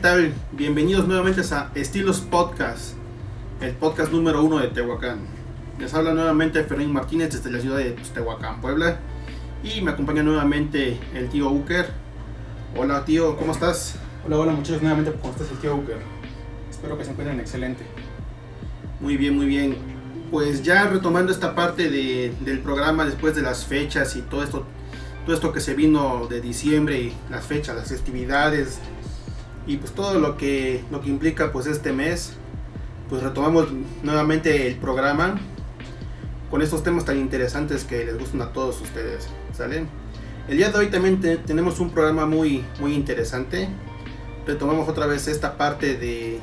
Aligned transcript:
Tal? 0.00 0.32
Bienvenidos 0.52 1.06
nuevamente 1.06 1.42
a 1.52 1.70
Estilos 1.74 2.20
Podcast, 2.20 2.94
el 3.60 3.72
podcast 3.74 4.12
número 4.12 4.42
uno 4.42 4.58
de 4.58 4.68
Tehuacán. 4.68 5.18
Les 5.78 5.92
habla 5.94 6.12
nuevamente 6.12 6.62
Fermín 6.64 6.92
Martínez 6.92 7.30
desde 7.32 7.50
la 7.50 7.60
ciudad 7.60 7.78
de 7.78 7.90
pues, 7.92 8.10
Tehuacán, 8.10 8.60
Puebla. 8.60 8.98
Y 9.62 9.80
me 9.82 9.90
acompaña 9.90 10.22
nuevamente 10.22 10.98
el 11.14 11.28
tío 11.28 11.50
Uker. 11.50 11.90
Hola, 12.76 13.04
tío, 13.04 13.36
¿cómo 13.36 13.52
estás? 13.52 13.96
Hola, 14.26 14.38
hola 14.38 14.52
muchachos, 14.52 14.80
nuevamente 14.82 15.12
¿cómo 15.20 15.32
estás 15.32 15.50
el 15.50 15.58
tío 15.58 15.74
Uker? 15.76 15.98
Espero 16.70 16.96
que 16.96 17.04
se 17.04 17.10
encuentren 17.10 17.40
excelente. 17.40 17.84
Muy 19.00 19.16
bien, 19.16 19.36
muy 19.36 19.46
bien. 19.46 19.76
Pues 20.30 20.62
ya 20.62 20.86
retomando 20.86 21.32
esta 21.32 21.54
parte 21.54 21.90
de- 21.90 22.32
del 22.40 22.60
programa 22.60 23.04
después 23.04 23.34
de 23.34 23.42
las 23.42 23.64
fechas 23.66 24.14
y 24.16 24.22
todo 24.22 24.44
esto, 24.44 24.64
todo 25.26 25.34
esto 25.34 25.52
que 25.52 25.60
se 25.60 25.74
vino 25.74 26.26
de 26.28 26.40
diciembre 26.40 27.00
y 27.00 27.12
las 27.30 27.44
fechas, 27.44 27.76
las 27.76 27.88
festividades 27.88 28.78
y 29.70 29.76
pues 29.76 29.92
todo 29.92 30.18
lo 30.18 30.36
que 30.36 30.82
lo 30.90 31.00
que 31.00 31.08
implica 31.10 31.52
pues 31.52 31.66
este 31.66 31.92
mes, 31.92 32.32
pues 33.08 33.22
retomamos 33.22 33.68
nuevamente 34.02 34.66
el 34.66 34.74
programa 34.76 35.38
con 36.50 36.60
estos 36.60 36.82
temas 36.82 37.04
tan 37.04 37.18
interesantes 37.18 37.84
que 37.84 38.04
les 38.04 38.18
gustan 38.18 38.42
a 38.42 38.52
todos 38.52 38.80
ustedes, 38.80 39.28
¿sale? 39.56 39.84
El 40.48 40.56
día 40.56 40.70
de 40.70 40.78
hoy 40.78 40.88
también 40.88 41.20
te- 41.20 41.36
tenemos 41.36 41.78
un 41.78 41.90
programa 41.90 42.26
muy 42.26 42.64
muy 42.80 42.94
interesante. 42.94 43.68
Retomamos 44.44 44.88
otra 44.88 45.06
vez 45.06 45.28
esta 45.28 45.56
parte 45.56 45.96
de 45.96 46.40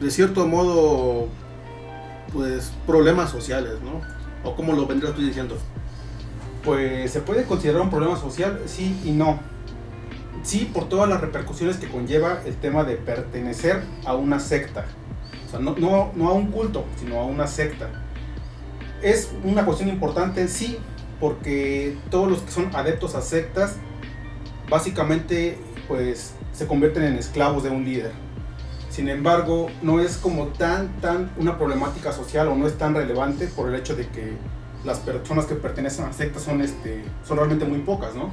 de 0.00 0.10
cierto 0.10 0.46
modo, 0.46 1.28
pues 2.32 2.72
problemas 2.86 3.30
sociales, 3.30 3.74
¿no? 3.82 4.00
O 4.48 4.56
como 4.56 4.72
lo 4.72 4.86
vendrías 4.86 5.14
tú 5.14 5.20
diciendo. 5.20 5.58
Pues 6.64 7.10
se 7.12 7.20
puede 7.20 7.44
considerar 7.44 7.82
un 7.82 7.90
problema 7.90 8.16
social, 8.16 8.60
sí 8.66 8.98
y 9.04 9.10
no. 9.10 9.38
Sí, 10.44 10.70
por 10.72 10.90
todas 10.90 11.08
las 11.08 11.22
repercusiones 11.22 11.78
que 11.78 11.88
conlleva 11.88 12.42
el 12.44 12.54
tema 12.56 12.84
de 12.84 12.96
pertenecer 12.96 13.82
a 14.04 14.14
una 14.14 14.38
secta. 14.38 14.84
O 15.46 15.50
sea, 15.50 15.58
no, 15.58 15.74
no, 15.76 16.12
no 16.14 16.28
a 16.28 16.32
un 16.34 16.48
culto, 16.48 16.84
sino 16.98 17.18
a 17.18 17.24
una 17.24 17.46
secta. 17.46 17.88
Es 19.02 19.32
una 19.42 19.64
cuestión 19.64 19.88
importante, 19.88 20.46
sí, 20.48 20.76
porque 21.18 21.96
todos 22.10 22.30
los 22.30 22.42
que 22.42 22.50
son 22.50 22.76
adeptos 22.76 23.14
a 23.14 23.22
sectas, 23.22 23.76
básicamente, 24.68 25.56
pues 25.88 26.34
se 26.52 26.66
convierten 26.66 27.04
en 27.04 27.14
esclavos 27.14 27.62
de 27.62 27.70
un 27.70 27.82
líder. 27.82 28.12
Sin 28.90 29.08
embargo, 29.08 29.70
no 29.80 29.98
es 29.98 30.18
como 30.18 30.48
tan, 30.48 31.00
tan 31.00 31.30
una 31.38 31.56
problemática 31.56 32.12
social 32.12 32.48
o 32.48 32.54
no 32.54 32.66
es 32.66 32.76
tan 32.76 32.94
relevante 32.94 33.46
por 33.46 33.70
el 33.70 33.76
hecho 33.76 33.96
de 33.96 34.06
que 34.08 34.34
las 34.84 34.98
personas 34.98 35.46
que 35.46 35.54
pertenecen 35.54 36.04
a 36.04 36.12
sectas 36.12 36.42
son, 36.42 36.60
este, 36.60 37.02
son 37.26 37.38
realmente 37.38 37.64
muy 37.64 37.78
pocas, 37.78 38.14
¿no? 38.14 38.30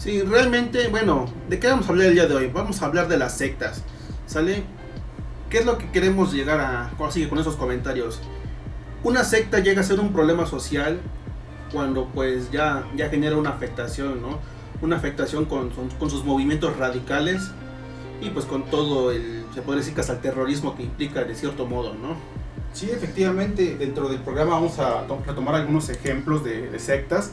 Sí, 0.00 0.22
realmente, 0.22 0.88
bueno, 0.88 1.26
¿de 1.50 1.58
qué 1.58 1.68
vamos 1.68 1.86
a 1.86 1.90
hablar 1.90 2.06
el 2.08 2.14
día 2.14 2.26
de 2.26 2.34
hoy? 2.34 2.46
Vamos 2.52 2.80
a 2.80 2.86
hablar 2.86 3.06
de 3.06 3.18
las 3.18 3.36
sectas, 3.36 3.82
¿sale? 4.26 4.62
¿Qué 5.50 5.58
es 5.58 5.66
lo 5.66 5.76
que 5.76 5.90
queremos 5.90 6.32
llegar 6.32 6.58
a 6.60 6.90
conseguir 6.96 7.28
con 7.28 7.38
esos 7.38 7.56
comentarios? 7.56 8.18
Una 9.04 9.24
secta 9.24 9.58
llega 9.58 9.82
a 9.82 9.84
ser 9.84 10.00
un 10.00 10.12
problema 10.14 10.46
social 10.46 11.00
cuando 11.70 12.06
pues 12.06 12.50
ya, 12.50 12.84
ya 12.96 13.10
genera 13.10 13.36
una 13.36 13.50
afectación, 13.50 14.22
¿no? 14.22 14.38
Una 14.80 14.96
afectación 14.96 15.44
con, 15.44 15.68
con- 15.68 16.10
sus 16.10 16.24
movimientos 16.24 16.76
radicales 16.78 17.50
y 18.22 18.30
pues 18.30 18.46
con 18.46 18.64
todo 18.70 19.12
el, 19.12 19.44
se 19.54 19.60
podría 19.60 19.80
decir 19.80 19.94
que 19.94 20.00
hasta 20.00 20.14
el 20.14 20.20
terrorismo 20.20 20.76
que 20.76 20.82
implica 20.84 21.24
de 21.24 21.34
cierto 21.34 21.66
modo, 21.66 21.94
¿no? 21.94 22.16
Sí, 22.72 22.88
efectivamente, 22.90 23.76
dentro 23.76 24.08
del 24.08 24.20
programa 24.20 24.52
vamos 24.54 24.78
a 24.78 25.06
to- 25.06 25.22
retomar 25.26 25.56
algunos 25.56 25.90
ejemplos 25.90 26.42
de, 26.42 26.70
de 26.70 26.78
sectas 26.78 27.32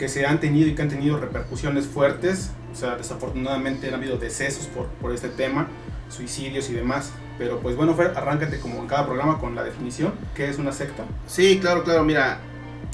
que 0.00 0.08
se 0.08 0.24
han 0.24 0.40
tenido 0.40 0.66
y 0.66 0.74
que 0.74 0.80
han 0.80 0.88
tenido 0.88 1.18
repercusiones 1.18 1.86
fuertes. 1.86 2.52
O 2.72 2.74
sea, 2.74 2.96
desafortunadamente 2.96 3.88
han 3.88 3.94
habido 3.94 4.16
decesos 4.16 4.64
por, 4.64 4.86
por 4.86 5.12
este 5.12 5.28
tema, 5.28 5.68
suicidios 6.08 6.70
y 6.70 6.72
demás. 6.72 7.12
Pero 7.36 7.60
pues 7.60 7.76
bueno, 7.76 7.94
Fer, 7.94 8.14
arráncate 8.16 8.60
como 8.60 8.80
en 8.80 8.86
cada 8.86 9.04
programa 9.04 9.38
con 9.38 9.54
la 9.54 9.62
definición. 9.62 10.14
¿Qué 10.34 10.48
es 10.48 10.56
una 10.56 10.72
secta? 10.72 11.04
Sí, 11.26 11.58
claro, 11.60 11.84
claro. 11.84 12.02
Mira, 12.02 12.38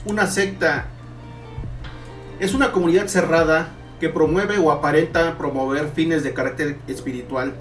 una 0.04 0.26
secta 0.26 0.86
es 2.40 2.54
una 2.54 2.72
comunidad 2.72 3.06
cerrada 3.06 3.68
que 4.00 4.08
promueve 4.08 4.58
o 4.58 4.72
aparenta 4.72 5.38
promover 5.38 5.92
fines 5.94 6.24
de 6.24 6.34
carácter 6.34 6.76
espiritual, 6.88 7.54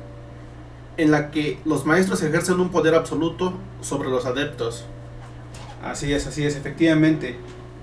en 0.97 1.11
la 1.11 1.29
que 1.29 1.59
los 1.65 1.85
maestros 1.85 2.23
ejercen 2.23 2.59
un 2.59 2.69
poder 2.69 2.95
absoluto 2.95 3.53
sobre 3.81 4.09
los 4.09 4.25
adeptos. 4.25 4.85
Así 5.83 6.11
es, 6.13 6.25
así 6.25 6.43
es, 6.43 6.55
efectivamente. 6.55 7.37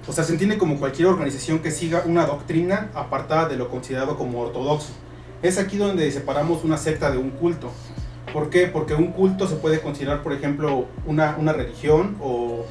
O 0.06 0.12
sea, 0.12 0.24
se 0.24 0.32
entiende 0.32 0.58
como 0.58 0.78
cualquier 0.78 1.08
organización 1.08 1.60
que 1.60 1.70
siga 1.70 2.02
una 2.06 2.26
doctrina 2.26 2.90
apartada 2.94 3.48
de 3.48 3.56
lo 3.56 3.68
considerado 3.68 4.16
como 4.16 4.40
ortodoxo. 4.40 4.90
Es 5.42 5.58
aquí 5.58 5.76
donde 5.76 6.10
separamos 6.10 6.64
una 6.64 6.76
secta 6.76 7.10
de 7.10 7.18
un 7.18 7.30
culto. 7.30 7.70
¿Por 8.32 8.50
qué? 8.50 8.66
Porque 8.66 8.94
un 8.94 9.12
culto 9.12 9.46
se 9.46 9.56
puede 9.56 9.80
considerar, 9.80 10.22
por 10.22 10.32
ejemplo, 10.32 10.86
una, 11.06 11.36
una 11.38 11.52
religión 11.52 12.16
o, 12.20 12.64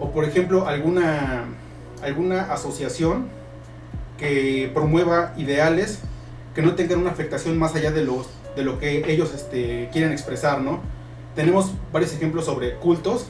o, 0.00 0.10
por 0.10 0.24
ejemplo, 0.24 0.68
alguna, 0.68 1.44
alguna 2.02 2.52
asociación 2.52 3.28
que 4.16 4.70
promueva 4.74 5.32
ideales 5.36 6.00
que 6.54 6.62
no 6.62 6.74
tengan 6.74 7.00
una 7.00 7.10
afectación 7.10 7.58
más 7.58 7.74
allá 7.74 7.92
de, 7.92 8.04
los, 8.04 8.28
de 8.56 8.64
lo 8.64 8.78
que 8.78 9.12
ellos 9.12 9.32
este, 9.34 9.88
quieren 9.92 10.12
expresar, 10.12 10.60
¿no? 10.60 10.80
Tenemos 11.34 11.72
varios 11.92 12.12
ejemplos 12.12 12.44
sobre 12.44 12.74
cultos 12.76 13.26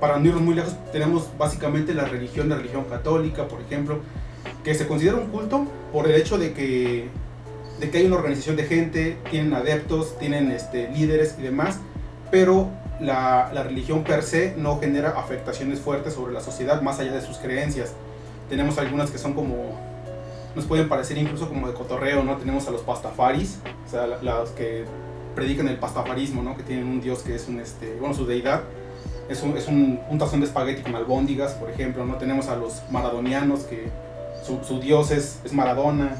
para 0.00 0.18
no 0.18 0.26
irnos 0.26 0.42
muy 0.42 0.54
lejos, 0.54 0.74
tenemos 0.92 1.28
básicamente 1.38 1.94
la 1.94 2.04
religión, 2.04 2.48
la 2.48 2.56
religión 2.56 2.84
católica, 2.84 3.46
por 3.46 3.60
ejemplo, 3.60 3.98
que 4.64 4.74
se 4.74 4.86
considera 4.86 5.16
un 5.16 5.26
culto 5.28 5.66
por 5.92 6.08
el 6.08 6.14
hecho 6.14 6.38
de 6.38 6.52
que, 6.52 7.08
de 7.78 7.90
que 7.90 7.98
hay 7.98 8.06
una 8.06 8.16
organización 8.16 8.56
de 8.56 8.64
gente, 8.64 9.18
tienen 9.30 9.52
adeptos, 9.54 10.18
tienen 10.18 10.50
este, 10.50 10.88
líderes 10.90 11.36
y 11.38 11.42
demás, 11.42 11.78
pero 12.30 12.70
la, 13.00 13.50
la 13.52 13.62
religión 13.62 14.04
per 14.04 14.22
se 14.22 14.54
no 14.56 14.78
genera 14.78 15.10
afectaciones 15.10 15.80
fuertes 15.80 16.14
sobre 16.14 16.32
la 16.32 16.40
sociedad 16.40 16.80
más 16.82 16.98
allá 16.98 17.12
de 17.12 17.20
sus 17.20 17.38
creencias. 17.38 17.92
Tenemos 18.48 18.78
algunas 18.78 19.10
que 19.10 19.18
son 19.18 19.34
como, 19.34 19.78
nos 20.54 20.64
pueden 20.64 20.88
parecer 20.88 21.18
incluso 21.18 21.48
como 21.48 21.68
de 21.68 21.74
cotorreo, 21.74 22.24
¿no? 22.24 22.36
Tenemos 22.36 22.66
a 22.68 22.70
los 22.70 22.82
pastafaris, 22.82 23.58
o 23.86 23.90
sea, 23.90 24.06
los 24.06 24.50
que 24.50 24.84
predican 25.34 25.68
el 25.68 25.76
pastafarismo, 25.76 26.42
¿no? 26.42 26.56
Que 26.56 26.62
tienen 26.62 26.86
un 26.86 27.00
dios 27.00 27.20
que 27.20 27.34
es 27.34 27.48
un, 27.48 27.60
este, 27.60 27.96
bueno, 27.98 28.14
su 28.14 28.26
deidad, 28.26 28.62
es 29.30 29.42
un, 29.42 29.56
es 29.56 29.68
un, 29.68 30.00
un 30.10 30.18
tazón 30.18 30.40
de 30.40 30.46
espagueti 30.46 30.82
con 30.82 30.94
albóndigas, 30.96 31.52
por 31.52 31.70
ejemplo, 31.70 32.04
¿no? 32.04 32.16
Tenemos 32.16 32.48
a 32.48 32.56
los 32.56 32.82
maradonianos, 32.90 33.60
que 33.60 33.88
su, 34.44 34.58
su 34.64 34.80
dios 34.80 35.12
es, 35.12 35.38
es 35.44 35.52
Maradona, 35.52 36.16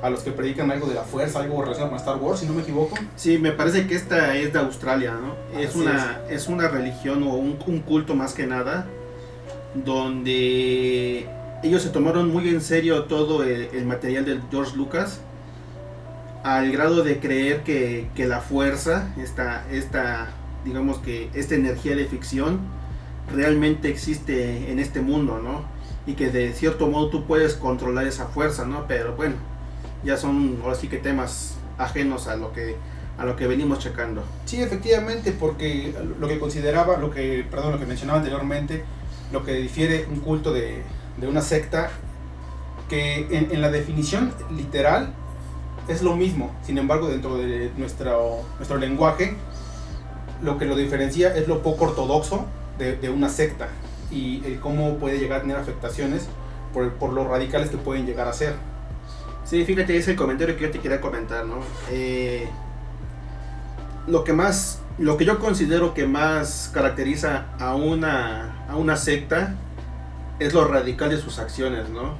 a 0.00 0.08
los 0.08 0.20
que 0.20 0.30
predican 0.30 0.70
algo 0.70 0.86
de 0.86 0.94
la 0.94 1.02
fuerza, 1.02 1.40
algo 1.40 1.60
relacionado 1.60 1.90
con 1.90 1.98
Star 1.98 2.16
Wars, 2.16 2.40
si 2.40 2.46
no 2.46 2.54
me 2.54 2.62
equivoco. 2.62 2.96
Sí, 3.16 3.36
me 3.38 3.52
parece 3.52 3.86
que 3.86 3.96
esta 3.96 4.34
es 4.36 4.52
de 4.52 4.58
Australia, 4.60 5.12
¿no? 5.20 5.34
Es 5.60 5.74
una, 5.74 6.20
es 6.30 6.46
una 6.46 6.68
religión 6.68 7.22
o 7.24 7.34
un, 7.34 7.58
un 7.66 7.80
culto 7.80 8.14
más 8.14 8.32
que 8.32 8.46
nada, 8.46 8.86
donde 9.74 11.28
ellos 11.62 11.82
se 11.82 11.90
tomaron 11.90 12.32
muy 12.32 12.48
en 12.48 12.60
serio 12.60 13.04
todo 13.04 13.42
el, 13.42 13.68
el 13.74 13.84
material 13.84 14.24
de 14.24 14.38
George 14.50 14.76
Lucas, 14.76 15.20
al 16.44 16.72
grado 16.72 17.02
de 17.02 17.18
creer 17.18 17.62
que, 17.62 18.08
que 18.14 18.26
la 18.26 18.40
fuerza, 18.40 19.08
esta, 19.18 19.66
esta, 19.70 20.28
digamos 20.64 20.98
que 20.98 21.30
esta 21.34 21.54
energía 21.54 21.96
de 21.96 22.06
ficción, 22.06 22.60
realmente 23.34 23.88
existe 23.88 24.70
en 24.70 24.78
este 24.78 25.00
mundo, 25.00 25.40
¿no? 25.42 25.62
Y 26.06 26.14
que 26.14 26.30
de 26.30 26.52
cierto 26.52 26.88
modo 26.88 27.10
tú 27.10 27.26
puedes 27.26 27.54
controlar 27.54 28.06
esa 28.06 28.26
fuerza, 28.26 28.64
¿no? 28.64 28.86
Pero 28.86 29.14
bueno, 29.14 29.36
ya 30.04 30.16
son 30.16 30.58
ahora 30.62 30.74
sí 30.74 30.88
que 30.88 30.98
temas 30.98 31.56
ajenos 31.78 32.26
a 32.26 32.36
lo 32.36 32.52
que 32.52 32.76
a 33.18 33.24
lo 33.26 33.36
que 33.36 33.46
venimos 33.46 33.80
checando. 33.80 34.24
Sí, 34.46 34.62
efectivamente, 34.62 35.32
porque 35.32 35.94
lo 36.18 36.26
que 36.26 36.38
consideraba, 36.38 36.96
lo 36.96 37.10
que, 37.10 37.44
perdón, 37.50 37.72
lo 37.72 37.78
que 37.78 37.84
mencionaba 37.84 38.18
anteriormente, 38.18 38.82
lo 39.30 39.44
que 39.44 39.52
difiere 39.52 40.06
un 40.10 40.20
culto 40.20 40.54
de, 40.54 40.82
de 41.18 41.28
una 41.28 41.42
secta, 41.42 41.90
que 42.88 43.26
en, 43.30 43.50
en, 43.52 43.60
la 43.60 43.70
definición 43.70 44.32
literal 44.56 45.12
es 45.86 46.02
lo 46.02 46.16
mismo, 46.16 46.50
sin 46.64 46.78
embargo 46.78 47.08
dentro 47.08 47.36
de 47.36 47.70
nuestro, 47.76 48.40
nuestro 48.56 48.78
lenguaje, 48.78 49.36
lo 50.42 50.58
que 50.58 50.64
lo 50.64 50.76
diferencia 50.76 51.34
es 51.34 51.48
lo 51.48 51.62
poco 51.62 51.86
ortodoxo 51.86 52.46
de, 52.78 52.96
de 52.96 53.10
una 53.10 53.28
secta 53.28 53.68
y 54.10 54.42
el 54.44 54.60
cómo 54.60 54.96
puede 54.96 55.18
llegar 55.18 55.38
a 55.38 55.42
tener 55.42 55.56
afectaciones 55.56 56.28
por, 56.72 56.92
por 56.94 57.12
los 57.12 57.26
radicales 57.26 57.70
que 57.70 57.76
pueden 57.76 58.06
llegar 58.06 58.28
a 58.28 58.32
ser. 58.32 58.54
Sí, 59.44 59.64
fíjate, 59.64 59.96
es 59.96 60.08
el 60.08 60.16
comentario 60.16 60.56
que 60.56 60.62
yo 60.62 60.70
te 60.70 60.78
quería 60.78 61.00
comentar, 61.00 61.44
¿no? 61.44 61.56
Eh, 61.90 62.48
lo 64.06 64.24
que 64.24 64.32
más, 64.32 64.80
lo 64.98 65.16
que 65.16 65.24
yo 65.24 65.38
considero 65.38 65.94
que 65.94 66.06
más 66.06 66.70
caracteriza 66.72 67.46
a 67.58 67.74
una, 67.74 68.66
a 68.68 68.76
una 68.76 68.96
secta 68.96 69.54
es 70.38 70.54
lo 70.54 70.66
radical 70.66 71.10
de 71.10 71.18
sus 71.18 71.38
acciones, 71.38 71.88
¿no? 71.88 72.14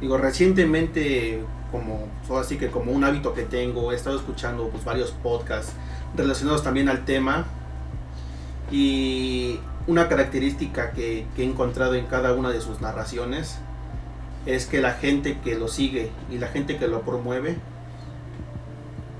Digo, 0.00 0.16
recientemente, 0.16 1.44
como, 1.70 2.08
así 2.38 2.56
que 2.56 2.70
como 2.70 2.92
un 2.92 3.04
hábito 3.04 3.34
que 3.34 3.42
tengo, 3.42 3.92
he 3.92 3.96
estado 3.96 4.16
escuchando 4.16 4.68
pues, 4.68 4.84
varios 4.84 5.10
podcasts 5.10 5.72
relacionados 6.16 6.62
también 6.62 6.88
al 6.88 7.04
tema 7.04 7.46
y 8.70 9.58
una 9.86 10.08
característica 10.08 10.92
que, 10.92 11.26
he 11.36 11.42
encontrado 11.42 11.94
en 11.94 12.06
cada 12.06 12.34
una 12.34 12.50
de 12.50 12.60
sus 12.60 12.80
narraciones 12.80 13.58
es 14.46 14.66
que 14.66 14.80
la 14.80 14.92
gente 14.92 15.38
que 15.40 15.56
lo 15.56 15.68
sigue 15.68 16.10
y 16.30 16.38
la 16.38 16.48
gente 16.48 16.76
que 16.76 16.88
lo 16.88 17.02
promueve 17.02 17.56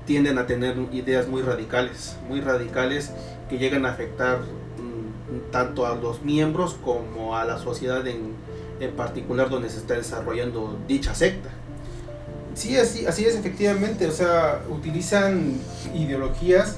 tienden 0.05 0.37
a 0.37 0.47
tener 0.47 0.77
ideas 0.91 1.27
muy 1.27 1.41
radicales, 1.41 2.17
muy 2.27 2.41
radicales 2.41 3.11
que 3.49 3.57
llegan 3.57 3.85
a 3.85 3.89
afectar 3.91 4.39
mm, 4.39 5.51
tanto 5.51 5.85
a 5.85 5.95
los 5.95 6.23
miembros 6.23 6.75
como 6.83 7.37
a 7.37 7.45
la 7.45 7.59
sociedad 7.59 8.05
en, 8.07 8.33
en, 8.79 8.91
particular 8.93 9.49
donde 9.49 9.69
se 9.69 9.77
está 9.77 9.93
desarrollando 9.93 10.79
dicha 10.87 11.13
secta. 11.13 11.49
Sí, 12.53 12.77
así, 12.77 13.05
así 13.05 13.25
es 13.25 13.35
efectivamente, 13.35 14.07
o 14.07 14.11
sea, 14.11 14.61
utilizan 14.69 15.57
ideologías 15.95 16.77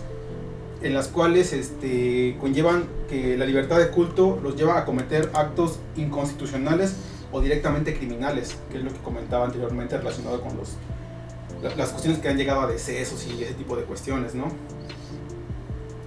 en 0.83 0.93
las 0.93 1.07
cuales 1.07 1.53
este, 1.53 2.35
conllevan 2.39 2.85
que 3.09 3.37
la 3.37 3.45
libertad 3.45 3.79
de 3.79 3.89
culto 3.89 4.39
los 4.43 4.55
lleva 4.55 4.77
a 4.77 4.85
cometer 4.85 5.31
actos 5.33 5.79
inconstitucionales 5.95 6.95
o 7.31 7.41
directamente 7.41 7.97
criminales, 7.97 8.55
que 8.69 8.77
es 8.77 8.83
lo 8.83 8.91
que 8.91 8.99
comentaba 8.99 9.45
anteriormente 9.45 9.97
relacionado 9.97 10.41
con 10.41 10.55
los, 10.57 10.75
las 11.75 11.89
cuestiones 11.89 12.19
que 12.19 12.29
han 12.29 12.37
llegado 12.37 12.61
a 12.61 12.67
decesos 12.67 13.25
y 13.25 13.41
ese 13.41 13.53
tipo 13.53 13.75
de 13.75 13.83
cuestiones, 13.83 14.35
¿no? 14.35 14.49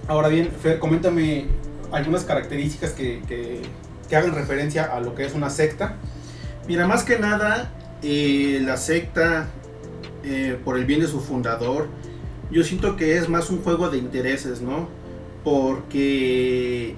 Ahora 0.07 0.29
bien, 0.29 0.51
Fer, 0.51 0.79
coméntame 0.79 1.47
algunas 1.91 2.23
características 2.23 2.91
que, 2.91 3.21
que, 3.27 3.61
que 4.07 4.15
hagan 4.15 4.33
referencia 4.33 4.85
a 4.85 5.01
lo 5.01 5.15
que 5.15 5.25
es 5.25 5.33
una 5.33 5.49
secta. 5.49 5.95
Mira, 6.67 6.87
más 6.87 7.03
que 7.03 7.19
nada, 7.19 7.71
eh, 8.03 8.59
la 8.61 8.77
secta, 8.77 9.47
eh, 10.27 10.59
por 10.63 10.77
el 10.77 10.85
bien 10.85 10.99
de 10.99 11.07
su 11.07 11.19
fundador, 11.19 11.87
yo 12.51 12.63
siento 12.63 12.95
que 12.95 13.17
es 13.17 13.29
más 13.29 13.49
un 13.49 13.61
juego 13.61 13.89
de 13.89 13.97
intereses, 13.97 14.61
¿no? 14.61 14.89
Porque 15.43 16.95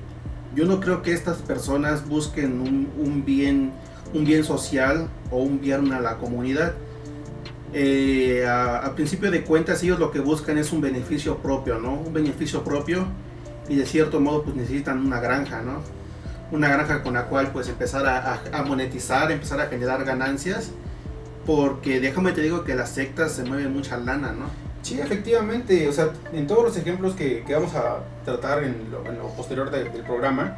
yo 0.55 0.65
no 0.65 0.79
creo 0.79 1.01
que 1.01 1.13
estas 1.13 1.37
personas 1.37 2.07
busquen 2.07 2.59
un, 2.59 2.89
un 2.97 3.23
bien 3.23 3.71
un 4.13 4.25
bien 4.25 4.43
social 4.43 5.07
o 5.31 5.37
un 5.37 5.59
bien 5.61 5.91
a 5.93 5.99
la 5.99 6.17
comunidad. 6.17 6.73
Eh, 7.73 8.45
a, 8.47 8.77
a, 8.77 8.95
principio 8.95 9.29
de 9.29 9.43
cuentas 9.43 9.83
ellos 9.83 9.99
lo 9.99 10.09
que 10.09 10.19
buscan 10.19 10.57
es 10.57 10.71
un 10.71 10.81
beneficio 10.81 11.37
propio, 11.37 11.77
¿no? 11.77 11.93
Un 11.93 12.13
beneficio 12.13 12.63
propio 12.63 13.05
y 13.67 13.75
de 13.75 13.85
cierto 13.85 14.19
modo 14.19 14.43
pues 14.43 14.55
necesitan 14.55 15.05
una 15.05 15.19
granja, 15.19 15.61
¿no? 15.61 15.81
Una 16.51 16.67
granja 16.67 17.03
con 17.03 17.13
la 17.13 17.25
cual 17.25 17.51
pues 17.51 17.69
empezar 17.69 18.07
a, 18.07 18.33
a, 18.33 18.41
a 18.53 18.63
monetizar, 18.63 19.31
empezar 19.31 19.61
a 19.61 19.67
generar 19.67 20.03
ganancias, 20.03 20.71
porque 21.45 21.99
déjame 21.99 22.31
te 22.31 22.41
digo 22.41 22.63
que 22.63 22.75
las 22.75 22.89
sectas 22.89 23.31
se 23.31 23.43
mueven 23.43 23.73
mucha 23.73 23.97
lana, 23.97 24.31
¿no? 24.31 24.45
Sí, 24.81 24.99
efectivamente, 24.99 25.87
o 25.87 25.91
sea, 25.91 26.09
en 26.31 26.47
todos 26.47 26.63
los 26.63 26.77
ejemplos 26.77 27.13
que, 27.13 27.43
que 27.45 27.53
vamos 27.53 27.75
a 27.75 27.99
tratar 28.23 28.63
en 28.63 28.89
lo, 28.91 29.05
en 29.05 29.17
lo 29.17 29.27
posterior 29.29 29.69
de, 29.71 29.83
del 29.83 30.03
programa, 30.03 30.57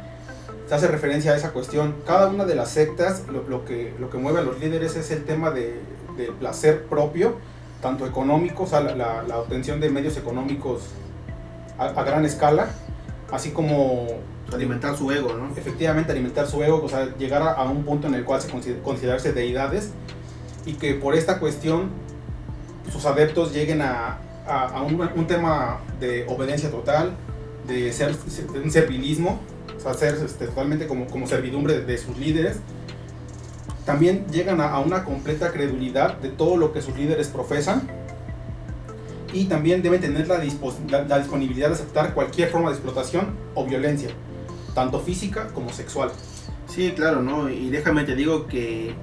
se 0.68 0.74
hace 0.74 0.86
referencia 0.88 1.32
a 1.32 1.36
esa 1.36 1.50
cuestión. 1.50 1.96
Cada 2.06 2.28
una 2.28 2.44
de 2.44 2.54
las 2.54 2.70
sectas, 2.70 3.24
lo, 3.30 3.42
lo, 3.48 3.64
que, 3.64 3.94
lo 3.98 4.10
que 4.10 4.18
mueve 4.18 4.38
a 4.38 4.42
los 4.42 4.60
líderes 4.60 4.96
es 4.96 5.10
el 5.10 5.24
tema 5.24 5.50
de, 5.50 5.80
del 6.16 6.30
placer 6.32 6.84
propio, 6.84 7.36
tanto 7.80 8.06
económico, 8.06 8.62
o 8.62 8.66
sea, 8.66 8.80
la, 8.80 8.94
la, 8.94 9.22
la 9.24 9.38
obtención 9.38 9.80
de 9.80 9.90
medios 9.90 10.16
económicos 10.16 10.82
a, 11.78 11.86
a, 11.86 12.04
gran 12.04 12.24
escala, 12.24 12.68
así 13.30 13.50
como... 13.50 14.06
Alimentar 14.52 14.94
su 14.98 15.10
ego, 15.10 15.32
¿no? 15.32 15.48
Efectivamente, 15.56 16.12
alimentar 16.12 16.46
su 16.46 16.62
ego, 16.62 16.82
o 16.84 16.88
sea, 16.88 17.16
llegar 17.16 17.40
a, 17.40 17.52
a 17.52 17.64
un 17.64 17.84
punto 17.84 18.06
en 18.06 18.14
el 18.14 18.24
cual 18.24 18.42
se 18.42 18.50
consider, 18.50 18.82
considerarse 18.82 19.32
deidades 19.32 19.92
y 20.66 20.74
que 20.74 20.94
por 20.94 21.14
esta 21.14 21.38
cuestión 21.38 21.90
sus 22.90 23.04
adeptos 23.06 23.52
lleguen 23.52 23.82
a, 23.82 24.18
a, 24.46 24.68
a 24.68 24.82
un, 24.82 25.00
un, 25.00 25.26
tema 25.26 25.80
de 26.00 26.26
obediencia 26.28 26.70
total, 26.70 27.14
de, 27.66 27.92
ser, 27.92 28.16
de 28.16 28.60
un 28.60 28.70
servilismo, 28.70 29.40
o 29.76 29.80
sea, 29.80 29.94
ser 29.94 30.14
este, 30.24 30.46
totalmente 30.46 30.86
como, 30.86 31.06
como 31.06 31.26
servidumbre 31.26 31.80
de, 31.80 31.84
de, 31.84 31.98
sus 31.98 32.16
líderes. 32.18 32.56
También 33.84 34.26
llegan 34.30 34.60
a, 34.60 34.70
a, 34.70 34.80
una 34.80 35.04
completa 35.04 35.52
credulidad 35.52 36.18
de 36.18 36.28
todo 36.28 36.56
lo 36.56 36.72
que 36.72 36.82
sus 36.82 36.96
líderes 36.96 37.28
profesan. 37.28 37.88
Y 39.32 39.46
también 39.46 39.82
deben 39.82 40.00
tener 40.00 40.28
la, 40.28 40.44
la, 40.90 41.02
la 41.04 41.18
disponibilidad 41.18 41.68
de 41.68 41.74
aceptar 41.74 42.12
cualquier 42.12 42.50
forma 42.50 42.68
de 42.68 42.74
explotación 42.74 43.30
o 43.54 43.64
violencia, 43.64 44.10
tanto 44.74 45.00
física 45.00 45.48
como 45.54 45.72
sexual. 45.72 46.10
Sí, 46.66 46.92
claro, 46.94 47.22
¿no? 47.22 47.48
Y 47.48 47.70
déjame 47.70 48.04
te 48.04 48.14
digo 48.14 48.46
que 48.46 48.94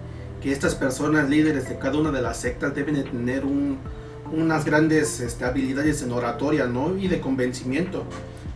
que 0.42 0.52
estas 0.52 0.76
personas 0.76 1.30
líderes 1.30 1.68
de 1.68 1.78
cada 1.78 1.98
una 1.98 2.12
de 2.12 2.22
las 2.22 2.38
sectas 2.38 2.74
deben 2.74 2.96
de 2.96 3.04
tener 3.04 3.46
un, 3.46 3.78
unas 4.32 4.66
grandes 4.66 5.20
este, 5.20 5.46
habilidades 5.46 6.02
en 6.02 6.12
oratoria 6.12 6.66
¿no? 6.66 6.98
y 6.98 7.08
de 7.08 7.20
convencimiento. 7.20 8.04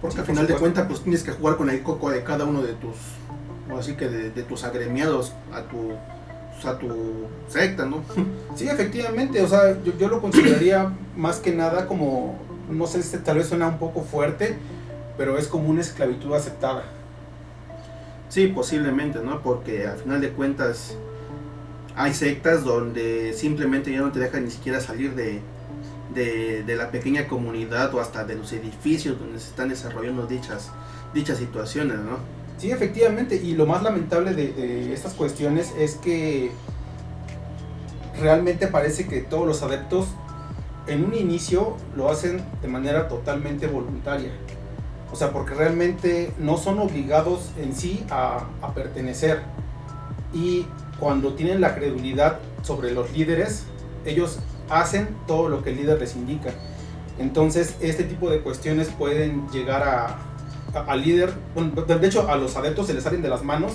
Porque 0.02 0.16
sí, 0.16 0.22
al 0.22 0.28
final 0.28 0.48
de 0.48 0.56
cuentas 0.56 0.86
pues 0.88 1.02
tienes 1.02 1.24
que 1.24 1.32
jugar 1.32 1.58
con 1.58 1.70
el 1.70 1.82
coco 1.82 2.10
de 2.10 2.24
cada 2.24 2.46
uno 2.46 2.62
de 2.62 2.74
tus, 2.74 2.96
así 3.78 3.96
que 3.96 4.08
de, 4.08 4.32
de, 4.32 4.44
tus 4.44 4.64
agremiados 4.64 5.34
a 5.54 5.62
tu, 5.64 5.92
a 6.68 6.78
tu 6.78 7.28
secta, 7.48 7.86
¿no? 7.86 8.04
Sí, 8.56 8.68
efectivamente, 8.68 9.42
o 9.42 9.48
sea, 9.48 9.82
yo, 9.84 9.94
yo 9.98 10.10
lo 10.10 10.22
consideraría 10.22 10.94
más 11.18 11.40
que 11.40 11.54
nada 11.54 11.88
como, 11.88 12.38
no 12.70 12.86
sé, 12.86 13.02
si 13.02 13.18
tal 13.18 13.38
vez 13.38 13.48
suena 13.48 13.68
un 13.68 13.78
poco 13.78 14.02
fuerte, 14.02 14.58
pero 15.18 15.38
es 15.38 15.48
como 15.48 15.70
una 15.70 15.82
esclavitud 15.82 16.34
aceptada. 16.34 16.84
Sí, 18.30 18.48
posiblemente, 18.48 19.20
¿no? 19.20 19.42
Porque 19.42 19.88
al 19.88 19.98
final 19.98 20.20
de 20.20 20.32
cuentas 20.32 20.98
hay 21.96 22.14
sectas 22.14 22.64
donde 22.64 23.34
simplemente 23.34 23.92
ya 23.92 24.00
no 24.00 24.12
te 24.12 24.20
dejan 24.20 24.46
ni 24.46 24.52
siquiera 24.52 24.80
salir 24.80 25.14
de, 25.16 25.42
de, 26.14 26.64
de, 26.64 26.76
la 26.76 26.90
pequeña 26.92 27.28
comunidad 27.28 27.94
o 27.94 28.00
hasta 28.00 28.24
de 28.26 28.36
los 28.36 28.52
edificios 28.54 29.20
donde 29.20 29.40
se 29.40 29.50
están 29.50 29.70
desarrollando 29.70 30.26
dichas, 30.26 30.72
dichas 31.14 31.38
situaciones, 31.38 31.98
¿no? 32.00 32.18
Sí, 32.58 32.72
efectivamente, 32.72 33.36
y 33.36 33.56
lo 33.56 33.66
más 33.66 33.84
lamentable 33.84 34.34
de, 34.34 34.94
estas 34.94 35.14
cuestiones 35.14 35.74
es 35.78 35.96
que 35.96 36.52
realmente 38.20 38.68
parece 38.68 39.08
que 39.08 39.22
todos 39.22 39.46
los 39.46 39.62
adeptos 39.64 40.08
en 40.88 41.04
un 41.04 41.14
inicio 41.14 41.76
lo 41.96 42.10
hacen 42.10 42.42
de 42.62 42.68
manera 42.68 43.08
totalmente 43.08 43.68
voluntaria. 43.68 44.32
O 45.12 45.16
sea, 45.16 45.32
porque 45.32 45.54
realmente 45.54 46.32
no 46.40 46.58
son 46.58 46.80
obligados 46.80 47.52
en 47.58 47.76
sí 47.76 48.04
a, 48.10 48.48
a 48.62 48.74
pertenecer. 48.74 49.42
Y 50.34 50.66
cuando 51.00 51.34
tienen 51.34 51.62
la 51.62 51.76
credulidad 51.76 52.40
sobre 52.62 52.92
los 52.92 53.12
líderes, 53.12 53.64
ellos 54.06 54.40
hacen 54.70 55.10
todo 55.28 55.50
lo 55.50 55.64
que 55.64 55.72
el 55.72 55.78
líder 55.78 56.00
les 56.00 56.16
indica. 56.16 56.52
Entonces, 57.20 57.76
este 57.80 58.04
tipo 58.04 58.30
de 58.30 58.40
cuestiones 58.40 58.88
pueden 58.88 59.48
llegar 59.50 59.84
a, 59.84 60.18
al 60.88 61.02
líder, 61.02 61.34
de 61.88 62.08
hecho 62.08 62.30
a 62.30 62.36
los 62.36 62.56
adeptos 62.56 62.88
se 62.88 62.94
les 62.94 63.04
salen 63.04 63.22
de 63.22 63.30
las 63.30 63.44
manos 63.44 63.74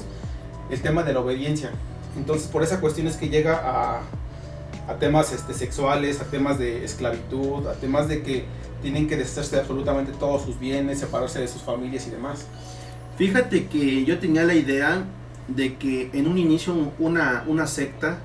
el 0.71 0.81
tema 0.81 1.03
de 1.03 1.13
la 1.13 1.21
obediencia. 1.21 1.71
Entonces, 2.17 2.49
por 2.49 2.63
esa 2.63 2.81
cuestión 2.81 3.07
es 3.07 3.17
que 3.17 3.29
llega 3.29 3.61
a, 3.63 4.01
a 4.91 4.95
temas 4.99 5.33
este, 5.33 5.55
sexuales, 5.55 6.21
a 6.21 6.25
temas 6.25 6.59
de 6.59 6.85
esclavitud, 6.85 7.67
a 7.67 7.75
temas 7.75 8.09
de 8.09 8.23
que 8.23 8.45
tienen 8.83 9.07
que 9.09 9.17
deshacerse 9.17 9.57
de 9.57 9.63
absolutamente 9.63 10.13
todos 10.13 10.43
sus 10.43 10.59
bienes, 10.59 10.99
separarse 10.99 11.41
de 11.41 11.49
sus 11.49 11.63
familias 11.63 12.07
y 12.07 12.11
demás. 12.11 12.47
Fíjate 13.17 13.67
que 13.67 14.05
yo 14.05 14.19
tenía 14.19 14.45
la 14.45 14.55
idea 14.55 15.05
de 15.49 15.77
que 15.77 16.11
en 16.13 16.29
un 16.29 16.39
inicio 16.39 16.93
una, 16.99 17.45
una 17.47 17.67
secta 17.67 18.19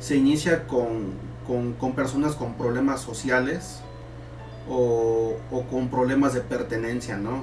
se 0.00 0.16
inicia 0.16 0.66
con, 0.66 1.12
con, 1.46 1.74
con 1.74 1.94
personas 1.94 2.34
con 2.34 2.54
problemas 2.54 3.00
sociales 3.00 3.80
o, 4.68 5.36
o, 5.50 5.62
con 5.64 5.88
problemas 5.88 6.32
de 6.32 6.40
pertenencia, 6.40 7.16
¿no? 7.16 7.42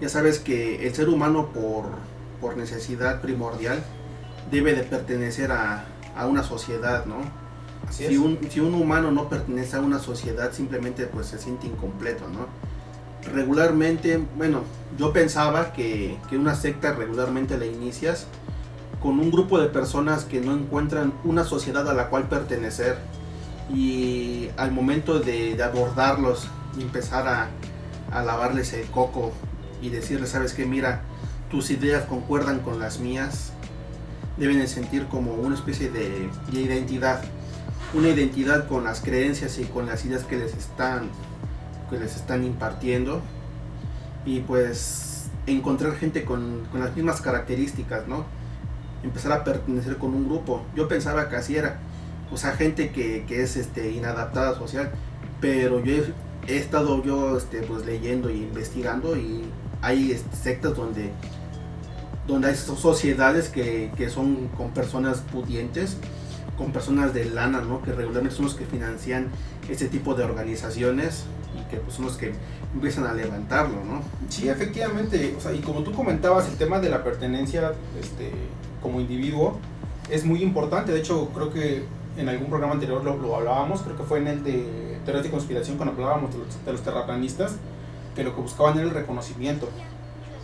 Ya 0.00 0.08
sabes 0.08 0.38
que 0.38 0.86
el 0.86 0.94
ser 0.94 1.08
humano 1.08 1.48
por, 1.48 1.86
por 2.40 2.56
necesidad 2.56 3.20
primordial 3.20 3.82
debe 4.50 4.74
de 4.74 4.84
pertenecer 4.84 5.52
a, 5.52 5.84
a 6.16 6.26
una 6.26 6.42
sociedad, 6.42 7.04
¿no? 7.04 7.16
si 7.90 8.16
un, 8.18 8.38
si 8.50 8.60
un 8.60 8.74
humano 8.74 9.10
no 9.10 9.28
pertenece 9.28 9.76
a 9.76 9.80
una 9.80 9.98
sociedad, 9.98 10.52
simplemente 10.52 11.06
pues 11.06 11.26
se 11.26 11.38
siente 11.38 11.66
incompleto, 11.66 12.28
¿no? 12.28 12.46
Regularmente, 13.32 14.20
bueno, 14.36 14.62
yo 14.98 15.12
pensaba 15.12 15.72
que, 15.72 16.18
que 16.28 16.36
una 16.36 16.56
secta 16.56 16.92
regularmente 16.92 17.56
la 17.56 17.66
inicias 17.66 18.26
con 19.00 19.20
un 19.20 19.30
grupo 19.30 19.60
de 19.60 19.68
personas 19.68 20.24
que 20.24 20.40
no 20.40 20.52
encuentran 20.52 21.12
una 21.22 21.44
sociedad 21.44 21.88
a 21.88 21.94
la 21.94 22.08
cual 22.08 22.28
pertenecer 22.28 22.98
y 23.72 24.48
al 24.56 24.72
momento 24.72 25.20
de, 25.20 25.62
abordarlos 25.62 26.48
y 26.76 26.82
empezar 26.82 27.28
a, 27.28 27.48
a, 28.10 28.22
lavarles 28.24 28.72
el 28.72 28.86
coco 28.86 29.32
y 29.80 29.90
decirles, 29.90 30.30
sabes 30.30 30.52
que 30.52 30.66
mira, 30.66 31.02
tus 31.48 31.70
ideas 31.70 32.04
concuerdan 32.06 32.58
con 32.58 32.80
las 32.80 32.98
mías, 32.98 33.52
deben 34.36 34.58
de 34.58 34.66
sentir 34.66 35.06
como 35.06 35.34
una 35.34 35.54
especie 35.54 35.90
de, 35.90 36.28
de 36.50 36.60
identidad, 36.60 37.22
una 37.94 38.08
identidad 38.08 38.66
con 38.66 38.82
las 38.82 39.00
creencias 39.00 39.58
y 39.58 39.64
con 39.64 39.86
las 39.86 40.04
ideas 40.04 40.24
que 40.24 40.36
les 40.36 40.56
están, 40.56 41.08
que 41.88 41.98
les 41.98 42.16
están 42.16 42.42
impartiendo 42.42 43.22
y 44.28 44.40
pues 44.40 45.30
encontrar 45.46 45.94
gente 45.96 46.24
con, 46.24 46.66
con 46.70 46.80
las 46.80 46.94
mismas 46.94 47.22
características, 47.22 48.06
¿no? 48.06 48.26
empezar 49.02 49.32
a 49.32 49.44
pertenecer 49.44 49.96
con 49.96 50.14
un 50.14 50.28
grupo. 50.28 50.62
Yo 50.76 50.86
pensaba 50.88 51.28
que 51.28 51.36
así 51.36 51.56
era, 51.56 51.78
o 52.30 52.36
sea, 52.36 52.52
gente 52.52 52.90
que, 52.90 53.24
que 53.26 53.42
es 53.42 53.56
este, 53.56 53.90
inadaptada 53.92 54.54
social, 54.58 54.90
pero 55.40 55.82
yo 55.82 55.94
he, 56.46 56.56
estado 56.56 57.02
yo 57.02 57.38
este, 57.38 57.62
pues, 57.62 57.86
leyendo 57.86 58.28
y 58.30 58.38
investigando 58.38 59.16
y 59.16 59.44
hay 59.80 60.12
este, 60.12 60.36
sectas 60.36 60.76
donde, 60.76 61.10
donde 62.26 62.48
hay 62.48 62.54
sociedades 62.56 63.48
que, 63.48 63.92
que, 63.96 64.10
son 64.10 64.48
con 64.48 64.72
personas 64.72 65.20
pudientes, 65.20 65.96
con 66.58 66.72
personas 66.72 67.14
de 67.14 67.26
lana, 67.26 67.60
¿no? 67.60 67.82
que 67.82 67.92
regularmente 67.92 68.36
son 68.36 68.46
los 68.46 68.54
que 68.54 68.66
financian 68.66 69.28
este 69.68 69.88
tipo 69.88 70.14
de 70.14 70.24
organizaciones 70.24 71.24
y 71.58 71.70
que 71.70 71.76
pues, 71.78 71.94
son 71.94 72.06
los 72.06 72.16
que 72.16 72.32
empiezan 72.74 73.06
a 73.06 73.14
levantarlo, 73.14 73.84
¿no? 73.84 74.02
Sí, 74.28 74.48
efectivamente, 74.48 75.34
o 75.36 75.40
sea, 75.40 75.52
y 75.52 75.60
como 75.60 75.82
tú 75.82 75.92
comentabas, 75.92 76.48
el 76.48 76.56
tema 76.56 76.80
de 76.80 76.90
la 76.90 77.02
pertenencia 77.02 77.72
este, 78.00 78.30
como 78.82 79.00
individuo 79.00 79.58
es 80.10 80.24
muy 80.24 80.42
importante. 80.42 80.92
De 80.92 80.98
hecho, 80.98 81.28
creo 81.34 81.50
que 81.52 81.84
en 82.16 82.28
algún 82.28 82.48
programa 82.48 82.74
anterior 82.74 83.02
lo, 83.04 83.36
hablábamos, 83.36 83.82
creo 83.82 83.96
que 83.96 84.02
fue 84.02 84.18
en 84.18 84.28
el 84.28 84.44
de 84.44 84.98
teorías 85.04 85.24
de 85.24 85.30
conspiración 85.30 85.76
cuando 85.76 85.94
hablábamos 85.94 86.32
de 86.32 86.38
los, 86.38 86.64
de 86.64 86.72
los, 86.72 86.82
terraplanistas, 86.82 87.56
que 88.14 88.24
lo 88.24 88.34
que 88.34 88.40
buscaban 88.40 88.74
era 88.76 88.86
el 88.86 88.94
reconocimiento. 88.94 89.68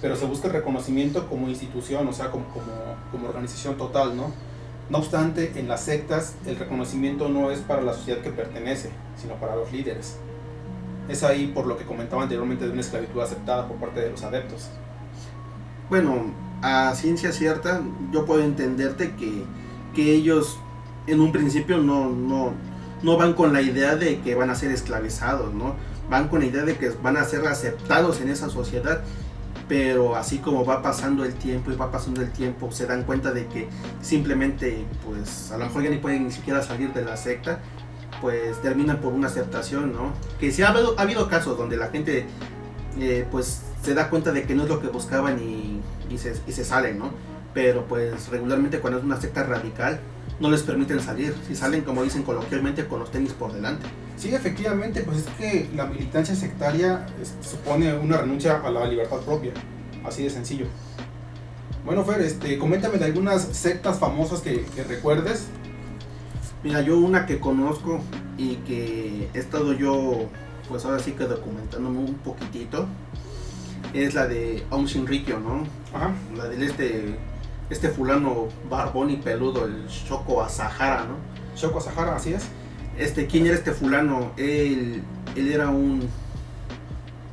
Pero 0.01 0.17
se 0.17 0.27
busca 0.27 0.49
el 0.49 0.53
reconocimiento 0.53 1.29
como 1.29 1.49
institución, 1.49 2.07
o 2.07 2.13
sea, 2.13 2.31
como, 2.31 2.45
como, 2.49 2.73
como 3.11 3.29
organización 3.29 3.77
total, 3.77 4.17
¿no? 4.17 4.31
No 4.91 4.99
obstante, 4.99 5.53
en 5.57 5.67
las 5.67 5.83
sectas 5.83 6.35
el 6.47 6.57
reconocimiento 6.57 7.29
no 7.29 7.51
es 7.51 7.61
para 7.61 7.81
la 7.81 7.95
sociedad 7.95 8.21
que 8.21 8.31
pertenece, 8.31 8.91
sino 9.17 9.35
para 9.35 9.57
los 9.57 9.73
líderes. 9.73 10.19
Es 11.09 11.23
ahí 11.23 11.49
por 11.49 11.67
lo 11.67 11.77
que 11.77 11.85
comentaba 11.85 12.23
anteriormente 12.23 12.65
de 12.65 12.73
una 12.73 12.81
esclavitud 12.81 13.21
aceptada 13.21 13.69
por 13.69 13.77
parte 13.77 14.01
de 14.01 14.11
los 14.11 14.23
adeptos. 14.23 14.71
Bueno, 15.91 16.33
a 16.63 16.95
ciencia 16.95 17.31
cierta, 17.33 17.83
yo 18.11 18.25
puedo 18.25 18.43
entenderte 18.43 19.15
que, 19.17 19.45
que 19.95 20.15
ellos 20.15 20.59
en 21.07 21.21
un 21.21 21.33
principio 21.33 21.79
no, 21.79 22.09
no, 22.09 22.53
no 23.03 23.17
van 23.17 23.35
con 23.35 23.53
la 23.53 23.61
idea 23.61 23.97
de 23.97 24.21
que 24.21 24.35
van 24.35 24.51
a 24.51 24.55
ser 24.55 24.71
esclavizados, 24.71 25.53
¿no? 25.53 25.75
Van 26.09 26.29
con 26.29 26.41
la 26.41 26.47
idea 26.47 26.63
de 26.65 26.77
que 26.77 26.91
van 27.03 27.17
a 27.17 27.25
ser 27.25 27.47
aceptados 27.47 28.21
en 28.21 28.29
esa 28.29 28.49
sociedad, 28.49 29.03
pero 29.69 30.17
así 30.17 30.39
como 30.39 30.65
va 30.65 30.83
pasando 30.83 31.25
el 31.25 31.35
tiempo 31.35 31.71
y 31.71 31.77
va 31.77 31.91
pasando 31.91 32.23
el 32.23 32.31
tiempo, 32.31 32.73
se 32.73 32.87
dan 32.87 33.05
cuenta 33.05 33.33
de 33.33 33.47
que 33.47 33.69
simplemente, 34.01 34.85
pues 35.07 35.51
a 35.53 35.59
lo 35.59 35.67
mejor 35.67 35.83
ya 35.83 35.91
ni 35.91 35.99
pueden 35.99 36.25
ni 36.25 36.31
siquiera 36.31 36.63
salir 36.63 36.93
de 36.93 37.05
la 37.05 37.17
secta, 37.17 37.61
pues 38.21 38.61
terminan 38.63 38.99
por 38.99 39.13
una 39.13 39.29
aceptación, 39.29 39.93
¿no? 39.93 40.13
Que 40.41 40.51
sí 40.53 40.63
ha 40.63 40.69
habido, 40.69 40.95
ha 40.99 41.03
habido 41.03 41.29
casos 41.29 41.59
donde 41.59 41.77
la 41.77 41.89
gente, 41.89 42.27
eh, 42.99 43.27
pues 43.31 43.63
se 43.83 43.95
da 43.95 44.09
cuenta 44.09 44.33
de 44.33 44.45
que 44.45 44.55
no 44.55 44.63
es 44.63 44.69
lo 44.69 44.81
que 44.81 44.89
buscaban 44.89 45.39
y 45.41 45.81
y 46.11 46.19
se, 46.19 46.35
y 46.47 46.53
se 46.53 46.65
salen, 46.65 46.99
¿no? 46.99 47.11
Pero 47.53 47.85
pues 47.87 48.29
regularmente 48.29 48.81
cuando 48.81 48.99
es 48.99 49.05
una 49.05 49.21
secta 49.21 49.45
radical 49.45 50.01
no 50.41 50.51
les 50.51 50.63
permiten 50.63 51.01
salir, 51.01 51.35
si 51.47 51.55
salen 51.55 51.83
como 51.83 52.03
dicen 52.03 52.25
coloquialmente 52.25 52.87
con 52.87 52.99
los 52.99 53.11
tenis 53.11 53.33
por 53.33 53.53
delante. 53.53 53.87
Sí, 54.17 54.35
efectivamente, 54.35 55.03
pues 55.03 55.19
es 55.19 55.27
que 55.39 55.69
la 55.75 55.87
militancia 55.87 56.35
sectaria 56.35 57.07
este, 57.23 57.47
supone 57.47 57.95
una 57.95 58.19
renuncia 58.19 58.57
a 58.57 58.71
la 58.71 58.87
libertad 58.87 59.19
propia, 59.19 59.53
así 60.05 60.25
de 60.25 60.31
sencillo. 60.31 60.67
Bueno, 61.85 62.05
Fer, 62.05 62.21
este, 62.23 62.59
coméntame 62.59 62.99
de 62.99 63.05
algunas 63.05 63.43
sectas 63.43 63.99
famosas 63.99 64.41
que, 64.41 64.63
que 64.75 64.83
recuerdes. 64.85 65.47
Mira, 66.65 66.81
yo 66.81 66.97
una 66.99 67.27
que 67.27 67.41
conozco 67.41 68.01
y 68.39 68.57
que 68.57 69.29
he 69.35 69.39
estado 69.39 69.75
yo, 69.75 70.31
pues 70.67 70.83
ahora 70.87 70.99
sí 70.99 71.13
que 71.13 71.25
documentándome 71.25 71.99
un 71.99 72.15
poquitito, 72.15 72.87
es 73.93 74.15
la 74.15 74.27
de 74.27 74.65
Aung 74.71 74.87
Shinrikyo, 74.87 75.39
¿no? 75.41 75.65
Ajá. 75.95 76.15
La 76.35 76.49
del 76.49 76.63
este, 76.63 77.19
este 77.69 77.91
fulano 77.91 78.49
barbón 78.71 79.11
y 79.11 79.17
peludo, 79.17 79.67
el 79.67 79.87
Shoko 79.89 80.43
Asahara, 80.43 81.05
¿no? 81.05 81.17
Shoko 81.55 81.81
Asahara, 81.81 82.17
así 82.17 82.33
es. 82.33 82.47
Este, 82.97 83.27
¿quién 83.27 83.45
era 83.45 83.57
este 83.57 83.73
fulano? 83.73 84.33
Él, 84.39 85.03
él 85.37 85.53
era 85.53 85.69
un, 85.69 86.09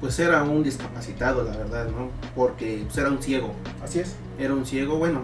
pues 0.02 0.20
era 0.20 0.44
un 0.44 0.62
discapacitado, 0.62 1.46
la 1.46 1.56
verdad, 1.56 1.86
¿no? 1.86 2.10
Porque 2.36 2.82
pues, 2.84 2.98
era 2.98 3.10
un 3.10 3.24
ciego. 3.24 3.54
Así 3.82 4.00
es. 4.00 4.18
Era 4.38 4.54
un 4.54 4.66
ciego, 4.66 4.98
bueno, 4.98 5.22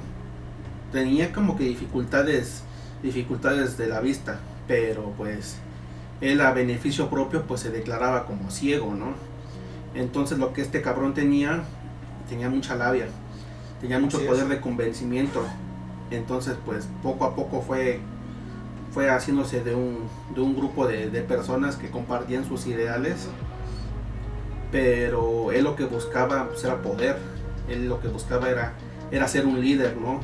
tenía 0.94 1.34
como 1.34 1.58
que 1.58 1.66
dificultades, 1.66 2.64
dificultades 3.04 3.78
de 3.78 3.88
la 3.88 4.00
vista, 4.00 4.40
pero 4.68 5.14
pues 5.18 5.58
él 6.22 6.42
a 6.42 6.52
beneficio 6.52 7.10
propio 7.10 7.44
pues 7.44 7.62
se 7.62 7.70
declaraba 7.70 8.26
como 8.26 8.50
ciego, 8.50 8.94
¿no? 8.94 9.14
Entonces 9.94 10.38
lo 10.38 10.54
que 10.54 10.62
este 10.62 10.82
cabrón 10.82 11.14
tenía, 11.14 11.64
tenía 12.30 12.50
mucha 12.50 12.76
labia, 12.76 13.08
tenía 13.82 14.00
mucho 14.00 14.24
poder 14.26 14.48
de 14.48 14.60
convencimiento. 14.60 15.44
Entonces 16.12 16.56
pues 16.66 16.88
poco 17.04 17.26
a 17.26 17.36
poco 17.36 17.62
fue, 17.62 18.00
fue 18.92 19.10
haciéndose 19.10 19.64
de 19.64 19.76
un, 19.76 20.08
de 20.34 20.42
un 20.42 20.56
grupo 20.56 20.88
de, 20.88 21.08
personas 21.22 21.76
que 21.76 21.90
compartían 21.90 22.46
sus 22.46 22.68
ideales. 22.68 23.28
Pero 24.72 25.52
él 25.54 25.64
lo 25.64 25.76
que 25.76 25.86
buscaba 25.86 26.50
pues, 26.50 26.64
era 26.64 26.82
poder, 26.82 27.18
él 27.70 27.88
lo 27.88 28.02
que 28.02 28.10
buscaba 28.10 28.50
era, 28.50 28.74
era 29.12 29.28
ser 29.28 29.46
un 29.46 29.62
líder, 29.62 29.96
¿no? 29.96 30.20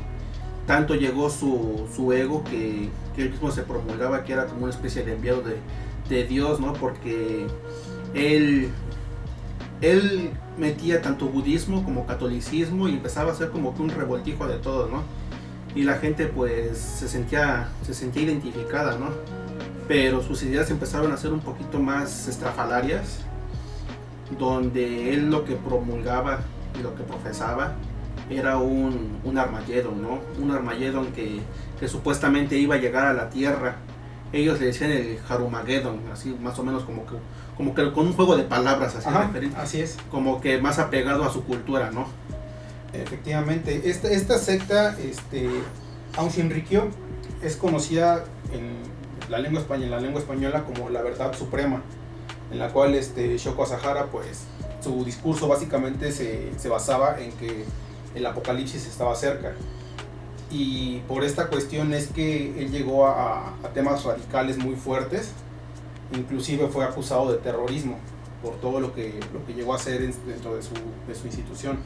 Tanto 0.65 0.95
llegó 0.95 1.29
su, 1.29 1.87
su 1.93 2.13
ego 2.13 2.43
que, 2.43 2.89
que, 3.15 3.23
él 3.23 3.31
mismo 3.31 3.51
se 3.51 3.63
promulgaba 3.63 4.23
que 4.23 4.33
era 4.33 4.45
como 4.45 4.63
una 4.63 4.73
especie 4.73 5.03
de 5.03 5.13
enviado 5.13 5.41
de, 5.41 5.57
de 6.09 6.23
Dios, 6.25 6.59
¿no? 6.59 6.73
Porque 6.73 7.47
él 8.13 8.71
él 9.83 10.31
metía 10.57 11.01
tanto 11.01 11.27
budismo 11.27 11.83
como 11.83 12.05
catolicismo 12.05 12.87
y 12.87 12.93
empezaba 12.93 13.33
a 13.33 13.35
ser 13.35 13.49
como 13.49 13.75
que 13.75 13.81
un 13.81 13.89
revoltijo 13.89 14.47
de 14.47 14.57
todo, 14.57 14.87
¿no? 14.87 15.03
Y 15.75 15.83
la 15.83 15.95
gente 15.95 16.27
pues 16.27 16.77
se 16.77 17.09
sentía, 17.09 17.67
se 17.85 17.93
sentía 17.93 18.23
identificada, 18.23 18.97
¿no? 18.97 19.09
Pero 19.87 20.23
sus 20.23 20.41
ideas 20.43 20.71
empezaron 20.71 21.11
a 21.11 21.17
ser 21.17 21.33
un 21.33 21.41
poquito 21.41 21.79
más 21.79 22.29
estrafalarias, 22.29 23.19
donde 24.39 25.13
él 25.13 25.29
lo 25.29 25.43
que 25.43 25.55
promulgaba 25.55 26.39
y 26.79 26.81
lo 26.81 26.95
que 26.95 27.03
profesaba 27.03 27.75
era 28.29 28.57
un, 28.57 29.19
un 29.23 29.37
Armageddon, 29.37 30.01
¿no? 30.01 30.19
Un 30.41 30.51
Armageddon 30.51 31.11
que, 31.11 31.41
que 31.79 31.87
supuestamente 31.87 32.57
iba 32.57 32.75
a 32.75 32.77
llegar 32.77 33.07
a 33.07 33.13
la 33.13 33.29
Tierra. 33.29 33.77
Ellos 34.31 34.59
le 34.59 34.67
decían 34.67 34.91
el 34.91 35.19
Harumageddon, 35.29 35.99
así 36.11 36.35
más 36.41 36.57
o 36.57 36.63
menos 36.63 36.83
como 36.83 37.05
que 37.05 37.15
como 37.57 37.75
que 37.75 37.91
con 37.91 38.07
un 38.07 38.13
juego 38.13 38.35
de 38.35 38.43
palabras 38.43 38.95
así 38.95 39.09
Así 39.55 39.81
es. 39.81 39.97
Como 40.09 40.41
que 40.41 40.59
más 40.59 40.79
apegado 40.79 41.23
a 41.23 41.31
su 41.31 41.43
cultura, 41.43 41.91
¿no? 41.91 42.07
Efectivamente. 42.93 43.89
Esta, 43.89 44.09
esta 44.09 44.37
secta, 44.37 44.97
este, 44.99 45.49
Aung 46.17 46.31
Shinrikyo, 46.31 46.87
es 47.41 47.55
conocida 47.55 48.23
en 48.51 48.73
la 49.29 49.39
lengua 49.39 49.61
española, 49.61 49.85
en 49.85 49.91
la 49.91 49.99
lengua 49.99 50.21
española 50.21 50.63
como 50.63 50.89
la 50.89 51.01
verdad 51.01 51.33
suprema, 51.35 51.81
en 52.51 52.59
la 52.59 52.69
cual 52.69 52.95
este, 52.95 53.37
Shoko 53.37 53.63
Asahara, 53.63 54.07
pues, 54.07 54.45
su 54.81 55.03
discurso 55.05 55.47
básicamente 55.47 56.11
se, 56.11 56.51
se 56.57 56.69
basaba 56.69 57.19
en 57.19 57.31
que 57.33 57.65
el 58.15 58.25
apocalipsis 58.25 58.85
estaba 58.87 59.15
cerca. 59.15 59.53
Y 60.51 60.99
por 61.07 61.23
esta 61.23 61.47
cuestión 61.47 61.93
es 61.93 62.07
que 62.07 62.61
él 62.61 62.71
llegó 62.71 63.07
a, 63.07 63.53
temas 63.73 64.03
radicales 64.03 64.57
muy 64.57 64.75
fuertes, 64.75 65.31
inclusive 66.15 66.67
fue 66.67 66.85
acusado 66.85 67.31
de 67.31 67.39
terrorismo 67.39 67.97
por 68.43 68.55
todo 68.57 68.79
lo 68.79 68.93
que, 68.93 69.19
lo 69.33 69.43
que 69.47 69.53
llegó 69.53 69.73
a 69.73 69.77
hacer 69.77 70.01
dentro 70.01 70.55
de 70.55 70.61
su, 70.61 70.73
de 71.07 71.15
su 71.15 71.25
institución. 71.25 71.79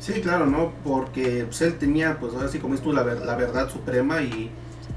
Sí, 0.00 0.20
claro, 0.20 0.46
¿no? 0.46 0.72
Porque 0.82 1.44
pues, 1.44 1.62
él 1.62 1.78
tenía, 1.78 2.18
pues 2.18 2.34
ahora 2.34 2.48
sí 2.48 2.58
como 2.58 2.76
tú, 2.78 2.92
la, 2.92 3.04
la 3.04 3.36
verdad 3.36 3.70
suprema 3.70 4.22
y, 4.22 4.50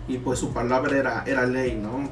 y, 0.07 0.17
pues 0.17 0.39
su 0.39 0.51
palabra 0.51 0.97
era, 0.97 1.23
era 1.27 1.45
ley, 1.45 1.75
¿no? 1.75 2.09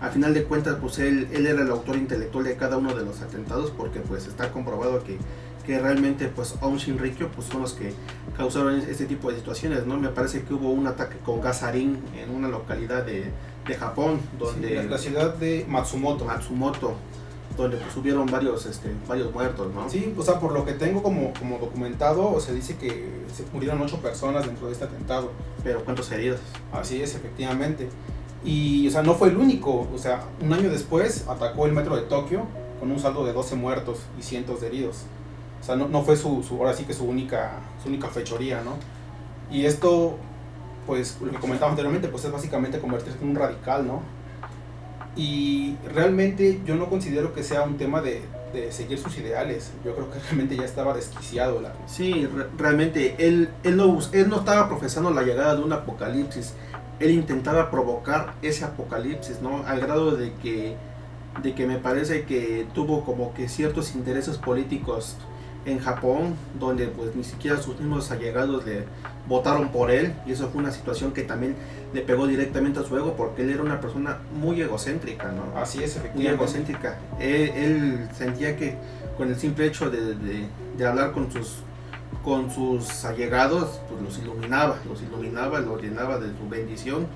A 0.00 0.10
final 0.10 0.34
de 0.34 0.44
cuentas, 0.44 0.76
pues 0.80 0.98
él, 0.98 1.28
él 1.32 1.46
era 1.46 1.62
el 1.62 1.70
autor 1.70 1.96
intelectual 1.96 2.44
de 2.44 2.56
cada 2.56 2.76
uno 2.76 2.94
de 2.94 3.04
los 3.04 3.22
atentados 3.22 3.70
porque 3.70 4.00
pues 4.00 4.26
está 4.26 4.52
comprobado 4.52 5.02
que, 5.02 5.18
que 5.66 5.78
realmente 5.78 6.28
pues 6.28 6.54
Aum 6.60 6.76
Shinrikyo 6.76 7.28
pues 7.28 7.48
son 7.48 7.62
los 7.62 7.72
que 7.72 7.92
causaron 8.36 8.78
este 8.78 9.06
tipo 9.06 9.30
de 9.30 9.36
situaciones, 9.36 9.86
¿no? 9.86 9.96
Me 9.96 10.08
parece 10.08 10.42
que 10.42 10.54
hubo 10.54 10.70
un 10.70 10.86
ataque 10.86 11.16
con 11.24 11.40
gasarín 11.40 11.98
en 12.16 12.30
una 12.30 12.48
localidad 12.48 13.04
de, 13.04 13.32
de 13.66 13.74
Japón, 13.74 14.20
donde... 14.38 14.84
la 14.84 14.98
ciudad 14.98 15.34
de 15.34 15.64
Matsumoto. 15.68 16.24
Matsumoto, 16.24 16.94
donde 17.56 17.78
pues 17.78 17.96
hubieron 17.96 18.26
varios, 18.26 18.66
este, 18.66 18.92
varios 19.08 19.32
muertos, 19.32 19.74
¿no? 19.74 19.88
Sí, 19.88 20.14
o 20.16 20.22
sea, 20.22 20.38
por 20.38 20.52
lo 20.52 20.64
que 20.64 20.72
tengo 20.72 21.02
como, 21.02 21.32
como 21.34 21.58
documentado, 21.58 22.38
se 22.40 22.54
dice 22.54 22.76
que 22.76 23.24
se 23.34 23.44
murieron 23.52 23.80
ocho 23.80 23.98
personas 23.98 24.46
dentro 24.46 24.66
de 24.66 24.74
este 24.74 24.84
atentado. 24.84 25.32
Pero 25.64 25.84
¿cuántos 25.84 26.10
heridos? 26.12 26.40
Así 26.72 27.02
es, 27.02 27.14
efectivamente. 27.14 27.88
Y, 28.44 28.86
o 28.86 28.90
sea, 28.90 29.02
no 29.02 29.14
fue 29.14 29.28
el 29.28 29.36
único, 29.36 29.88
o 29.92 29.98
sea, 29.98 30.22
un 30.40 30.52
año 30.52 30.70
después 30.70 31.26
atacó 31.28 31.66
el 31.66 31.72
metro 31.72 31.96
de 31.96 32.02
Tokio 32.02 32.42
con 32.78 32.90
un 32.90 33.00
saldo 33.00 33.24
de 33.24 33.32
12 33.32 33.56
muertos 33.56 34.00
y 34.18 34.22
cientos 34.22 34.60
de 34.60 34.68
heridos. 34.68 35.04
O 35.66 35.68
sea, 35.68 35.74
no, 35.74 35.88
no 35.88 36.04
fue 36.04 36.16
su, 36.16 36.44
su, 36.44 36.58
ahora 36.58 36.72
sí 36.74 36.84
que 36.84 36.94
su 36.94 37.04
única, 37.04 37.54
su 37.82 37.88
única 37.88 38.06
fechoría, 38.06 38.62
¿no? 38.62 38.74
Y 39.50 39.64
esto, 39.64 40.16
pues, 40.86 41.18
lo 41.20 41.32
que 41.32 41.38
comentaba 41.38 41.72
anteriormente, 41.72 42.06
pues 42.06 42.24
es 42.24 42.30
básicamente 42.30 42.78
convertirse 42.78 43.18
en 43.20 43.30
un 43.30 43.34
radical, 43.34 43.84
¿no? 43.84 44.00
Y 45.16 45.74
realmente 45.92 46.60
yo 46.64 46.76
no 46.76 46.88
considero 46.88 47.34
que 47.34 47.42
sea 47.42 47.62
un 47.62 47.78
tema 47.78 48.00
de, 48.00 48.22
de 48.52 48.70
seguir 48.70 48.96
sus 49.00 49.18
ideales. 49.18 49.72
Yo 49.84 49.92
creo 49.96 50.08
que 50.08 50.20
realmente 50.20 50.56
ya 50.56 50.62
estaba 50.64 50.94
desquiciado. 50.94 51.60
La... 51.60 51.72
Sí, 51.88 52.26
re 52.26 52.46
realmente 52.56 53.16
él, 53.18 53.48
él, 53.64 53.76
no, 53.76 53.98
él 54.12 54.28
no 54.28 54.36
estaba 54.36 54.68
profesando 54.68 55.10
la 55.10 55.22
llegada 55.22 55.56
de 55.56 55.64
un 55.64 55.72
apocalipsis. 55.72 56.54
Él 57.00 57.10
intentaba 57.10 57.72
provocar 57.72 58.34
ese 58.40 58.64
apocalipsis, 58.64 59.40
¿no? 59.42 59.64
Al 59.66 59.80
grado 59.80 60.12
de 60.12 60.32
que, 60.34 60.76
de 61.42 61.56
que 61.56 61.66
me 61.66 61.78
parece 61.78 62.22
que 62.22 62.68
tuvo 62.72 63.04
como 63.04 63.34
que 63.34 63.48
ciertos 63.48 63.96
intereses 63.96 64.36
políticos 64.36 65.16
en 65.66 65.80
Japón, 65.80 66.36
donde 66.58 66.86
pues 66.86 67.14
ni 67.14 67.24
siquiera 67.24 67.58
sus 67.58 67.78
mismos 67.78 68.10
allegados 68.10 68.64
le 68.64 68.84
votaron 69.28 69.68
por 69.70 69.90
él, 69.90 70.14
y 70.24 70.32
eso 70.32 70.48
fue 70.48 70.62
una 70.62 70.70
situación 70.70 71.12
que 71.12 71.22
también 71.22 71.56
le 71.92 72.00
pegó 72.02 72.26
directamente 72.26 72.78
a 72.78 72.84
su 72.84 72.96
ego, 72.96 73.14
porque 73.16 73.42
él 73.42 73.50
era 73.50 73.62
una 73.62 73.80
persona 73.80 74.18
muy 74.32 74.60
egocéntrica, 74.60 75.32
¿no? 75.32 75.58
Así 75.58 75.82
es, 75.82 75.96
efectivamente. 75.96 76.18
Muy 76.18 76.26
egocéntrica. 76.28 76.98
Él, 77.18 77.50
él 77.54 78.08
sentía 78.16 78.56
que 78.56 78.76
con 79.18 79.28
el 79.28 79.36
simple 79.36 79.66
hecho 79.66 79.90
de, 79.90 80.14
de, 80.14 80.46
de, 80.76 80.86
hablar 80.86 81.12
con 81.12 81.30
sus 81.30 81.58
con 82.22 82.50
sus 82.50 83.04
allegados, 83.04 83.80
pues 83.88 84.02
los 84.02 84.18
iluminaba, 84.18 84.78
los 84.88 85.02
iluminaba, 85.02 85.60
los 85.60 85.80
llenaba 85.80 86.18
de 86.18 86.28
su 86.36 86.48
bendición. 86.48 87.06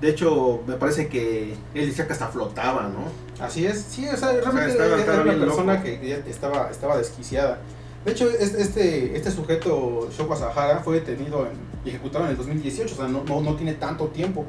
De 0.00 0.08
hecho, 0.08 0.62
me 0.66 0.76
parece 0.76 1.08
que 1.08 1.54
él 1.74 1.86
decía 1.86 2.06
que 2.06 2.14
hasta 2.14 2.28
flotaba, 2.28 2.88
¿no? 2.88 3.44
Así 3.44 3.66
es, 3.66 3.82
sí, 3.82 4.08
o 4.08 4.16
sea, 4.16 4.32
realmente 4.32 4.72
o 4.72 4.76
sea, 4.76 4.96
estaba, 4.96 5.22
era 5.22 5.22
una 5.22 5.44
persona 5.44 5.74
loco. 5.74 5.84
que 5.84 6.22
estaba, 6.26 6.70
estaba 6.70 6.96
desquiciada. 6.96 7.60
De 8.04 8.12
hecho, 8.12 8.30
este, 8.30 9.14
este 9.14 9.30
sujeto, 9.30 10.08
Shoko 10.10 10.32
Asahara, 10.32 10.80
fue 10.80 11.00
detenido 11.00 11.46
en, 11.46 11.52
y 11.84 11.90
ejecutado 11.90 12.24
en 12.24 12.30
el 12.30 12.36
2018, 12.36 12.94
o 12.94 12.96
sea, 12.96 13.08
no, 13.08 13.24
no, 13.24 13.42
no, 13.42 13.56
tiene 13.56 13.74
tanto 13.74 14.06
tiempo. 14.08 14.46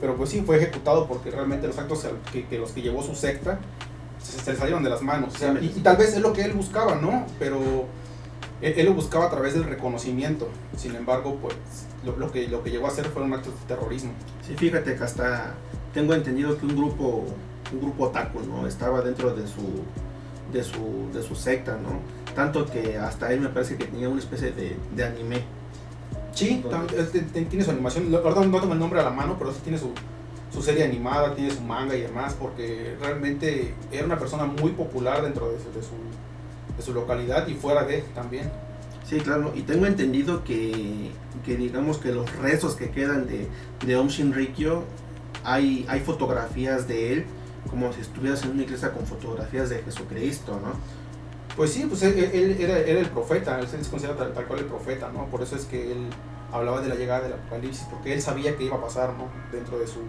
Pero 0.00 0.16
pues 0.16 0.30
sí, 0.30 0.42
fue 0.44 0.56
ejecutado 0.56 1.06
porque 1.06 1.30
realmente 1.30 1.66
los 1.66 1.78
actos 1.78 2.06
que, 2.32 2.46
que 2.46 2.58
los 2.58 2.72
que 2.72 2.82
llevó 2.82 3.02
su 3.02 3.14
secta 3.14 3.58
se, 4.22 4.38
se, 4.40 4.56
salieron 4.56 4.82
de 4.82 4.90
las 4.90 5.02
manos. 5.02 5.34
O 5.34 5.38
sea, 5.38 5.54
y, 5.60 5.66
y, 5.66 5.80
tal 5.80 5.96
vez 5.96 6.14
es 6.14 6.20
lo 6.20 6.32
que 6.32 6.42
él 6.42 6.52
buscaba, 6.52 6.96
¿no? 6.96 7.26
Pero 7.38 7.58
él, 8.60 8.74
él, 8.76 8.86
lo 8.86 8.94
buscaba 8.94 9.26
a 9.26 9.30
través 9.30 9.54
del 9.54 9.64
reconocimiento. 9.64 10.48
Sin 10.76 10.94
embargo, 10.94 11.38
pues 11.40 11.54
lo, 12.06 12.16
lo, 12.16 12.32
que, 12.32 12.48
lo 12.48 12.62
que 12.62 12.70
llegó 12.70 12.86
a 12.86 12.90
hacer 12.90 13.06
fueron 13.06 13.34
actos 13.34 13.52
de 13.60 13.66
terrorismo. 13.66 14.12
Sí, 14.46 14.54
fíjate 14.54 14.94
que 14.96 15.04
hasta 15.04 15.54
tengo 15.92 16.14
entendido 16.14 16.56
que 16.56 16.64
un 16.64 16.76
grupo, 16.76 17.24
un 17.72 17.80
grupo 17.80 18.04
otaku, 18.04 18.40
¿no? 18.40 18.66
Estaba 18.66 19.02
dentro 19.02 19.34
de 19.34 19.46
su, 19.46 19.82
de 20.52 20.62
su, 20.62 21.10
de 21.12 21.22
su 21.22 21.34
secta, 21.34 21.72
¿no? 21.82 22.00
Tanto 22.34 22.66
que 22.66 22.96
hasta 22.96 23.32
él 23.32 23.40
me 23.40 23.48
parece 23.48 23.76
que 23.76 23.86
tenía 23.86 24.08
una 24.08 24.20
especie 24.20 24.52
de, 24.52 24.76
de 24.94 25.04
anime. 25.04 25.42
Sí, 26.32 26.62
tiene 27.48 27.64
su 27.64 27.70
animación, 27.70 28.12
verdad 28.12 28.44
no 28.44 28.60
tengo 28.60 28.74
el 28.74 28.78
nombre 28.78 29.00
a 29.00 29.04
la 29.04 29.10
mano, 29.10 29.36
pero 29.38 29.52
sí 29.52 29.60
tiene 29.62 29.78
su, 29.78 29.92
su 30.52 30.60
serie 30.62 30.84
animada, 30.84 31.34
tiene 31.34 31.50
su 31.50 31.62
manga 31.62 31.96
y 31.96 32.02
demás, 32.02 32.36
porque 32.38 32.94
realmente 33.00 33.74
era 33.90 34.04
una 34.04 34.18
persona 34.18 34.44
muy 34.44 34.72
popular 34.72 35.22
dentro 35.22 35.48
de, 35.48 35.56
de, 35.56 35.82
su, 35.82 35.94
de 36.76 36.82
su 36.82 36.92
localidad 36.92 37.46
y 37.48 37.54
fuera 37.54 37.84
de 37.84 38.02
también. 38.14 38.52
Sí, 39.08 39.20
claro, 39.20 39.52
y 39.54 39.62
tengo 39.62 39.86
entendido 39.86 40.42
que, 40.42 41.12
que 41.44 41.56
digamos 41.56 41.98
que 41.98 42.10
los 42.10 42.30
restos 42.38 42.74
que 42.74 42.90
quedan 42.90 43.28
de, 43.28 43.46
de 43.86 43.96
Om 43.96 44.08
Shinrikyo, 44.08 44.82
hay, 45.44 45.86
hay 45.88 46.00
fotografías 46.00 46.88
de 46.88 47.12
él, 47.12 47.24
como 47.70 47.92
si 47.92 48.00
estuvieras 48.00 48.42
en 48.42 48.50
una 48.50 48.62
iglesia 48.64 48.92
con 48.92 49.06
fotografías 49.06 49.70
de 49.70 49.78
Jesucristo, 49.84 50.60
¿no? 50.60 50.72
Pues 51.56 51.72
sí, 51.72 51.86
pues 51.88 52.02
él, 52.02 52.18
era, 52.58 52.78
el 52.78 53.08
profeta, 53.08 53.60
él 53.60 53.68
se 53.68 53.78
considera 53.88 54.16
tal, 54.16 54.32
cual 54.44 54.58
el 54.58 54.66
profeta, 54.66 55.10
¿no? 55.12 55.26
Por 55.26 55.40
eso 55.40 55.54
es 55.54 55.66
que 55.66 55.92
él 55.92 56.08
hablaba 56.52 56.80
de 56.80 56.88
la 56.88 56.96
llegada 56.96 57.22
del 57.22 57.34
apocalipsis, 57.34 57.86
porque 57.88 58.12
él 58.12 58.20
sabía 58.20 58.56
que 58.56 58.64
iba 58.64 58.76
a 58.76 58.80
pasar, 58.80 59.14
¿no? 59.14 59.28
Dentro 59.52 59.78
de, 59.78 59.86
su, 59.86 60.00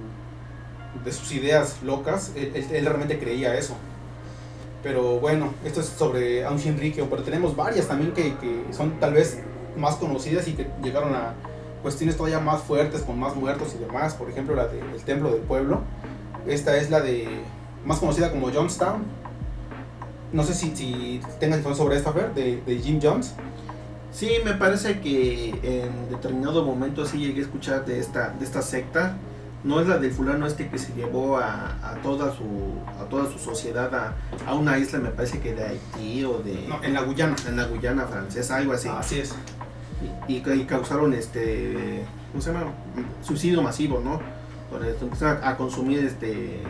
de 1.05 1.11
sus 1.11 1.31
ideas 1.33 1.83
locas, 1.83 2.31
él, 2.35 2.51
él 2.55 2.85
realmente 2.85 3.19
creía 3.19 3.55
eso. 3.55 3.77
Pero 4.83 5.19
bueno, 5.19 5.53
esto 5.65 5.81
es 5.81 5.87
sobre 5.87 6.45
Aum 6.45 6.57
Shinrikyo, 6.57 7.09
pero 7.09 7.23
tenemos 7.23 7.55
varias 7.55 7.87
también 7.87 8.13
que, 8.13 8.35
que, 8.37 8.65
son 8.71 8.99
tal 8.99 9.13
vez 9.13 9.39
más 9.75 9.95
conocidas 9.95 10.47
y 10.47 10.53
que 10.53 10.67
llegaron 10.83 11.13
a 11.15 11.33
cuestiones 11.81 12.15
todavía 12.15 12.39
más 12.39 12.61
fuertes, 12.61 13.01
con 13.01 13.19
más 13.19 13.35
muertos 13.35 13.75
y 13.75 13.83
demás. 13.83 14.13
Por 14.13 14.29
ejemplo, 14.29 14.55
la 14.55 14.67
del 14.67 14.91
de, 14.91 14.99
Templo 14.99 15.31
del 15.31 15.41
Pueblo. 15.41 15.81
Esta 16.47 16.77
es 16.77 16.89
la 16.89 17.01
de, 17.01 17.27
más 17.85 17.99
conocida 17.99 18.31
como 18.31 18.51
Johnstown. 18.51 19.03
No 20.31 20.43
sé 20.43 20.53
si, 20.53 20.75
si 20.75 21.21
tengan 21.39 21.63
sobre 21.75 21.97
esta, 21.97 22.11
Fer, 22.11 22.33
de, 22.33 22.61
de 22.61 22.79
Jim 22.79 22.99
Jones. 23.01 23.33
Sí, 24.11 24.31
me 24.43 24.53
parece 24.53 24.99
que 24.99 25.49
en 25.61 26.09
determinado 26.09 26.63
momento 26.63 27.05
sí 27.05 27.19
llegué 27.19 27.41
a 27.41 27.43
escuchar 27.43 27.85
de 27.85 27.99
esta, 27.99 28.29
de 28.29 28.45
esta 28.45 28.61
secta. 28.61 29.15
No 29.63 29.81
es 29.81 29.87
la 29.87 29.97
del 29.97 30.11
fulano 30.11 30.45
este 30.45 30.69
que 30.69 30.77
se 30.77 30.93
llevó 30.93 31.37
a, 31.37 31.77
a 31.83 31.95
toda 32.03 32.33
su 32.35 32.43
a 32.99 33.05
toda 33.09 33.29
su 33.31 33.39
sociedad 33.39 33.93
a, 33.93 34.13
a, 34.45 34.53
una 34.53 34.77
isla, 34.77 34.99
me 34.99 35.09
parece 35.09 35.39
que 35.39 35.53
de 35.53 35.65
Haití 35.65 36.23
o 36.23 36.39
de... 36.39 36.67
No, 36.67 36.83
en 36.83 36.93
la 36.93 37.01
Guyana. 37.01 37.35
En 37.47 37.57
la 37.57 37.65
Guyana 37.65 38.05
francesa, 38.05 38.57
algo 38.57 38.73
así. 38.73 38.87
Así 38.87 39.19
es. 39.19 39.33
Y, 40.27 40.33
y, 40.33 40.37
y, 40.37 40.65
causaron 40.65 41.13
este... 41.13 42.05
¿Cómo 42.31 42.41
se 42.41 42.53
llama? 42.53 42.71
Suicidio 43.23 43.61
masivo, 43.61 43.99
¿no? 43.99 44.21
Donde 44.71 44.95
empezaron 44.99 45.43
a 45.43 45.57
consumir 45.57 45.99
este... 45.99 46.61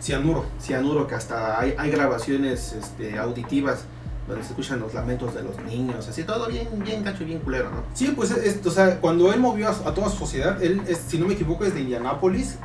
Cianuro. 0.00 0.46
Cianuro, 0.60 1.08
que 1.08 1.16
hasta 1.16 1.58
hay, 1.58 1.74
hay 1.76 1.90
grabaciones 1.90 2.72
este, 2.72 3.18
auditivas 3.18 3.84
donde 4.28 4.44
se 4.44 4.50
escuchan 4.50 4.78
los 4.78 4.92
lamentos 4.92 5.34
de 5.34 5.42
los 5.42 5.58
niños, 5.64 6.06
así 6.06 6.22
todo 6.24 6.48
bien, 6.48 6.68
bien 6.84 7.02
gacho, 7.02 7.24
bien 7.24 7.38
culero, 7.40 7.70
¿no? 7.70 7.82
Sí, 7.94 8.12
pues, 8.14 8.30
es, 8.30 8.60
cuando 9.00 9.32
él 9.32 9.40
movió 9.40 9.68
a, 9.68 9.94
toda 9.94 10.10
su 10.10 10.18
sociedad, 10.18 10.62
él, 10.62 10.82
si 11.08 11.18
no 11.18 11.26
me 11.26 11.34
equivoco, 11.34 11.64
es 11.64 11.74
de 11.74 11.80
Indianápolis, 11.80 12.58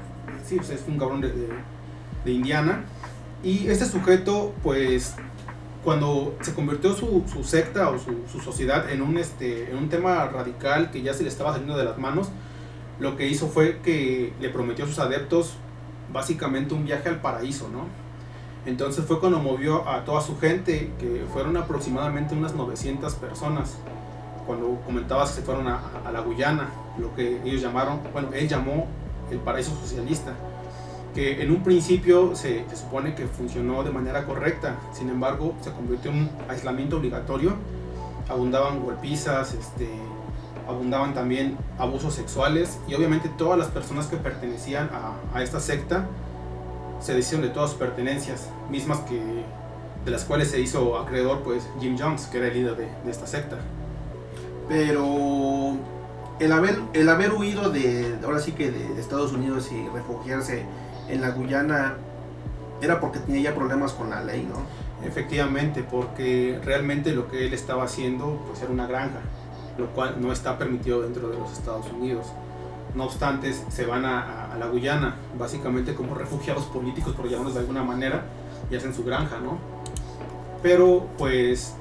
sí, 0.45 0.57
pues 0.57 0.69
es 0.69 0.81
un 0.87 0.99
cabrón 0.99 1.21
de, 1.21 1.29
de, 1.29 1.47
de 2.25 2.31
Indiana, 2.31 2.83
y 3.43 3.67
este 3.67 3.85
sujeto, 3.85 4.53
pues, 4.61 5.15
cuando 5.83 6.35
se 6.41 6.53
convirtió 6.53 6.93
su, 6.93 7.23
su 7.31 7.43
secta 7.43 7.89
o 7.89 7.99
su, 7.99 8.23
su, 8.31 8.39
sociedad 8.39 8.89
en 8.89 9.01
un, 9.01 9.17
este, 9.17 9.69
en 9.71 9.77
un 9.77 9.89
tema 9.89 10.25
radical 10.25 10.91
que 10.91 11.01
ya 11.01 11.13
se 11.13 11.23
le 11.23 11.29
estaba 11.29 11.51
saliendo 11.51 11.77
de 11.77 11.85
las 11.85 11.97
manos, 11.97 12.29
lo 12.99 13.17
que 13.17 13.27
hizo 13.27 13.47
fue 13.47 13.79
que 13.79 14.33
le 14.39 14.49
prometió 14.49 14.85
a 14.85 14.87
sus 14.87 14.99
adeptos 14.99 15.55
básicamente 16.11 16.73
un 16.73 16.85
viaje 16.85 17.09
al 17.09 17.21
paraíso, 17.21 17.69
¿no? 17.69 18.02
Entonces 18.65 19.03
fue 19.05 19.19
cuando 19.19 19.39
movió 19.39 19.87
a 19.87 20.05
toda 20.05 20.21
su 20.21 20.39
gente, 20.39 20.91
que 20.97 21.25
fueron 21.33 21.57
aproximadamente 21.57 22.33
unas 22.33 22.55
900 22.55 23.13
personas. 23.15 23.77
Cuando 24.47 24.79
comentabas 24.85 25.31
que 25.31 25.35
se 25.37 25.41
fueron 25.41 25.67
a, 25.67 25.81
la 26.11 26.19
Guyana, 26.21 26.69
lo 26.97 27.13
que 27.15 27.41
ellos 27.43 27.61
llamaron, 27.61 27.99
bueno, 28.13 28.29
él 28.33 28.47
llamó 28.47 28.87
el 29.31 29.39
paraíso 29.39 29.71
socialista, 29.75 30.33
que 31.13 31.41
en 31.41 31.51
un 31.51 31.63
principio 31.63 32.35
se, 32.35 32.65
supone 32.75 33.15
que 33.15 33.27
funcionó 33.27 33.83
de 33.83 33.91
manera 33.91 34.25
correcta, 34.25 34.77
sin 34.91 35.09
embargo 35.09 35.53
se 35.61 35.71
convirtió 35.71 36.11
en 36.11 36.17
un 36.19 36.29
aislamiento 36.49 36.97
obligatorio, 36.97 37.53
abundaban 38.29 38.81
golpizas, 38.81 39.53
este, 39.53 39.87
abundaban 40.67 41.13
también 41.13 41.57
abusos 41.77 42.13
sexuales 42.13 42.79
y 42.87 42.95
obviamente 42.95 43.29
todas 43.37 43.57
las 43.57 43.67
personas 43.67 44.07
que 44.07 44.17
pertenecían 44.17 44.89
a 45.33 45.41
esta 45.43 45.59
secta 45.59 46.07
se 47.03 47.13
deshicieron 47.13 47.45
de 47.45 47.53
todas 47.53 47.71
sus 47.71 47.79
pertenencias, 47.79 48.47
mismas 48.69 48.99
que 49.01 49.19
de 50.05 50.11
las 50.11 50.23
cuales 50.23 50.49
se 50.51 50.59
hizo 50.59 50.97
acreedor 50.97 51.43
pues 51.43 51.67
Jim 51.79 51.97
Jones, 51.99 52.27
que 52.27 52.37
era 52.37 52.47
el 52.47 52.53
líder 52.53 52.75
de, 52.77 52.87
de 53.03 53.11
esta 53.11 53.27
secta. 53.27 53.57
Pero 54.67 55.77
el 56.39 56.51
haber, 56.51 56.79
el 56.93 57.09
haber 57.09 57.33
huido 57.33 57.69
de, 57.69 58.15
ahora 58.23 58.39
sí 58.39 58.53
que 58.53 58.71
de, 58.71 58.93
de, 58.93 59.01
Estados 59.01 59.33
Unidos 59.33 59.69
y 59.71 59.87
refugiarse 59.89 60.63
en 61.09 61.21
la 61.21 61.31
Guyana 61.31 61.95
era 62.81 62.99
porque 62.99 63.19
tenía 63.19 63.51
ya 63.51 63.55
problemas 63.55 63.91
con 63.93 64.09
la 64.09 64.23
ley, 64.23 64.47
¿no? 64.49 64.63
Efectivamente, 65.05 65.83
porque 65.83 66.59
realmente 66.63 67.11
lo 67.11 67.29
que 67.29 67.45
él 67.45 67.53
estaba 67.53 67.83
haciendo 67.83 68.41
pues 68.47 68.61
era 68.61 68.71
una 68.71 68.87
granja, 68.87 69.19
lo 69.77 69.87
cual 69.87 70.15
no 70.19 70.31
está 70.31 70.57
permitido 70.57 71.01
dentro 71.01 71.27
de 71.29 71.37
los 71.37 71.51
Estados 71.51 71.85
Unidos. 71.91 72.27
No 72.95 73.05
obstante, 73.05 73.53
se 73.53 73.85
van 73.85 74.05
a, 74.05 74.53
a, 74.53 74.57
la 74.57 74.67
Guyana, 74.67 75.15
básicamente 75.37 75.95
como 75.95 76.13
refugiados 76.13 76.65
políticos, 76.65 77.13
por 77.15 77.27
llamarlos 77.27 77.55
de 77.55 77.61
alguna 77.61 77.83
manera, 77.83 78.25
y 78.69 78.75
hacen 78.75 78.93
su 78.93 79.03
granja, 79.03 79.39
¿no? 79.39 79.57
Pero, 80.61 81.07
pues, 81.17 81.75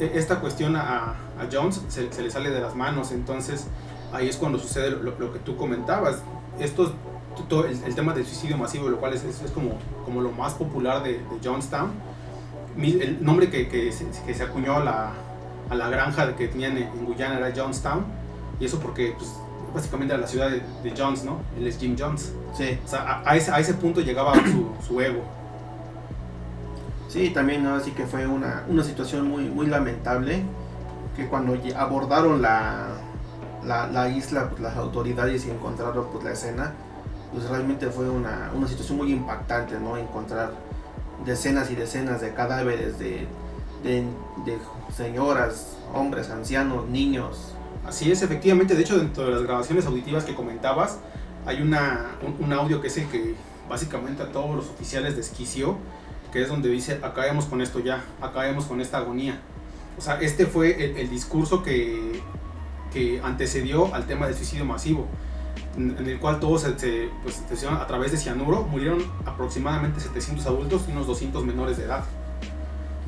e, 0.00 0.12
esta 0.14 0.40
cuestión 0.40 0.76
a, 0.76 1.16
a 1.38 1.48
Jones 1.50 1.82
se, 1.88 2.22
le 2.22 2.30
sale 2.30 2.50
de 2.50 2.60
las 2.60 2.74
manos, 2.74 3.12
entonces 3.12 3.66
ahí 4.12 4.28
es 4.28 4.36
cuando 4.36 4.58
sucede 4.58 4.90
lo, 4.90 5.32
que 5.32 5.38
tú 5.38 5.56
comentabas. 5.56 6.22
Esto, 6.58 6.92
todo 7.48 7.66
el, 7.66 7.94
tema 7.94 8.12
del 8.12 8.24
suicidio 8.24 8.56
masivo, 8.56 8.88
lo 8.88 8.98
cual 8.98 9.12
es, 9.14 9.24
es, 9.24 9.50
como, 9.52 9.78
como 10.04 10.20
lo 10.20 10.32
más 10.32 10.54
popular 10.54 11.02
de, 11.02 11.12
de 11.12 11.24
Jonestown, 11.42 11.90
el 12.78 13.24
nombre 13.24 13.50
que, 13.50 13.68
que, 13.68 13.92
se, 13.92 14.42
acuñó 14.42 14.76
a 14.76 14.84
la, 14.84 15.12
a 15.70 15.74
la 15.74 15.88
granja 15.88 16.34
que 16.36 16.48
tenían 16.48 16.76
en, 16.76 17.04
Guyana 17.04 17.38
era 17.38 17.52
Jonestown, 17.54 18.04
y 18.60 18.64
eso 18.64 18.78
porque 18.80 19.14
pues, 19.16 19.30
básicamente 19.76 20.14
era 20.14 20.22
la 20.22 20.26
ciudad 20.26 20.50
de, 20.50 20.62
de, 20.82 20.94
Jones, 20.96 21.22
¿no? 21.22 21.38
Él 21.58 21.66
es 21.66 21.78
Jim 21.78 21.94
Jones. 21.98 22.32
Sí. 22.56 22.78
O 22.84 22.88
sea, 22.88 23.02
a, 23.02 23.30
a 23.30 23.36
ese, 23.36 23.52
a 23.52 23.60
ese 23.60 23.74
punto 23.74 24.00
llegaba 24.00 24.34
su, 24.34 24.74
su 24.86 25.00
ego. 25.00 25.22
Sí, 27.08 27.30
también 27.30 27.62
¿no? 27.62 27.74
así 27.74 27.92
que 27.92 28.06
fue 28.06 28.26
una, 28.26 28.64
una 28.68 28.82
situación 28.82 29.28
muy, 29.28 29.44
muy 29.44 29.66
lamentable, 29.66 30.42
que 31.14 31.26
cuando 31.26 31.56
abordaron 31.76 32.42
la, 32.42 32.88
la, 33.64 33.86
la 33.86 34.08
isla, 34.08 34.48
pues, 34.48 34.60
las 34.62 34.76
autoridades 34.76 35.46
y 35.46 35.50
encontraron 35.50 36.06
pues, 36.10 36.24
la 36.24 36.32
escena, 36.32 36.72
pues 37.32 37.48
realmente 37.48 37.88
fue 37.88 38.08
una, 38.08 38.50
una 38.54 38.66
situación 38.66 38.98
muy 38.98 39.12
impactante, 39.12 39.78
¿no? 39.78 39.96
Encontrar 39.98 40.52
decenas 41.26 41.70
y 41.70 41.74
decenas 41.74 42.22
de 42.22 42.32
cadáveres 42.32 42.98
de, 42.98 43.26
de, 43.82 44.04
de 44.46 44.58
señoras, 44.94 45.76
hombres, 45.94 46.30
ancianos, 46.30 46.88
niños. 46.88 47.52
Así 47.86 48.10
es, 48.10 48.22
efectivamente, 48.22 48.74
de 48.74 48.82
hecho 48.82 48.98
dentro 48.98 49.24
de 49.24 49.30
las 49.30 49.42
grabaciones 49.42 49.86
auditivas 49.86 50.24
que 50.24 50.34
comentabas, 50.34 50.98
hay 51.46 51.62
una, 51.62 52.16
un, 52.40 52.52
audio 52.52 52.80
que 52.80 52.88
es 52.88 52.96
el 52.96 53.06
que 53.06 53.36
básicamente 53.68 54.24
a 54.24 54.32
todos 54.32 54.56
los 54.56 54.68
oficiales 54.68 55.16
desquició, 55.16 55.78
que 56.32 56.42
es 56.42 56.48
donde 56.48 56.68
dice, 56.68 56.98
acabemos 57.02 57.44
con 57.44 57.60
esto 57.60 57.78
ya, 57.78 58.04
acabemos 58.20 58.64
con 58.64 58.80
esta 58.80 58.98
agonía. 58.98 59.40
O 59.96 60.00
sea, 60.00 60.20
este 60.20 60.46
fue 60.46 61.00
el, 61.00 61.08
discurso 61.08 61.62
que, 61.62 62.20
que, 62.92 63.20
antecedió 63.22 63.94
al 63.94 64.06
tema 64.06 64.26
del 64.26 64.34
suicidio 64.34 64.64
masivo, 64.64 65.06
en, 65.76 65.96
el 65.96 66.18
cual 66.18 66.40
todos 66.40 66.62
se, 66.62 67.08
pues, 67.22 67.40
se 67.54 67.68
a 67.68 67.86
través 67.86 68.10
de 68.10 68.18
cianuro, 68.18 68.64
murieron 68.64 69.00
aproximadamente 69.24 70.00
700 70.00 70.44
adultos 70.46 70.82
y 70.88 70.92
unos 70.92 71.06
200 71.06 71.44
menores 71.44 71.76
de 71.76 71.84
edad. 71.84 72.04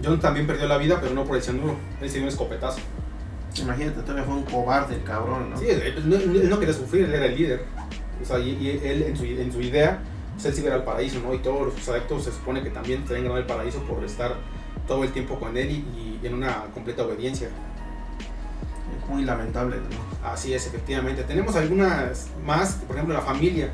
John 0.02 0.20
también 0.20 0.46
perdió 0.46 0.68
la 0.68 0.78
vida, 0.78 1.00
pero 1.00 1.14
no 1.14 1.24
por 1.24 1.36
el 1.36 1.42
cianuro, 1.42 1.74
él 2.00 2.08
se 2.08 2.18
dio 2.18 2.22
un 2.22 2.28
escopetazo. 2.28 2.78
Imagínate, 3.60 4.00
todavía 4.02 4.24
fue 4.24 4.34
un 4.34 4.44
cobarde 4.44 4.94
el 4.94 5.02
cabrón, 5.02 5.50
¿no? 5.50 5.58
Sí, 5.58 5.66
él, 5.68 6.48
no 6.48 6.58
quería 6.58 6.74
sufrir, 6.74 7.04
él 7.04 7.14
era 7.14 7.26
el 7.26 7.36
líder. 7.36 7.64
O 8.22 8.24
sea, 8.24 8.38
y, 8.38 8.50
y 8.50 8.80
él 8.84 9.02
en 9.02 9.16
su, 9.16 9.24
en 9.24 9.52
su 9.52 9.60
idea 9.60 10.00
pues 10.38 10.46
él 10.46 10.54
sí 10.54 10.64
iba 10.64 10.72
al 10.76 10.84
paraíso, 10.84 11.18
¿no? 11.18 11.34
Y 11.34 11.38
todos 11.38 11.74
sus 11.74 11.88
adeptos 11.88 12.22
se 12.22 12.30
supone 12.30 12.62
que 12.62 12.70
también 12.70 13.04
se 13.08 13.12
vengan 13.12 13.32
al 13.32 13.44
paraíso 13.44 13.80
por 13.82 14.04
estar 14.04 14.36
todo 14.86 15.02
el 15.02 15.10
tiempo 15.10 15.36
con 15.40 15.56
él 15.56 15.68
y, 15.68 16.18
y, 16.22 16.26
en 16.26 16.32
una 16.32 16.66
completa 16.72 17.02
obediencia. 17.02 17.48
Es 17.48 19.08
muy 19.08 19.24
lamentable, 19.24 19.78
¿no? 19.78 20.28
Así 20.28 20.54
es, 20.54 20.64
efectivamente. 20.68 21.24
Tenemos 21.24 21.56
algunas 21.56 22.28
más, 22.46 22.74
por 22.86 22.94
ejemplo, 22.94 23.16
la 23.16 23.20
familia, 23.20 23.70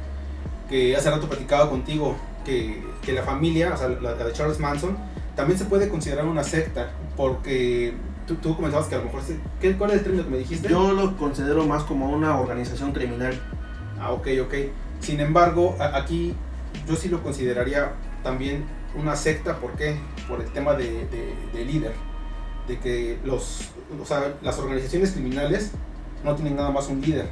que 0.71 0.97
hace 0.97 1.11
rato 1.11 1.29
platicaba 1.29 1.69
contigo, 1.69 2.17
que, 2.47 2.83
que 3.03 3.13
la 3.13 3.23
familia, 3.23 3.75
o 3.75 3.77
sea, 3.77 3.89
la, 3.89 4.13
la, 4.13 4.25
de 4.25 4.33
Charles 4.33 4.59
Manson, 4.59 4.97
también 5.37 5.59
se 5.59 5.67
puede 5.67 5.91
considerar 5.91 6.25
una 6.25 6.45
secta, 6.45 6.93
porque 7.15 7.93
tú, 8.27 8.37
tú 8.37 8.57
comentabas 8.57 8.87
que 8.87 8.95
a 8.95 8.99
lo 8.99 9.05
mejor... 9.05 9.23
Se, 9.23 9.39
¿qué, 9.61 9.77
¿Cuál 9.77 9.91
es 9.91 9.99
el 9.99 10.03
término 10.03 10.25
que 10.25 10.31
me 10.31 10.39
dijiste? 10.39 10.69
Yo 10.69 10.93
lo 10.93 11.17
considero 11.17 11.67
más 11.67 11.83
como 11.85 12.11
una 12.11 12.39
organización 12.39 12.93
criminal. 12.93 13.41
Ah, 14.01 14.13
ok, 14.13 14.29
ok. 14.43 14.55
Sin 15.01 15.21
embargo, 15.21 15.77
a, 15.79 15.97
aquí 15.97 16.35
yo 16.87 16.97
sí 16.97 17.09
lo 17.09 17.23
consideraría 17.23 17.93
también 18.23 18.65
una 18.97 19.17
secta, 19.17 19.59
¿por 19.59 19.73
qué? 19.73 19.99
Por 20.29 20.41
el 20.41 20.51
tema 20.53 20.75
de, 20.75 21.07
de, 21.07 21.35
de, 21.53 21.65
líder, 21.65 21.93
de 22.69 22.79
que 22.79 23.19
los, 23.25 23.71
o 24.01 24.05
sea, 24.05 24.35
las 24.43 24.59
organizaciones 24.59 25.13
criminales 25.13 25.73
no 26.23 26.35
tienen 26.35 26.57
nada 26.57 26.71
más 26.71 26.89
un 26.89 27.01
líder. 27.01 27.29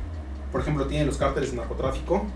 Por 0.51 0.61
ejemplo, 0.61 0.87
tienen 0.87 1.07
los 1.07 1.17
cárteles 1.17 1.53
de 1.53 1.57
narcotráfico, 1.57 2.27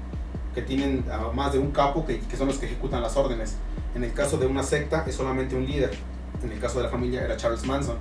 que 0.54 0.62
tienen 0.62 1.04
a 1.10 1.32
más 1.32 1.52
de 1.52 1.58
un 1.58 1.70
capo, 1.70 2.06
que, 2.06 2.20
que 2.20 2.36
son 2.36 2.46
los 2.46 2.58
que 2.58 2.66
ejecutan 2.66 3.02
las 3.02 3.16
órdenes. 3.16 3.56
En 3.94 4.04
el 4.04 4.12
caso 4.12 4.38
de 4.38 4.46
una 4.46 4.62
secta 4.62 5.04
es 5.06 5.14
solamente 5.14 5.54
un 5.54 5.66
líder. 5.66 5.90
En 6.42 6.52
el 6.52 6.58
caso 6.58 6.78
de 6.78 6.84
la 6.84 6.90
familia 6.90 7.24
era 7.24 7.36
Charles 7.36 7.64
Manson. 7.66 7.96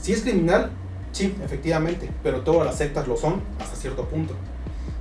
Si 0.00 0.12
es 0.12 0.22
criminal, 0.22 0.70
sí, 1.12 1.36
efectivamente, 1.44 2.08
pero 2.22 2.42
todas 2.42 2.66
las 2.66 2.78
sectas 2.78 3.06
lo 3.08 3.16
son 3.16 3.42
hasta 3.60 3.76
cierto 3.76 4.04
punto. 4.04 4.34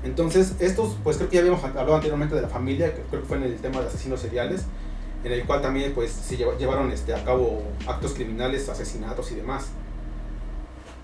Entonces, 0.03 0.55
estos, 0.59 0.95
pues 1.03 1.17
creo 1.17 1.29
que 1.29 1.35
ya 1.35 1.41
habíamos 1.41 1.63
hablado 1.63 1.95
anteriormente 1.95 2.35
de 2.35 2.41
la 2.41 2.47
familia, 2.47 2.93
que 2.93 3.01
creo 3.01 3.21
que 3.21 3.27
fue 3.27 3.37
en 3.37 3.43
el 3.43 3.57
tema 3.57 3.81
de 3.81 3.87
asesinos 3.87 4.19
seriales, 4.19 4.63
en 5.23 5.31
el 5.31 5.45
cual 5.45 5.61
también 5.61 5.93
pues 5.93 6.11
se 6.11 6.37
llevaron 6.37 6.91
este, 6.91 7.13
a 7.13 7.23
cabo 7.23 7.63
actos 7.87 8.13
criminales, 8.13 8.69
asesinatos 8.69 9.31
y 9.31 9.35
demás. 9.35 9.67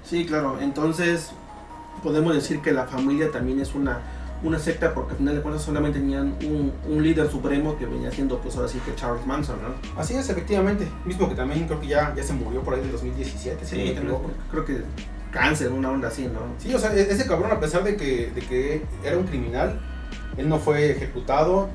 Sí, 0.08 0.26
claro, 0.26 0.58
entonces 0.62 1.32
podemos 2.02 2.34
decir 2.34 2.62
que 2.62 2.72
la 2.72 2.86
familia 2.86 3.32
también 3.32 3.60
es 3.60 3.74
una, 3.74 4.02
una 4.44 4.60
secta 4.60 4.94
porque 4.94 5.12
al 5.12 5.18
final 5.18 5.36
de 5.36 5.42
cuentas 5.42 5.64
solamente 5.64 6.00
tenían 6.00 6.36
un, 6.44 6.74
un, 6.88 7.02
líder 7.02 7.30
supremo 7.30 7.78
que 7.78 7.86
venía 7.86 8.12
siendo 8.12 8.40
pues 8.40 8.56
ahora 8.56 8.68
sí 8.68 8.80
que 8.86 8.94
Charles 8.96 9.26
Manson, 9.26 9.56
¿no? 9.62 10.00
Así 10.00 10.14
es, 10.16 10.30
efectivamente, 10.30 10.88
mismo 11.06 11.30
que 11.30 11.36
también 11.36 11.66
creo 11.66 11.80
que 11.80 11.88
ya, 11.88 12.14
ya 12.16 12.24
se 12.24 12.34
murió 12.34 12.62
por 12.62 12.74
ahí 12.74 12.82
en 12.82 12.92
2017. 12.92 13.66
Sí, 13.66 13.76
sí 13.76 13.96
creo, 13.96 14.22
creo 14.52 14.66
que 14.66 14.82
cáncer, 15.32 15.72
una 15.72 15.90
onda 15.90 16.10
así, 16.10 16.26
¿no? 16.26 16.42
Sí, 16.58 16.74
o 16.74 16.80
sea, 16.80 16.94
ese 16.94 17.26
cabrón, 17.26 17.52
a 17.52 17.60
pesar 17.60 17.84
de 17.84 17.96
que, 17.96 18.32
de 18.32 18.42
que 18.42 18.84
era 19.04 19.18
un 19.18 19.26
criminal, 19.26 19.80
él 20.38 20.50
no 20.50 20.60
fue 20.60 20.92
ejecutado 20.92 21.70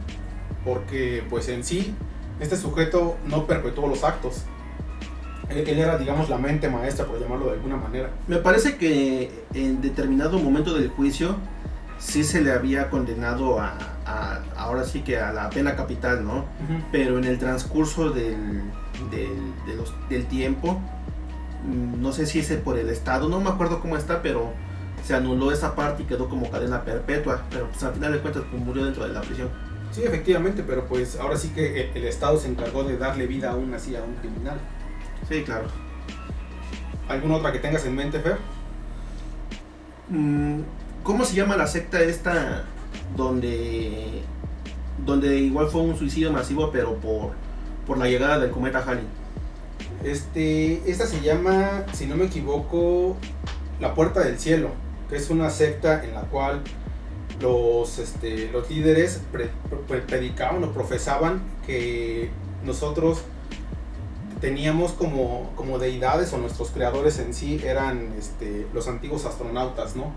porque, 0.64 1.24
pues 1.31 1.48
en 1.48 1.64
sí, 1.64 1.94
este 2.38 2.57
sujeto 2.57 3.16
no 3.26 3.46
perpetuó 3.46 3.88
los 3.88 4.04
actos. 4.04 4.44
Él, 5.48 5.66
él, 5.66 5.78
era, 5.78 5.96
digamos, 5.96 6.28
la 6.28 6.37
mente 6.37 6.68
maestra, 6.68 7.07
por 7.07 7.18
llamarlo 7.18 7.46
de 7.46 7.52
alguna 7.52 7.76
manera. 7.76 8.11
Me 8.26 8.37
parece 8.37 8.76
que 8.76 9.31
en 9.54 9.81
determinado 9.81 10.38
momento 10.38 10.74
del 10.74 10.90
juicio 10.90 11.37
sí 11.99 12.25
se 12.25 12.41
le 12.41 12.53
había 12.53 12.91
condenado 12.91 13.61
a, 13.61 13.75
a 14.07 14.41
ahora 14.57 14.85
sí 14.85 15.01
que 15.03 15.19
a 15.19 15.33
la 15.33 15.51
pena 15.51 15.77
capital, 15.77 16.25
¿no? 16.25 16.39
Uh 16.39 16.41
-huh. 16.41 16.85
Pero 16.93 17.19
en 17.19 17.25
el 17.25 17.39
transcurso 17.39 18.11
del, 18.11 18.63
del, 19.11 19.53
de 19.67 19.77
los, 19.77 19.93
del 20.09 20.27
tiempo, 20.27 20.81
no 21.65 22.13
sé 22.13 22.27
si 22.27 22.39
es 22.39 22.51
por 22.53 22.79
el 22.79 22.89
Estado, 22.89 23.29
no 23.29 23.41
me 23.41 23.51
acuerdo 23.51 23.81
cómo 23.81 23.97
está, 23.97 24.23
pero 24.23 24.53
se 25.05 25.15
anuló 25.15 25.53
esa 25.53 25.75
parte 25.75 26.03
y 26.03 26.07
quedó 26.07 26.29
como 26.29 26.51
cadena 26.51 26.83
perpetua, 26.83 27.43
pero 27.51 27.69
pues 27.69 27.83
al 27.83 27.95
final 27.95 28.13
de 28.13 28.19
cuentas 28.21 28.43
pues, 28.51 28.63
murió 28.63 28.85
dentro 28.85 29.07
de 29.07 29.13
la 29.13 29.21
prisión. 29.21 29.49
Sí, 29.91 30.03
efectivamente, 30.05 30.63
pero 30.67 30.85
pues 30.87 31.19
ahora 31.19 31.37
sí 31.37 31.49
que 31.49 31.91
el, 31.91 31.97
el 31.97 32.05
Estado 32.05 32.39
se 32.39 32.49
encargó 32.49 32.85
de 32.85 32.99
darle 32.99 33.27
vida 33.27 33.51
aún 33.51 33.73
así 33.75 33.97
a 33.97 34.03
un 34.03 34.15
criminal. 34.17 34.59
Sí, 35.29 35.43
claro. 35.43 35.67
¿Alguna 37.09 37.37
otra 37.37 37.53
que 37.53 37.59
tengas 37.59 37.85
en 37.87 37.95
mente, 37.95 38.21
Fer? 38.21 38.37
Mm, 40.11 40.61
¿Cómo 41.09 41.25
se 41.25 41.37
llama 41.37 41.57
la 41.57 41.66
secta 41.66 42.03
esta 42.03 42.64
donde 43.16 44.21
donde 45.07 45.38
igual 45.38 45.68
fue 45.68 45.81
un 45.81 45.97
suicidio 45.97 46.31
masivo 46.31 46.71
pero 46.71 46.97
por, 46.97 47.31
por 47.87 47.97
la 47.97 48.09
llegada 48.09 48.38
del 48.38 48.51
cometa 48.51 48.85
Halley? 48.87 49.07
Este, 50.05 50.83
esta 50.85 51.07
se 51.07 51.23
llama, 51.23 51.87
si 51.94 52.05
no 52.05 52.14
me 52.14 52.27
equivoco, 52.27 53.16
La 53.81 53.94
Puerta 53.94 54.21
del 54.21 54.38
Cielo, 54.38 54.68
que 55.09 55.16
es 55.16 55.31
una 55.31 55.49
secta 55.49 56.05
en 56.05 56.12
la 56.12 56.25
cual 56.25 56.61
los, 57.40 57.99
este, 57.99 58.51
los 58.53 58.68
líderes 58.68 59.23
pre, 59.33 59.49
pre, 59.88 60.01
predicaban 60.01 60.62
o 60.62 60.73
profesaban 60.73 61.40
que 61.66 62.29
nosotros 62.66 63.23
teníamos 64.42 64.92
como, 64.92 65.53
como 65.57 65.79
deidades 65.79 66.35
o 66.35 66.37
nuestros 66.37 66.68
creadores 66.68 67.18
en 67.18 67.33
sí 67.33 67.62
eran 67.64 68.12
este, 68.18 68.66
los 68.75 68.88
antiguos 68.88 69.25
astronautas, 69.25 69.97
¿no? 69.97 70.12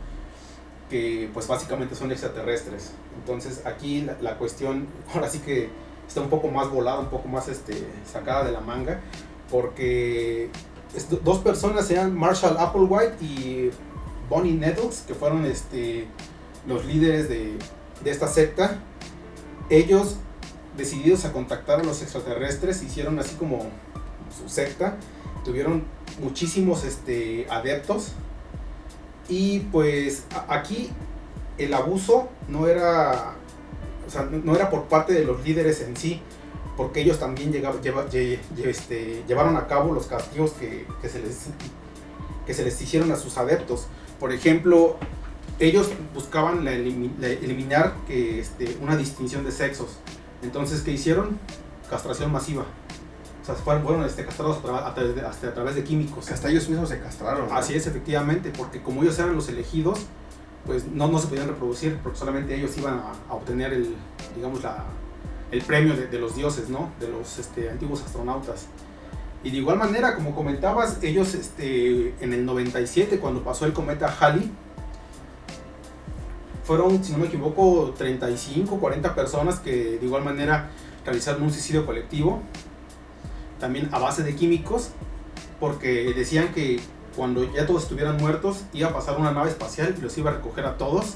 Que 0.92 1.28
pues 1.34 1.48
básicamente 1.48 1.96
son 1.96 2.12
extraterrestres. 2.12 2.92
Entonces 3.18 3.66
aquí 3.66 4.08
la, 4.22 4.38
cuestión 4.38 4.88
ahora 5.14 5.28
sí 5.28 5.40
que 5.40 5.70
está 6.08 6.22
un 6.22 6.30
poco 6.30 6.50
más 6.50 6.70
volada, 6.70 7.00
un 7.00 7.10
poco 7.10 7.28
más 7.28 7.48
este, 7.48 7.74
sacada 8.06 8.44
de 8.44 8.52
la 8.52 8.60
manga 8.60 9.02
porque 9.52 10.50
dos 11.24 11.40
personas 11.40 11.92
eran 11.92 12.16
Marshall 12.16 12.58
Applewhite 12.58 13.24
y 13.24 13.70
Bonnie 14.30 14.54
Nettles, 14.54 15.04
que 15.06 15.14
fueron 15.14 15.46
este, 15.46 16.08
los 16.66 16.86
líderes 16.86 17.30
de, 17.30 17.58
de, 18.04 18.12
esta 18.12 18.28
secta. 18.28 18.80
Ellos, 19.70 20.16
decididos 20.78 21.26
a 21.26 21.34
contactar 21.34 21.82
a 21.82 21.84
los 21.84 22.02
extraterrestres, 22.02 22.82
hicieron 22.82 23.20
así 23.20 23.36
como 23.36 23.70
su 24.38 24.50
secta, 24.50 24.98
tuvieron 25.44 25.84
muchísimos 26.22 26.86
este, 26.86 27.46
adeptos. 27.50 28.14
Y 29.32 29.62
pues 29.72 30.26
aquí 30.50 30.90
el 31.58 31.74
abuso 31.74 32.28
no 32.50 32.68
era, 32.68 33.36
no 34.44 34.54
era 34.54 34.70
por 34.70 34.90
parte 34.90 35.14
de 35.14 35.24
los 35.24 35.42
líderes 35.46 35.80
en 35.80 35.96
sí, 35.96 36.22
porque 36.76 37.00
ellos 37.00 37.18
también 37.18 37.54
este, 37.54 39.24
llevaron 39.30 39.56
a 39.56 39.68
cabo 39.68 39.94
los 39.94 40.08
castigos 40.08 40.52
que, 40.52 40.86
que, 41.02 41.08
se 41.08 41.20
les, 41.22 41.46
que 42.46 42.54
se 42.54 42.66
les 42.66 42.82
hicieron 42.82 43.10
a 43.14 43.16
sus 43.16 43.38
adeptos. 43.38 43.88
Por 44.20 44.34
ejemplo, 44.34 44.98
ellos 45.60 45.88
buscaban 46.14 46.68
eliminar 46.68 47.96
este, 48.10 48.78
una 48.82 48.98
distinción 48.98 49.46
de 49.46 49.54
sexos. 49.54 50.00
Entonces, 50.44 50.82
¿qué 50.82 50.92
hicieron? 50.92 51.40
Castración 51.90 52.34
masiva. 52.34 52.66
O 53.42 53.46
sea, 53.46 53.56
fueron, 53.56 53.84
fueron 53.84 54.06
este, 54.06 54.24
castrados 54.26 54.58
a, 54.58 54.94
través 54.94 55.16
de, 55.16 55.22
hasta 55.22 55.48
a 55.48 55.54
través 55.54 55.76
de 55.76 55.84
químicos. 55.84 56.30
hasta 56.30 56.50
ellos 56.50 56.70
mismos 56.70 56.90
se 56.90 57.00
castraron. 57.00 57.48
Así 57.52 57.76
es, 57.76 57.88
efectivamente, 57.88 58.52
porque 58.56 58.82
como 58.82 59.02
ellos 59.02 59.18
eran 59.18 59.36
los 59.36 59.50
elegidos, 59.50 60.06
pues 60.66 60.88
no, 60.88 61.08
no 61.08 61.18
se 61.18 61.28
podían 61.28 61.48
reproducir, 61.48 61.98
porque 62.04 62.20
solamente 62.20 62.56
ellos 62.56 62.78
iban 62.78 63.02
a, 63.30 63.34
obtener 63.34 63.74
el, 63.74 63.96
digamos, 64.36 64.62
la, 64.62 64.86
el 65.50 65.62
premio 65.64 65.96
de, 65.96 66.08
de, 66.08 66.20
los 66.20 66.36
dioses, 66.36 66.70
¿no? 66.70 66.92
De 67.00 67.08
los 67.08 67.40
este, 67.40 67.70
antiguos 67.70 68.04
astronautas. 68.04 68.68
Y 69.44 69.50
de 69.50 69.58
igual 69.58 69.78
manera, 69.78 70.16
como 70.16 70.36
comentabas, 70.36 71.00
ellos 71.02 71.34
este, 71.34 72.14
en 72.24 72.34
el 72.34 72.46
97, 72.46 73.18
cuando 73.18 73.44
pasó 73.44 73.66
el 73.66 73.74
cometa 73.74 74.16
Halley, 74.20 74.52
fueron, 76.64 77.04
si 77.04 77.12
no 77.12 77.18
me 77.18 77.26
equivoco, 77.26 77.94
35, 77.98 78.80
40 78.80 79.16
personas 79.16 79.60
que 79.60 79.98
de 79.98 80.06
igual 80.06 80.24
manera 80.24 80.70
realizaron 81.04 81.42
un 81.42 81.52
suicidio 81.52 81.88
colectivo, 81.88 82.42
también 83.62 83.88
a 83.94 84.00
base 84.00 84.24
de 84.24 84.36
químicos, 84.36 84.90
porque 85.62 86.14
decían 86.14 86.54
que 86.54 86.82
cuando 87.16 87.54
ya 87.54 87.66
todos 87.66 87.84
estuvieran 87.84 88.18
muertos 88.18 88.64
iba 88.74 88.90
a 88.90 88.94
pasar 88.94 89.18
una 89.18 89.32
nave 89.32 89.50
espacial 89.50 89.96
y 89.98 90.02
los 90.02 90.18
iba 90.18 90.32
a 90.32 90.34
recoger 90.34 90.66
a 90.66 90.78
todos 90.78 91.16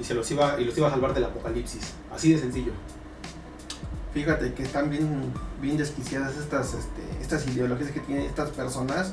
y 0.00 0.04
se 0.04 0.14
los 0.14 0.30
iba 0.30 0.60
y 0.60 0.64
los 0.64 0.76
iba 0.78 0.88
a 0.88 0.90
salvar 0.90 1.14
del 1.14 1.24
apocalipsis, 1.24 1.92
así 2.12 2.32
de 2.32 2.40
sencillo. 2.40 2.72
Fíjate 4.14 4.54
que 4.54 4.64
están 4.64 4.90
bien, 4.90 5.32
bien 5.60 5.76
desquiciadas 5.76 6.36
estas, 6.36 6.74
este, 6.74 7.02
estas 7.20 7.46
ideologías 7.46 7.92
que 7.92 8.00
tienen 8.00 8.24
estas 8.24 8.50
personas. 8.50 9.12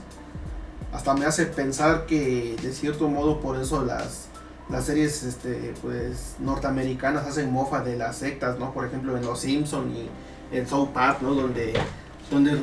Hasta 0.91 1.13
me 1.13 1.25
hace 1.25 1.45
pensar 1.45 2.07
que 2.07 2.55
de 2.61 2.73
cierto 2.73 3.07
modo 3.07 3.39
por 3.39 3.57
eso 3.57 3.83
las, 3.83 4.29
las 4.69 4.85
series 4.85 5.23
este, 5.23 5.73
pues, 5.81 6.37
norteamericanas 6.39 7.27
hacen 7.27 7.51
mofa 7.51 7.83
de 7.83 7.95
las 7.95 8.17
sectas, 8.17 8.57
¿no? 8.57 8.73
Por 8.73 8.85
ejemplo 8.85 9.15
en 9.17 9.23
Los 9.23 9.41
Simpson 9.41 9.93
y 9.95 10.09
en 10.55 10.67
South 10.67 10.89
Park, 10.93 11.21
¿no? 11.21 11.33
Donde, 11.35 11.73
donde 12.31 12.57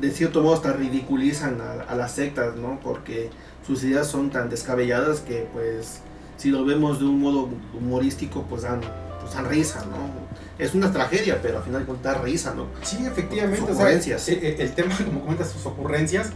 de 0.00 0.10
cierto 0.10 0.42
modo 0.42 0.54
hasta 0.54 0.72
ridiculizan 0.72 1.58
a, 1.60 1.94
las 1.94 2.12
sectas, 2.12 2.56
¿no? 2.56 2.80
Porque 2.82 3.30
sus 3.66 3.84
ideas 3.84 4.06
son 4.06 4.30
tan 4.30 4.48
descabelladas 4.48 5.20
que 5.20 5.46
pues 5.52 6.00
si 6.36 6.50
lo 6.50 6.64
vemos 6.64 6.98
de 6.98 7.04
un 7.04 7.20
modo 7.20 7.48
humorístico 7.78 8.44
pues 8.48 8.62
dan, 8.62 8.80
pues 9.20 9.34
dan 9.34 9.48
risa, 9.48 9.84
¿no? 9.86 10.22
Es 10.58 10.74
una 10.74 10.92
tragedia, 10.92 11.40
pero 11.42 11.58
al 11.58 11.64
final 11.64 11.84
cuentas 11.84 12.20
risa, 12.20 12.54
¿no? 12.54 12.66
Sí, 12.82 13.04
efectivamente. 13.04 13.60
Sus 13.60 13.76
ocurrencias. 13.76 14.28
el, 14.28 14.44
el, 14.44 14.72
tema, 14.72 14.96
como 15.04 15.20
comentas, 15.20 15.50
sus 15.50 15.66
ocurrencias, 15.66 16.30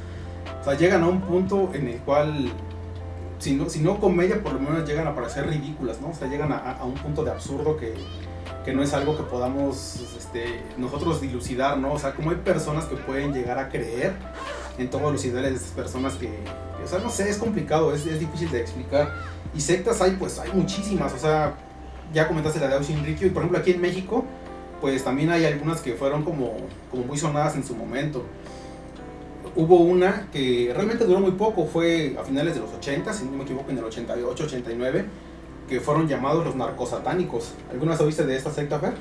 o 0.61 0.64
sea, 0.64 0.74
llegan 0.74 1.02
a 1.02 1.09
un 1.09 1.20
punto 1.20 1.70
en 1.74 1.88
el 1.88 1.98
cual 1.98 2.52
si 3.38 3.55
no, 3.55 3.68
si 3.68 3.81
no 3.81 4.00
comedia, 4.00 4.42
por 4.42 4.55
lo 4.55 4.61
menos 4.61 4.87
llegan 4.88 5.07
a 5.07 5.14
parecer 5.14 5.46
ridículas, 5.46 6.00
¿no? 6.00 6.09
O 6.09 6.14
sea, 6.14 6.29
llegan 6.29 6.52
a, 6.52 6.83
un 6.85 6.94
punto 6.94 7.24
de 7.24 7.31
absurdo 7.31 7.76
que, 7.76 7.94
que, 8.66 8.72
no 8.74 8.83
es 8.83 8.92
algo 8.92 9.16
que 9.16 9.22
podamos 9.22 10.00
este, 10.18 10.62
nosotros 10.76 11.20
dilucidar, 11.20 11.79
¿no? 11.79 11.92
O 11.92 11.98
sea, 11.98 12.14
como 12.14 12.31
hay 12.31 12.37
personas 12.37 12.85
que 12.85 12.96
pueden 12.96 13.33
llegar 13.33 13.59
a 13.59 13.68
creer 13.68 14.12
en 14.76 14.90
todos 14.90 15.11
los 15.12 15.24
ideales 15.24 15.68
de 15.68 15.83
personas 15.83 16.14
que, 16.14 16.29
o 16.85 16.87
sea, 16.87 16.98
no 16.98 17.09
sé, 17.09 17.31
es 17.31 17.38
complicado, 17.38 17.94
es, 17.94 18.05
es, 18.05 18.20
difícil 18.20 18.50
de 18.50 18.61
explicar. 18.61 19.14
Y 19.55 19.61
sectas 19.61 20.02
hay, 20.02 20.12
pues 20.12 20.38
hay 20.38 20.52
muchísimas, 20.52 21.14
o 21.14 21.18
sea, 21.18 21.55
ya 22.12 22.29
comentaste 22.29 22.61
la 22.61 22.68
de 22.68 22.74
Austin 22.74 22.98
y 23.07 23.14
por 23.31 23.42
ejemplo 23.42 23.59
aquí 23.59 23.70
en 23.70 23.81
México, 23.81 24.24
pues 24.81 25.02
también 25.02 25.31
hay 25.31 25.46
algunas 25.46 25.81
que 25.81 25.94
fueron 25.94 26.24
como, 26.24 26.57
como 26.90 27.05
muy 27.05 27.16
sonadas 27.16 27.57
en 27.57 27.64
su 27.64 27.74
momento 27.74 28.24
hubo 29.57 29.79
una 29.81 30.29
que 30.31 30.70
realmente 30.74 31.05
duró 31.05 31.20
muy 31.20 31.33
poco, 31.33 31.66
fue 31.66 32.14
a 32.18 32.22
finales 32.22 32.55
de 32.55 32.61
los 32.61 32.72
80, 32.74 33.12
si 33.12 33.24
no 33.24 33.33
me 33.33 33.44
equivoco, 33.44 33.70
en 33.70 33.79
el 33.79 33.85
88, 33.85 34.44
89, 34.44 35.05
que 35.68 35.81
fueron 35.81 36.09
llamados 36.09 36.44
los 36.44 36.57
narcosatánicos. 36.57 37.52
¿Alguna 37.70 37.94
oíste 37.96 38.24
de 38.24 38.37
esta 38.37 38.50
secta, 38.50 38.79
Fer? 38.79 38.94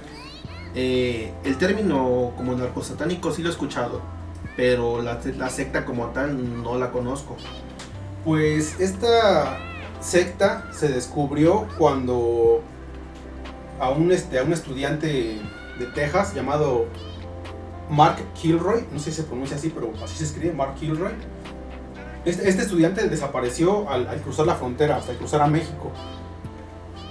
Eh, 0.75 1.31
el 1.43 1.57
término 1.57 2.33
como 2.35 2.53
narcosatánico 2.53 3.31
sí 3.31 3.41
lo 3.41 3.49
he 3.49 3.51
escuchado, 3.51 4.01
pero 4.57 5.01
la, 5.01 5.49
secta 5.49 5.85
como 5.85 6.07
tal 6.07 6.63
no 6.63 6.77
la 6.77 6.91
conozco. 6.91 7.37
Pues 8.25 8.79
esta 8.79 9.57
secta 10.01 10.67
se 10.73 10.89
descubrió 10.89 11.67
cuando 11.77 12.61
a 13.79 13.89
un, 13.89 14.11
este, 14.11 14.39
a 14.39 14.43
un 14.43 14.53
estudiante 14.53 15.39
de 15.79 15.85
Texas 15.93 16.33
llamado 16.33 16.87
Mark 17.89 18.17
Kilroy, 18.33 18.85
no 18.91 18.99
sé 18.99 19.11
si 19.11 19.17
se 19.17 19.23
pronuncia 19.23 19.57
así, 19.57 19.69
pero 19.69 19.91
así 20.03 20.17
se 20.17 20.25
escribe, 20.25 20.53
Mark 20.53 20.75
Kilroy. 20.75 21.13
Este, 22.25 22.49
este 22.49 22.63
estudiante 22.63 23.07
desapareció 23.07 23.89
al, 23.89 24.07
cruzar 24.21 24.47
la 24.47 24.55
frontera, 24.55 24.97
hasta 24.97 25.13
cruzar 25.13 25.41
a 25.41 25.47
México. 25.47 25.91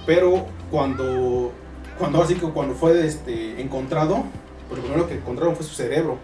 Pero 0.05 0.45
cuando, 0.71 1.51
cuando 1.97 2.21
así 2.21 2.35
que 2.35 2.47
cuando 2.47 2.75
fue 2.75 3.05
este, 3.05 3.61
encontrado, 3.61 4.23
pues 4.67 4.79
lo 4.79 4.85
primero 4.85 5.07
que 5.07 5.15
encontraron 5.15 5.55
fue 5.55 5.65
su 5.65 5.73
cerebro. 5.73 6.17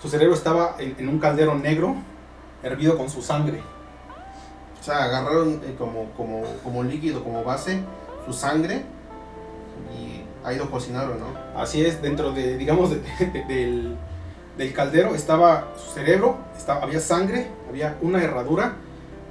Su 0.00 0.08
cerebro 0.08 0.34
estaba 0.34 0.76
en, 0.78 1.08
un 1.08 1.18
caldero 1.18 1.54
negro, 1.54 1.96
hervido 2.62 2.96
con 2.96 3.08
su 3.08 3.22
sangre. 3.22 3.60
O 4.80 4.84
sea, 4.84 5.04
agarraron 5.04 5.60
eh, 5.64 5.74
como, 5.78 6.10
como, 6.16 6.42
como 6.64 6.82
líquido, 6.82 7.22
como 7.22 7.44
base, 7.44 7.80
su 8.26 8.32
sangre 8.32 8.82
y 9.96 10.22
ahí 10.44 10.56
lo 10.56 10.70
cocinaron, 10.70 11.20
¿no? 11.20 11.60
Así 11.60 11.84
es, 11.84 12.02
dentro 12.02 12.32
de, 12.32 12.56
digamos, 12.56 12.90
del, 13.48 13.96
caldero 14.74 15.14
estaba 15.14 15.68
su 15.76 15.92
cerebro, 15.92 16.38
estaba, 16.56 16.82
había 16.82 17.00
sangre, 17.00 17.48
había 17.68 17.96
una 18.00 18.22
herradura, 18.22 18.74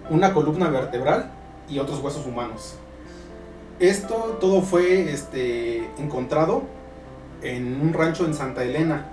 una 0.10 0.34
columna 0.34 0.70
vertebral 0.70 1.32
y 1.70 1.80
otros 1.80 2.00
huesos 2.00 2.26
humanos. 2.26 2.76
Esto 3.80 4.38
todo 4.40 4.62
fue 4.62 5.12
este, 5.12 5.86
encontrado 5.98 6.64
en 7.42 7.82
un 7.82 7.94
rancho 7.94 8.26
en 8.26 8.34
Santa 8.34 8.64
Elena, 8.64 9.08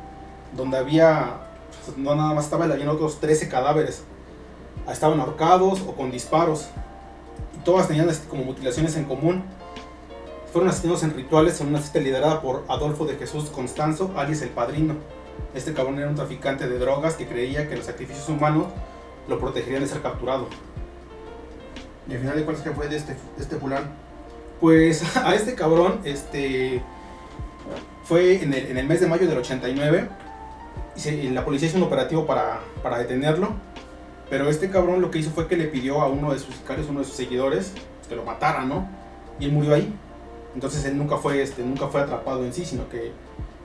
donde 0.54 0.76
había, 0.76 1.48
no 1.96 2.14
nada 2.14 2.34
más 2.34 2.44
estaba, 2.44 2.66
había 2.66 2.90
otros 2.90 3.20
13 3.20 3.48
cadáveres. 3.48 4.02
Estaban 4.90 5.20
ahorcados 5.20 5.80
o 5.82 5.94
con 5.94 6.10
disparos. 6.10 6.68
Y 7.56 7.64
todas 7.64 7.88
tenían 7.88 8.08
este, 8.08 8.28
como 8.28 8.44
mutilaciones 8.44 8.96
en 8.96 9.04
común 9.04 9.42
fueron 10.52 10.70
asesinados 10.70 11.02
en 11.02 11.14
rituales 11.14 11.60
en 11.60 11.68
una 11.68 11.80
cita 11.80 12.00
liderada 12.00 12.40
por 12.40 12.64
Adolfo 12.68 13.04
de 13.04 13.16
Jesús 13.16 13.50
Constanzo, 13.50 14.12
alias 14.16 14.42
el 14.42 14.48
Padrino. 14.48 14.94
Este 15.54 15.72
cabrón 15.72 15.98
era 15.98 16.08
un 16.08 16.14
traficante 16.14 16.68
de 16.68 16.78
drogas 16.78 17.14
que 17.14 17.26
creía 17.26 17.68
que 17.68 17.76
los 17.76 17.86
sacrificios 17.86 18.28
humanos 18.28 18.66
lo 19.28 19.38
protegerían 19.38 19.82
de 19.82 19.88
ser 19.88 20.00
capturado. 20.00 20.48
¿Y 22.08 22.14
al 22.14 22.20
final 22.20 22.36
de 22.36 22.44
cuentas 22.44 22.64
qué 22.64 22.70
fue 22.70 22.88
de 22.88 22.96
este, 22.96 23.16
este 23.38 23.56
fulano? 23.56 23.88
Pues 24.60 25.16
a 25.16 25.34
este 25.34 25.54
cabrón, 25.54 26.00
este, 26.04 26.82
fue 28.04 28.42
en 28.42 28.52
el, 28.54 28.86
mes 28.86 29.00
de 29.00 29.06
mayo 29.06 29.26
del 29.28 29.38
89 29.38 30.08
y 31.06 31.28
la 31.28 31.44
policía 31.44 31.68
hizo 31.68 31.76
un 31.76 31.84
operativo 31.84 32.26
para, 32.26 32.60
para 32.82 32.98
detenerlo. 32.98 33.50
Pero 34.30 34.48
este 34.48 34.70
cabrón 34.70 35.00
lo 35.00 35.10
que 35.10 35.18
hizo 35.18 35.30
fue 35.30 35.46
que 35.46 35.56
le 35.56 35.66
pidió 35.66 36.02
a 36.02 36.08
uno 36.08 36.32
de 36.32 36.38
sus 36.38 36.54
sicarios, 36.54 36.88
uno 36.88 37.00
de 37.00 37.06
sus 37.06 37.14
seguidores, 37.14 37.72
que 38.08 38.16
lo 38.16 38.24
matara, 38.24 38.64
¿no? 38.64 38.88
Y 39.38 39.46
él 39.46 39.52
murió 39.52 39.74
ahí. 39.74 39.94
Entonces 40.54 40.84
él 40.84 40.98
nunca 40.98 41.16
fue, 41.16 41.42
este, 41.42 41.62
nunca 41.62 41.88
fue 41.88 42.00
atrapado 42.00 42.44
en 42.44 42.52
sí, 42.52 42.64
sino 42.64 42.88
que 42.88 43.12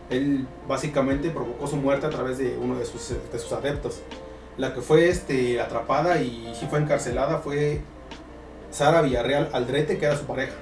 él 0.09 0.47
básicamente 0.67 1.29
provocó 1.31 1.67
su 1.67 1.75
muerte 1.75 2.05
a 2.05 2.09
través 2.09 2.37
de 2.37 2.57
uno 2.57 2.77
de 2.77 2.85
sus, 2.85 3.09
de 3.09 3.39
sus 3.39 3.51
adeptos. 3.51 4.01
La 4.57 4.73
que 4.73 4.81
fue 4.81 5.09
este, 5.09 5.59
atrapada 5.59 6.21
y 6.21 6.53
sí 6.59 6.67
fue 6.69 6.79
encarcelada 6.79 7.39
fue 7.39 7.81
Sara 8.69 9.01
Villarreal 9.01 9.49
Aldrete, 9.53 9.97
que 9.97 10.05
era 10.05 10.17
su 10.17 10.25
pareja. 10.25 10.53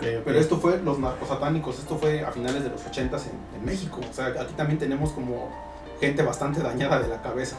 Pero, 0.00 0.38
esto 0.38 0.58
fue 0.58 0.78
los 0.78 0.98
narcosatánicos, 0.98 1.78
esto 1.78 1.98
fue 1.98 2.24
a 2.24 2.30
finales 2.30 2.62
de 2.62 2.70
los 2.70 2.84
80 2.86 3.16
en, 3.16 3.22
en 3.58 3.64
México. 3.64 4.00
O 4.08 4.12
sea, 4.12 4.26
aquí 4.26 4.54
también 4.56 4.78
tenemos 4.78 5.10
como 5.12 5.50
gente 6.00 6.22
bastante 6.22 6.60
dañada 6.60 7.00
de 7.00 7.08
la 7.08 7.22
cabeza. 7.22 7.56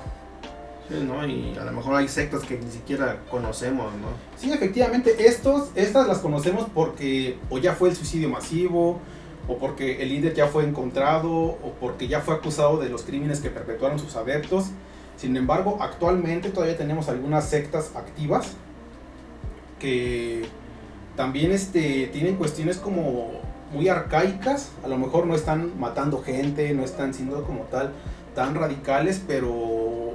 Y 0.89 1.57
a 1.57 1.65
lo 1.65 1.71
mejor 1.71 1.95
hay 1.95 2.07
sectas 2.07 2.43
que 2.43 2.59
ni 2.59 2.69
siquiera 2.69 3.17
conocemos, 3.31 3.91
¿no? 3.93 4.07
Sí, 4.37 4.53
efectivamente, 4.53 5.27
estos, 5.27 5.69
estas 5.73 6.07
las 6.07 6.19
conocemos 6.19 6.67
porque 6.73 7.39
o 7.49 7.57
ya 7.57 7.73
fue 7.73 7.89
el 7.89 7.95
suicidio 7.95 8.29
masivo, 8.29 8.99
o 9.47 9.57
porque 9.57 10.03
el 10.03 10.09
líder 10.09 10.35
ya 10.35 10.47
fue 10.47 10.63
encontrado, 10.63 11.31
o 11.31 11.73
porque 11.79 12.07
ya 12.07 12.21
fue 12.21 12.35
acusado 12.35 12.77
de 12.77 12.89
los 12.89 13.01
crímenes 13.01 13.39
que 13.39 13.49
perpetuaron 13.49 13.97
sus 13.97 14.15
adeptos. 14.15 14.65
Sin 15.17 15.35
embargo, 15.37 15.79
actualmente 15.81 16.49
todavía 16.49 16.77
tenemos 16.77 17.09
algunas 17.09 17.49
sectas 17.49 17.95
activas 17.95 18.53
que 19.79 20.45
también 21.15 21.51
este, 21.51 22.07
tienen 22.07 22.35
cuestiones 22.35 22.77
como 22.77 23.31
muy 23.73 23.89
arcaicas, 23.89 24.71
a 24.83 24.87
lo 24.87 24.97
mejor 24.97 25.25
no 25.25 25.35
están 25.35 25.79
matando 25.79 26.21
gente, 26.21 26.73
no 26.73 26.83
están 26.83 27.13
siendo 27.13 27.43
como 27.43 27.61
tal 27.63 27.91
tan 28.35 28.53
radicales, 28.53 29.21
pero 29.25 30.13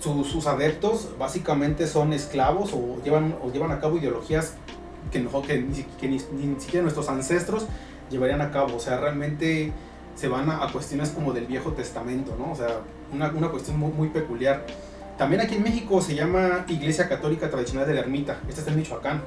sus 0.00 0.46
adeptos 0.46 1.10
básicamente 1.18 1.86
son 1.86 2.12
esclavos 2.12 2.72
o 2.72 3.02
llevan, 3.02 3.34
o 3.42 3.50
llevan 3.50 3.70
a 3.72 3.80
cabo 3.80 3.98
ideologías 3.98 4.54
que, 5.10 5.26
que, 5.46 6.08
ni, 6.08 6.18
siquiera 6.58 6.82
nuestros 6.82 7.08
ancestros 7.08 7.66
llevarían 8.10 8.40
a 8.40 8.50
cabo. 8.50 8.76
O 8.76 8.80
sea, 8.80 8.98
realmente 8.98 9.72
se 10.14 10.28
van 10.28 10.50
a, 10.50 10.70
cuestiones 10.72 11.10
como 11.10 11.32
del 11.32 11.46
Viejo 11.46 11.72
Testamento, 11.72 12.36
¿no? 12.38 12.52
O 12.52 12.54
sea, 12.54 12.80
una, 13.12 13.30
una 13.30 13.48
cuestión 13.48 13.78
muy, 13.78 14.08
peculiar. 14.08 14.64
También 15.20 15.42
aquí 15.42 15.56
en 15.56 15.62
México 15.62 16.00
se 16.00 16.14
llama 16.14 16.64
Iglesia 16.66 17.06
Católica 17.06 17.50
Tradicional 17.50 17.86
de 17.86 17.92
la 17.92 18.00
Ermita. 18.00 18.40
Esta 18.48 18.62
está 18.62 18.70
en 18.70 18.78
Michoacán. 18.78 19.20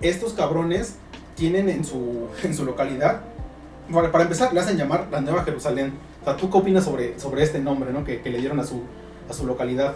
Estos 0.00 0.32
cabrones 0.32 0.96
tienen 1.36 1.68
en 1.68 1.84
su, 1.84 2.26
en 2.42 2.56
su 2.56 2.64
localidad 2.64 3.20
para, 4.10 4.24
empezar, 4.24 4.52
le 4.52 4.58
hacen 4.58 4.76
llamar 4.76 5.06
la 5.12 5.20
Nueva 5.20 5.44
Jerusalén. 5.44 5.92
O 6.22 6.24
sea, 6.24 6.36
¿tú 6.36 6.50
qué 6.50 6.58
opinas 6.58 6.84
sobre, 6.84 7.20
sobre 7.20 7.44
este 7.44 7.60
nombre 7.60 7.92
¿no? 7.92 8.02
que, 8.02 8.20
que 8.20 8.30
le 8.30 8.38
dieron 8.38 8.58
a 8.58 8.64
su, 8.64 8.82
a 9.28 9.32
su 9.32 9.46
localidad? 9.46 9.94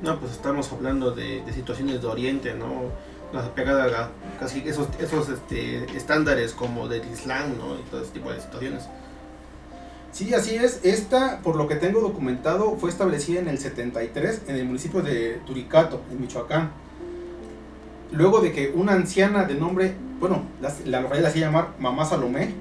No, 0.00 0.18
pues 0.18 0.32
estamos 0.32 0.72
hablando 0.72 1.10
de, 1.10 1.42
de 1.42 1.52
situaciones 1.52 2.00
de 2.00 2.06
Oriente, 2.06 2.54
¿no? 2.54 2.84
Pegada 3.54 3.84
a 3.84 4.10
casi 4.40 4.66
esos, 4.66 4.88
esos 4.98 5.28
este, 5.28 5.84
estándares 5.94 6.54
como 6.54 6.88
del 6.88 7.02
Islam, 7.12 7.58
¿no? 7.58 7.78
Y 7.78 7.82
todo 7.90 8.00
ese 8.00 8.12
tipo 8.12 8.32
de 8.32 8.40
situaciones. 8.40 8.84
Sí, 10.12 10.34
así 10.34 10.56
es. 10.56 10.80
Esta, 10.82 11.40
por 11.42 11.56
lo 11.56 11.68
que 11.68 11.76
tengo 11.76 12.00
documentado, 12.00 12.76
fue 12.76 12.90
establecida 12.90 13.40
en 13.40 13.48
el 13.48 13.58
73 13.58 14.42
en 14.48 14.56
el 14.56 14.64
municipio 14.66 15.02
de 15.02 15.40
Turicato, 15.46 16.00
en 16.10 16.20
Michoacán. 16.20 16.72
Luego 18.10 18.40
de 18.40 18.52
que 18.52 18.72
una 18.74 18.92
anciana 18.92 19.44
de 19.44 19.54
nombre, 19.54 19.94
bueno, 20.18 20.42
la, 20.60 20.72
la 20.84 21.00
localidad 21.00 21.24
la 21.24 21.28
hacía 21.28 21.46
llamar 21.46 21.74
Mamá 21.78 22.04
Salomé, 22.04 22.54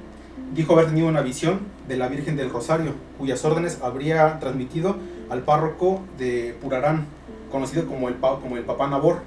dijo 0.54 0.74
haber 0.74 0.88
tenido 0.88 1.08
una 1.08 1.22
visión 1.22 1.62
de 1.88 1.98
la 1.98 2.08
Virgen 2.08 2.36
del 2.36 2.52
Rosario, 2.52 2.94
cuyas 3.18 3.44
órdenes 3.44 3.80
habría 3.82 4.40
transmitido 4.40 4.98
al 5.30 5.42
párroco 5.42 6.02
de 6.20 6.56
Purarán, 6.62 7.08
conocido 7.52 7.88
como 7.88 8.10
el, 8.10 8.16
como 8.16 8.58
el 8.58 8.64
Papá 8.64 8.88
Nabor, 8.88 9.22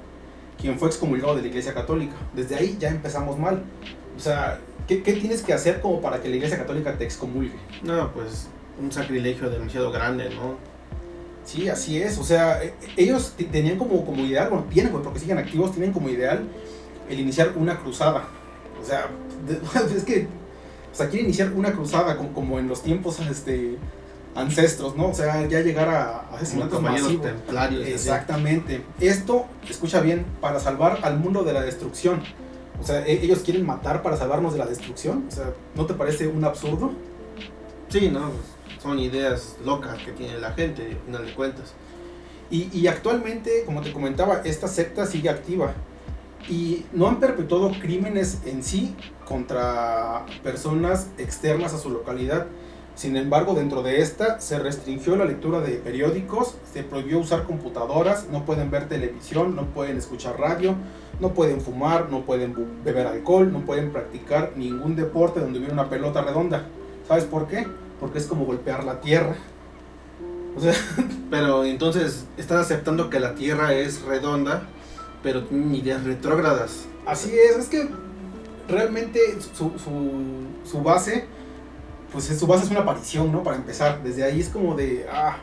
quien 0.60 0.78
fue 0.78 0.88
excomulgado 0.88 1.34
de 1.34 1.42
la 1.42 1.48
Iglesia 1.48 1.74
Católica. 1.74 2.14
Desde 2.34 2.54
ahí 2.54 2.76
ya 2.78 2.88
empezamos 2.88 3.36
mal. 3.36 3.64
O 4.16 4.20
sea, 4.20 4.60
¿qué, 4.86 4.96
tienes 4.96 5.42
que 5.42 5.52
hacer 5.52 5.80
como 5.80 6.00
para 6.00 6.20
que 6.20 6.28
la 6.28 6.36
Iglesia 6.36 6.58
Católica 6.58 6.96
te 6.96 7.04
excomulgue? 7.04 7.56
No, 7.82 8.12
pues 8.12 8.48
un 8.80 8.90
sacrilegio 8.90 9.50
demasiado 9.50 9.90
grande, 9.92 10.30
¿no? 10.30 10.56
Sí, 11.44 11.68
así 11.68 12.00
es. 12.00 12.18
O 12.18 12.24
sea, 12.24 12.62
e, 12.62 12.74
ellos 12.96 13.34
tenían 13.50 13.78
como, 13.78 14.04
como 14.04 14.24
ideal, 14.24 14.48
bueno, 14.48 14.66
tienen, 14.70 14.92
porque 14.92 15.18
siguen 15.18 15.38
activos, 15.38 15.72
tienen 15.72 15.92
como 15.92 16.08
ideal 16.08 16.42
el 17.08 17.20
iniciar 17.20 17.52
una 17.56 17.78
cruzada. 17.78 18.24
O 18.80 18.84
sea, 18.84 19.08
es 19.96 20.04
que, 20.04 20.26
o 20.92 20.94
sea, 20.94 21.08
quieren 21.08 21.26
iniciar 21.26 21.52
una 21.52 21.72
cruzada 21.72 22.16
como, 22.16 22.32
como 22.32 22.58
en 22.58 22.68
los 22.68 22.82
tiempos, 22.82 23.18
este, 23.20 23.78
ancestros, 24.34 24.96
¿no? 24.96 25.08
O 25.08 25.14
sea, 25.14 25.46
ya 25.46 25.60
llegar 25.60 25.88
a 25.88 26.20
asesinatos 26.34 26.80
masivos. 26.80 27.22
templarios. 27.22 27.86
Exactamente. 27.86 28.82
Esto, 29.00 29.46
escucha 29.68 30.00
bien, 30.00 30.24
para 30.40 30.60
salvar 30.60 31.00
al 31.02 31.18
mundo 31.18 31.42
de 31.44 31.52
la 31.52 31.62
destrucción. 31.62 32.22
O 32.82 32.86
sea, 32.86 33.06
e-, 33.06 33.24
ellos 33.24 33.40
quieren 33.40 33.64
matar 33.64 34.02
para 34.02 34.16
salvarnos 34.16 34.52
de 34.52 34.58
la 34.58 34.66
destrucción. 34.66 35.26
O 35.28 35.30
sea, 35.30 35.52
¿no 35.74 35.86
te 35.86 35.94
parece 35.94 36.26
un 36.26 36.44
absurdo? 36.44 36.92
Sí, 37.88 38.10
no, 38.10 38.30
son 38.82 38.98
ideas 38.98 39.56
locas 39.64 39.98
que 40.02 40.12
tiene 40.12 40.38
la 40.38 40.52
gente, 40.52 40.82
al 40.86 41.06
final 41.06 41.26
de 41.26 41.34
cuentas. 41.34 41.74
Y, 42.50 42.68
y 42.76 42.86
actualmente, 42.86 43.64
como 43.64 43.80
te 43.80 43.92
comentaba, 43.92 44.42
esta 44.44 44.68
secta 44.68 45.06
sigue 45.06 45.30
activa. 45.30 45.72
Y 46.48 46.84
no 46.92 47.06
han 47.06 47.20
perpetuado 47.20 47.70
crímenes 47.80 48.40
en 48.44 48.62
sí 48.62 48.96
contra 49.26 50.26
personas 50.42 51.08
externas 51.16 51.72
a 51.72 51.78
su 51.78 51.88
localidad 51.88 52.46
sin 52.94 53.16
embargo, 53.16 53.54
dentro 53.54 53.82
de 53.82 54.00
esta 54.00 54.40
se 54.40 54.58
restringió 54.58 55.16
la 55.16 55.24
lectura 55.24 55.60
de 55.60 55.72
periódicos, 55.72 56.56
se 56.72 56.82
prohibió 56.82 57.18
usar 57.18 57.44
computadoras, 57.44 58.28
no 58.30 58.44
pueden 58.44 58.70
ver 58.70 58.88
televisión, 58.88 59.56
no 59.56 59.66
pueden 59.66 59.96
escuchar 59.96 60.38
radio, 60.38 60.74
no 61.20 61.34
pueden 61.34 61.60
fumar, 61.60 62.10
no 62.10 62.22
pueden 62.22 62.54
beber 62.84 63.06
alcohol, 63.06 63.52
no 63.52 63.60
pueden 63.60 63.92
practicar 63.92 64.52
ningún 64.56 64.96
deporte 64.96 65.40
donde 65.40 65.58
hubiera 65.58 65.74
una 65.74 65.88
pelota 65.88 66.22
redonda. 66.22 66.66
¿Sabes 67.06 67.24
por 67.24 67.46
qué? 67.46 67.66
Porque 68.00 68.18
es 68.18 68.26
como 68.26 68.44
golpear 68.44 68.84
la 68.84 69.00
tierra. 69.00 69.36
O 70.56 70.60
sea, 70.60 70.74
pero 71.30 71.64
entonces 71.64 72.26
están 72.36 72.58
aceptando 72.58 73.10
que 73.10 73.20
la 73.20 73.34
tierra 73.34 73.72
es 73.74 74.02
redonda, 74.02 74.62
pero 75.22 75.44
tienen 75.44 75.74
ideas 75.74 76.04
retrógradas. 76.04 76.86
Así 77.06 77.32
es, 77.32 77.56
es 77.56 77.68
que 77.68 77.88
realmente 78.68 79.20
su, 79.40 79.72
su 80.64 80.82
base 80.82 81.26
pues 82.12 82.26
su 82.26 82.46
base 82.46 82.64
es 82.64 82.70
una 82.70 82.80
aparición, 82.80 83.32
¿no? 83.32 83.42
Para 83.42 83.56
empezar, 83.56 84.02
desde 84.02 84.22
ahí 84.22 84.40
es 84.40 84.50
como 84.50 84.74
de, 84.76 85.06
ah, 85.10 85.38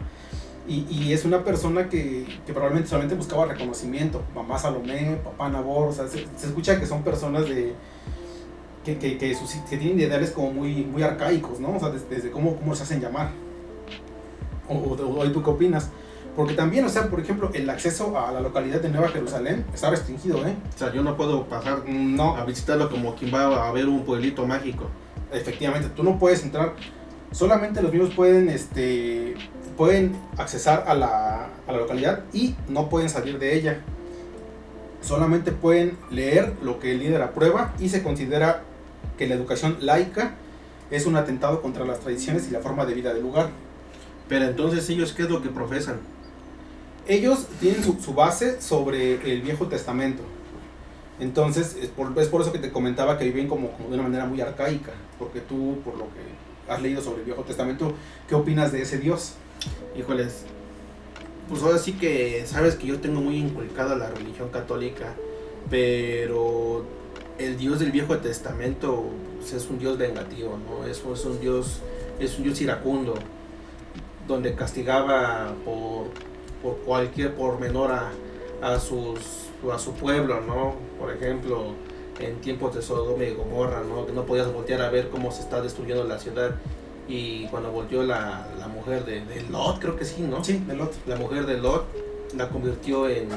y, 0.69 1.13
es 1.13 1.25
una 1.25 1.43
persona 1.43 1.89
que, 1.89 2.25
probablemente 2.45 2.89
solamente 2.89 3.15
buscaba 3.15 3.45
reconocimiento, 3.45 4.21
mamá 4.35 4.57
Salomé, 4.57 5.19
papá 5.23 5.49
Nabor, 5.49 5.89
o 5.89 5.91
sea, 5.91 6.07
se, 6.07 6.27
escucha 6.43 6.79
que 6.79 6.85
son 6.85 7.03
personas 7.03 7.49
de, 7.49 7.73
que, 8.85 8.97
que, 8.97 9.17
que, 9.17 9.77
tienen 9.77 9.99
ideales 9.99 10.31
como 10.31 10.51
muy, 10.51 10.85
muy 10.85 11.01
arcaicos, 11.01 11.59
¿no? 11.59 11.75
O 11.75 11.79
sea, 11.79 11.89
desde, 11.89 12.29
cómo, 12.29 12.55
cómo 12.55 12.75
se 12.75 12.83
hacen 12.83 13.01
llamar. 13.01 13.31
O, 14.67 14.75
o, 14.75 15.31
tú 15.31 15.43
qué 15.43 15.49
opinas? 15.49 15.89
Porque 16.35 16.53
también, 16.53 16.85
o 16.85 16.89
sea, 16.89 17.09
por 17.09 17.19
ejemplo, 17.19 17.49
el 17.53 17.69
acceso 17.69 18.17
a 18.19 18.31
la 18.31 18.39
localidad 18.39 18.79
de 18.79 18.89
Nueva 18.89 19.09
Jerusalén 19.09 19.65
está 19.73 19.89
restringido, 19.89 20.45
¿eh? 20.47 20.55
O 20.75 20.77
sea, 20.77 20.93
yo 20.93 21.01
no 21.01 21.17
puedo 21.17 21.45
pasar 21.45 21.89
no. 21.89 22.37
a 22.37 22.45
visitarlo 22.45 22.89
como 22.89 23.15
quien 23.15 23.33
va 23.33 23.67
a 23.67 23.71
ver 23.71 23.87
un 23.87 24.05
pueblito 24.05 24.45
mágico 24.45 24.85
efectivamente, 25.31 25.89
tú 25.95 26.03
no 26.03 26.17
puedes 26.17 26.43
entrar, 26.43 26.73
solamente 27.31 27.81
los 27.81 27.91
mismos 27.91 28.13
pueden, 28.13 28.49
este, 28.49 29.35
pueden 29.77 30.15
accesar 30.37 30.85
a 30.87 30.93
la, 30.93 31.49
a 31.67 31.71
la 31.71 31.77
localidad 31.77 32.23
y 32.33 32.55
no 32.67 32.89
pueden 32.89 33.09
salir 33.09 33.39
de 33.39 33.55
ella. 33.55 33.81
Solamente 35.01 35.51
pueden 35.51 35.97
leer 36.11 36.53
lo 36.61 36.79
que 36.79 36.91
el 36.91 36.99
líder 36.99 37.21
aprueba 37.21 37.73
y 37.79 37.89
se 37.89 38.03
considera 38.03 38.63
que 39.17 39.27
la 39.27 39.35
educación 39.35 39.77
laica 39.81 40.35
es 40.91 41.05
un 41.05 41.15
atentado 41.15 41.61
contra 41.61 41.85
las 41.85 41.99
tradiciones 41.99 42.47
y 42.47 42.51
la 42.51 42.59
forma 42.59 42.85
de 42.85 42.93
vida 42.93 43.13
del 43.13 43.23
lugar. 43.23 43.49
Pero 44.27 44.45
entonces 44.45 44.89
ellos, 44.89 45.13
¿qué 45.13 45.23
es 45.23 45.29
lo 45.29 45.41
que 45.41 45.49
profesan? 45.49 45.99
Ellos 47.07 47.47
tienen 47.59 47.83
su, 47.83 47.99
su 47.99 48.13
base 48.13 48.61
sobre 48.61 49.15
el 49.31 49.41
Viejo 49.41 49.67
Testamento. 49.67 50.23
Entonces, 51.19 51.75
es 51.81 51.89
por, 51.89 52.13
por 52.13 52.41
eso 52.41 52.51
que 52.51 52.59
te 52.59 52.71
comentaba 52.71 53.17
que 53.17 53.25
viven 53.25 53.47
como, 53.47 53.71
como, 53.71 53.89
de 53.89 53.95
una 53.95 54.03
manera 54.03 54.25
muy 54.25 54.39
arcaica, 54.39 54.91
porque 55.17 55.41
tú, 55.41 55.79
por 55.83 55.97
lo 55.97 56.05
que 56.05 56.21
has 56.69 56.81
leído 56.81 57.01
sobre 57.01 57.19
el 57.19 57.25
Viejo 57.25 57.43
Testamento, 57.43 57.93
¿qué 58.27 58.35
opinas 58.35 58.71
de 58.71 58.81
ese 58.81 58.97
Dios? 58.97 59.33
Híjoles, 59.97 60.43
pues 61.49 61.63
ahora 61.63 61.77
sí 61.77 61.93
que 61.93 62.43
sabes 62.45 62.75
que 62.75 62.87
yo 62.87 62.99
tengo 62.99 63.21
muy 63.21 63.37
inculcada 63.37 63.95
la 63.95 64.09
religión 64.09 64.49
católica, 64.49 65.15
pero 65.69 66.85
el 67.37 67.57
Dios 67.57 67.79
del 67.79 67.91
Viejo 67.91 68.17
Testamento 68.17 69.05
pues, 69.39 69.53
es 69.53 69.69
un 69.69 69.79
Dios 69.79 69.97
vengativo, 69.97 70.57
¿no? 70.69 70.85
Es, 70.85 70.99
es, 70.99 71.25
un 71.25 71.39
Dios, 71.39 71.79
es 72.19 72.37
un 72.37 72.43
Dios 72.43 72.61
iracundo, 72.61 73.15
donde 74.27 74.53
castigaba 74.53 75.53
por, 75.65 76.07
por 76.61 76.77
cualquier 76.85 77.33
pormenor 77.35 77.91
a, 77.91 78.11
a 78.61 78.79
sus 78.79 79.49
a 79.73 79.77
su 79.77 79.93
pueblo, 79.93 80.39
¿no? 80.41 80.75
Por 80.97 81.11
ejemplo, 81.11 81.73
en 82.19 82.41
tiempos 82.41 82.75
de 82.75 82.81
Sodoma 82.81 83.23
y 83.23 83.33
Gomorra, 83.33 83.81
¿no? 83.81 84.05
Que 84.05 84.13
no 84.13 84.25
podías 84.25 84.51
voltear 84.51 84.81
a 84.81 84.89
ver 84.89 85.09
cómo 85.09 85.31
se 85.31 85.41
está 85.41 85.61
destruyendo 85.61 86.03
la 86.03 86.19
ciudad. 86.19 86.55
Y 87.07 87.47
cuando 87.47 87.71
volvió 87.71 88.03
la, 88.03 88.47
la 88.59 88.67
mujer 88.67 89.05
de, 89.05 89.25
de, 89.25 89.41
Lot, 89.49 89.79
creo 89.79 89.95
que 89.95 90.05
sí, 90.05 90.21
¿no? 90.21 90.43
Sí, 90.43 90.61
de 90.67 90.75
Lot. 90.75 90.93
La 91.07 91.15
mujer 91.15 91.45
de 91.45 91.57
Lot 91.57 91.85
la 92.37 92.49
convirtió 92.49 93.09
en, 93.09 93.29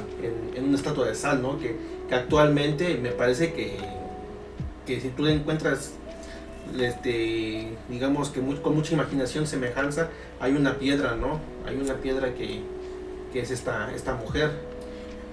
en, 0.54 0.64
una 0.64 0.76
estatua 0.76 1.06
de 1.06 1.14
sal, 1.14 1.40
¿no? 1.40 1.58
Que, 1.58 1.76
que 2.08 2.14
actualmente 2.14 2.98
me 2.98 3.10
parece 3.10 3.54
que, 3.54 3.78
que 4.86 5.00
si 5.00 5.08
tú 5.08 5.26
encuentras 5.26 5.92
este, 6.78 7.76
digamos 7.88 8.30
que 8.30 8.40
con 8.40 8.74
mucha 8.74 8.94
imaginación, 8.94 9.46
semejanza, 9.46 10.08
hay 10.40 10.52
una 10.52 10.78
piedra, 10.78 11.16
¿no? 11.16 11.40
Hay 11.66 11.76
una 11.76 11.94
piedra 11.94 12.34
que, 12.34 12.62
que 13.32 13.40
es 13.40 13.50
esta, 13.50 13.92
esta 13.94 14.14
mujer. 14.14 14.50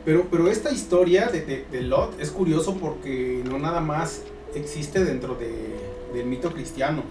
Pero, 0.06 0.28
pero 0.32 0.48
esta 0.48 0.72
historia 0.72 1.28
de, 1.28 1.66
de, 1.70 1.82
Lot 1.82 2.20
es 2.20 2.32
curioso 2.32 2.76
porque 2.76 3.44
no 3.46 3.60
nada 3.60 3.82
más 3.82 4.24
existe 4.56 5.04
dentro 5.04 5.36
de, 5.36 5.52
del 6.14 6.26
mito 6.26 6.52
cristiano. 6.52 7.04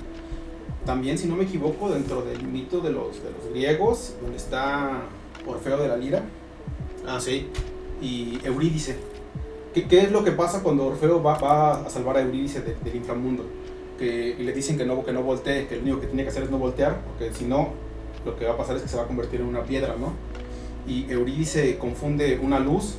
También, 0.87 1.19
si 1.19 1.29
no 1.29 1.37
me 1.37 1.45
equivoco, 1.45 1.91
dentro 1.91 2.23
del 2.23 2.43
mito 2.45 2.81
de 2.81 2.91
los, 2.91 3.23
de 3.23 3.31
los 3.31 3.51
griegos, 3.53 4.15
donde 4.23 4.39
está 4.39 5.03
Orfeo 5.47 5.77
de 5.77 5.89
la 5.89 5.97
Lira. 5.97 6.23
Ah, 7.07 7.21
sí. 7.21 7.49
Y 8.01 8.39
Eurídice. 8.45 8.97
¿Qué, 9.75 9.87
¿Qué, 9.87 10.01
es 10.01 10.11
lo 10.11 10.25
que 10.25 10.33
pasa 10.33 10.63
cuando 10.63 10.87
Orfeo 10.87 11.23
va, 11.23 11.39
va 11.39 11.87
a 11.87 11.91
salvar 11.91 12.17
a 12.17 12.23
Eurídice 12.23 12.63
del 12.63 12.97
inframundo? 12.97 13.45
Que 13.99 14.37
le 14.39 14.53
dicen 14.53 14.79
que 14.79 14.87
no, 14.87 15.05
que 15.05 15.13
no 15.13 15.23
voltee, 15.23 15.67
que 15.67 15.77
lo 15.77 15.83
único 15.83 16.01
que 16.01 16.07
tiene 16.07 16.23
que 16.23 16.31
hacer 16.31 16.45
es 16.45 16.51
no 16.51 16.59
voltear, 16.59 17.03
porque 17.03 17.35
si 17.35 17.45
no, 17.45 17.71
lo 18.25 18.37
que 18.37 18.47
va 18.47 18.55
a 18.55 18.57
pasar 18.57 18.77
es 18.77 18.83
que 18.83 18.89
se 18.89 18.97
va 18.97 19.03
a 19.03 19.07
convertir 19.07 19.41
en 19.41 19.47
una 19.47 19.65
piedra, 19.65 19.97
¿no? 19.99 20.13
Y 20.89 21.07
Eurídice 21.11 21.77
confunde 21.79 22.39
una 22.43 22.59
luz 22.59 22.95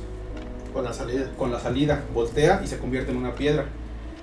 con 0.72 0.84
la 0.84 0.92
salida. 0.92 1.30
Con 1.36 1.50
la 1.52 1.60
salida, 1.60 2.04
voltea 2.14 2.62
y 2.64 2.68
se 2.68 2.78
convierte 2.78 3.10
en 3.10 3.18
una 3.18 3.34
piedra. 3.34 3.66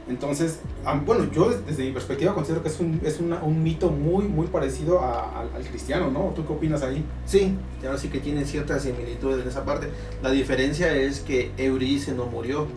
Entonces, 0.09 0.59
bueno, 1.05 1.29
yo 1.33 1.49
desde 1.49 1.83
mi 1.83 1.91
perspectiva 1.91 2.33
considero 2.33 2.63
que 2.63 2.69
es 2.69 2.79
un, 2.79 3.01
es 3.03 3.19
un 3.19 3.63
mito 3.63 3.89
muy, 3.89 4.23
muy 4.23 4.47
parecido 4.47 5.01
al 5.03 5.63
cristiano, 5.69 6.09
¿no? 6.09 6.31
¿Tú 6.33 6.45
qué 6.45 6.53
opinas 6.53 6.81
ahí? 6.81 7.03
Sí, 7.25 7.55
ahora 7.83 7.97
sí 7.97 8.07
que 8.07 8.19
tiene 8.19 8.45
ciertas 8.45 8.83
similitudes 8.83 9.41
en 9.41 9.49
esa 9.49 9.65
parte. 9.65 9.89
La 10.23 10.31
diferencia 10.31 10.95
es 10.95 11.19
que 11.19 11.51
Eurídice 11.57 12.13
no 12.13 12.25
murió. 12.25 12.67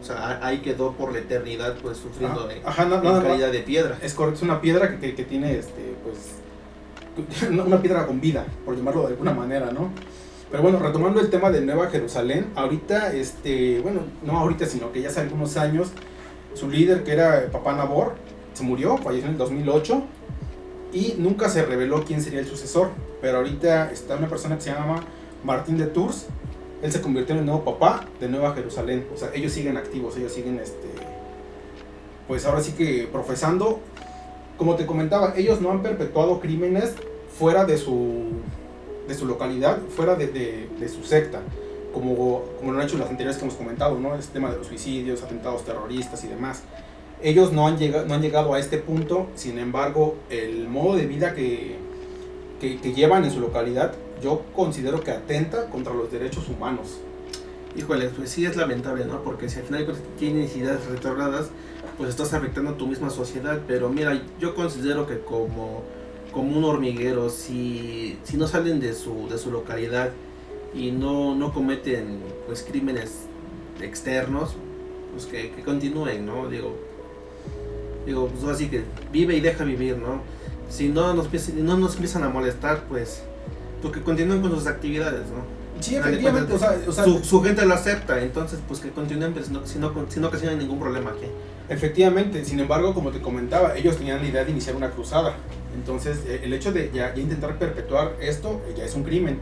O 0.00 0.04
sea, 0.04 0.40
ahí 0.42 0.58
quedó 0.58 0.92
por 0.92 1.12
la 1.12 1.18
eternidad, 1.18 1.76
pues, 1.80 1.98
sufriendo 1.98 2.48
ah, 2.64 2.84
de, 3.36 3.52
de 3.52 3.60
piedra. 3.60 3.98
Es 4.02 4.14
correcto, 4.14 4.38
es 4.38 4.42
una 4.42 4.60
piedra 4.60 4.98
que, 4.98 5.14
que, 5.14 5.24
tiene, 5.24 5.58
este, 5.58 5.94
pues, 6.02 7.50
una 7.50 7.80
piedra 7.82 8.06
con 8.06 8.20
vida, 8.20 8.46
por 8.64 8.74
llamarlo 8.74 9.02
de 9.02 9.08
alguna 9.08 9.34
manera, 9.34 9.70
¿no? 9.70 9.90
Pero 10.50 10.62
bueno, 10.64 10.80
retomando 10.80 11.20
el 11.20 11.30
tema 11.30 11.50
de 11.50 11.60
Nueva 11.60 11.88
Jerusalén, 11.90 12.50
ahorita, 12.56 13.12
este, 13.12 13.80
bueno, 13.80 14.00
no 14.24 14.36
ahorita, 14.36 14.66
sino 14.66 14.90
que 14.90 15.00
ya 15.00 15.08
hace 15.08 15.20
algunos 15.20 15.56
años, 15.56 15.92
su 16.54 16.68
líder, 16.68 17.04
que 17.04 17.12
era 17.12 17.48
Papá 17.52 17.74
Nabor, 17.74 18.14
se 18.52 18.64
murió, 18.64 18.98
falleció 18.98 19.26
en 19.26 19.32
el 19.32 19.38
2008 19.38 20.02
y 20.92 21.14
nunca 21.18 21.48
se 21.48 21.64
reveló 21.64 22.04
quién 22.04 22.20
sería 22.20 22.40
el 22.40 22.46
sucesor. 22.46 22.90
Pero 23.20 23.38
ahorita 23.38 23.92
está 23.92 24.16
una 24.16 24.28
persona 24.28 24.56
que 24.56 24.62
se 24.62 24.72
llama 24.72 25.04
Martín 25.44 25.78
de 25.78 25.86
Tours. 25.86 26.26
Él 26.82 26.90
se 26.90 27.00
convirtió 27.00 27.34
en 27.34 27.40
el 27.40 27.46
nuevo 27.46 27.64
papá 27.64 28.06
de 28.18 28.28
Nueva 28.28 28.52
Jerusalén. 28.54 29.06
O 29.14 29.16
sea, 29.16 29.30
ellos 29.34 29.52
siguen 29.52 29.76
activos, 29.76 30.16
ellos 30.16 30.32
siguen, 30.32 30.58
este, 30.58 30.88
pues 32.26 32.44
ahora 32.44 32.60
sí 32.60 32.72
que 32.72 33.08
profesando. 33.12 33.80
Como 34.56 34.74
te 34.74 34.84
comentaba, 34.84 35.34
ellos 35.36 35.60
no 35.60 35.70
han 35.70 35.82
perpetuado 35.82 36.40
crímenes 36.40 36.94
fuera 37.38 37.64
de 37.64 37.78
su, 37.78 38.24
de 39.10 39.18
su 39.18 39.26
localidad, 39.26 39.78
fuera 39.94 40.14
de, 40.14 40.26
de, 40.26 40.88
su 40.88 41.04
secta. 41.04 41.40
Como, 41.92 42.44
como 42.58 42.72
lo 42.72 42.78
han 42.78 42.86
hecho 42.86 42.96
las 42.96 43.10
anteriores 43.10 43.36
que 43.36 43.44
hemos 43.44 43.56
comentado, 43.56 43.98
¿no? 43.98 44.14
El 44.14 44.24
tema 44.24 44.50
de 44.50 44.58
los 44.58 44.68
suicidios, 44.68 45.22
atentados 45.22 45.64
terroristas 45.64 46.22
y 46.24 46.28
demás 46.28 46.62
ellos 47.22 47.52
no 47.52 47.66
han, 47.66 47.78
llegado, 47.78 48.06
no 48.06 48.14
han 48.14 48.22
llegado 48.22 48.54
a 48.54 48.58
este 48.58 48.78
punto, 48.78 49.28
sin 49.34 49.58
embargo, 49.58 50.16
el 50.30 50.68
modo 50.68 50.96
de 50.96 51.06
vida 51.06 51.34
que, 51.34 51.76
que, 52.60 52.78
llevan 52.94 53.24
en 53.24 53.30
su 53.30 53.40
localidad, 53.40 53.94
yo 54.22 54.42
considero 54.54 55.00
que 55.00 55.10
atenta 55.10 55.66
contra 55.66 55.94
los 55.94 56.10
derechos 56.10 56.48
humanos. 56.48 56.98
Híjole, 57.76 58.08
pues 58.08 58.30
sí 58.30 58.46
es 58.46 58.56
lamentable, 58.56 59.04
¿no? 59.04 59.22
Porque 59.22 59.48
si 59.48 59.60
al 59.60 59.66
final 59.66 59.86
tienes 60.18 60.56
ideas 60.56 60.84
retornadas, 60.86 61.50
pues 61.96 62.10
estás 62.10 62.32
afectando 62.34 62.72
a 62.72 62.76
tu 62.76 62.86
misma 62.86 63.10
sociedad. 63.10 63.60
Pero 63.66 63.88
mira, 63.88 64.20
yo 64.40 64.54
considero 64.54 65.06
que 65.06 65.20
como, 65.20 65.82
como 66.32 66.56
un 66.56 66.64
hormiguero, 66.64 67.30
si, 67.30 68.18
si 68.24 68.36
no 68.36 68.46
salen 68.46 68.80
de 68.80 68.94
su, 68.94 69.28
de 69.28 69.38
su 69.38 69.50
localidad 69.50 70.10
y 70.74 70.90
no, 70.90 71.34
no 71.34 71.52
cometen 71.52 72.20
pues 72.46 72.62
crímenes 72.62 73.26
externos, 73.80 74.54
pues 75.12 75.26
que, 75.26 75.50
que 75.50 75.62
continúen, 75.62 76.26
¿no? 76.26 76.48
Digo, 76.48 76.76
Digo, 78.06 78.28
pues 78.28 78.44
así 78.52 78.68
que 78.68 78.82
vive 79.12 79.36
y 79.36 79.40
deja 79.40 79.64
vivir, 79.64 79.98
¿no? 79.98 80.22
Si 80.68 80.88
no 80.88 81.14
nos, 81.14 81.28
no 81.54 81.76
nos 81.76 81.94
empiezan 81.94 82.22
a 82.22 82.28
molestar, 82.28 82.84
pues, 82.88 83.22
pues 83.82 83.92
que 83.92 84.02
continúen 84.02 84.40
con 84.40 84.50
sus 84.52 84.66
actividades, 84.66 85.28
¿no? 85.28 85.60
Sí, 85.80 85.96
efectivamente, 85.96 86.52
o 86.52 86.58
sea, 86.92 87.04
su, 87.22 87.42
gente 87.42 87.64
lo 87.64 87.72
acepta, 87.72 88.20
entonces 88.20 88.58
pues 88.68 88.80
que 88.80 88.90
continúen, 88.90 89.32
pero 89.32 89.46
pues, 89.46 89.70
si 89.70 89.78
no, 89.78 89.92
si 90.08 90.20
no, 90.20 90.30
si 90.30 90.46
ningún 90.56 90.78
problema 90.78 91.10
aquí. 91.10 91.26
Efectivamente, 91.68 92.44
sin 92.44 92.60
embargo, 92.60 92.92
como 92.92 93.10
te 93.10 93.20
comentaba, 93.20 93.76
ellos 93.76 93.96
tenían 93.96 94.20
la 94.20 94.28
idea 94.28 94.44
de 94.44 94.50
iniciar 94.50 94.76
una 94.76 94.90
cruzada. 94.90 95.36
Entonces, 95.80 96.20
eh, 96.26 96.42
el 96.44 96.52
hecho 96.52 96.72
de 96.72 96.90
ya, 96.92 97.14
intentar 97.16 97.58
perpetuar 97.58 98.16
esto 98.20 98.60
eh, 98.68 98.74
ya 98.76 98.84
es 98.84 98.94
un 98.94 99.02
crimen 99.02 99.38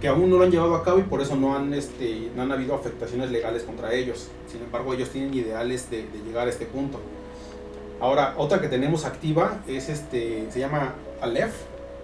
que 0.00 0.06
aún 0.06 0.30
no 0.30 0.38
lo 0.38 0.44
han 0.44 0.52
llevado 0.52 0.76
a 0.76 0.84
cabo 0.84 1.00
y 1.00 1.02
por 1.02 1.20
eso 1.20 1.34
no 1.34 1.56
han, 1.56 1.74
este, 1.74 2.30
no 2.36 2.42
han 2.42 2.52
habido 2.52 2.76
afectaciones 2.76 3.32
legales 3.32 3.64
contra 3.64 3.92
ellos. 3.92 4.28
Sin 4.50 4.62
embargo, 4.62 4.94
ellos 4.94 5.10
tienen 5.10 5.34
ideales 5.34 5.90
de, 5.90 5.98
de 5.98 6.18
llegar 6.24 6.46
a 6.46 6.50
este 6.50 6.66
punto. 6.66 7.00
Ahora, 8.00 8.34
otra 8.36 8.60
que 8.60 8.68
tenemos 8.68 9.04
activa 9.04 9.62
es 9.66 9.88
este, 9.88 10.46
se 10.50 10.60
llama 10.60 10.94
Aleph. 11.20 11.54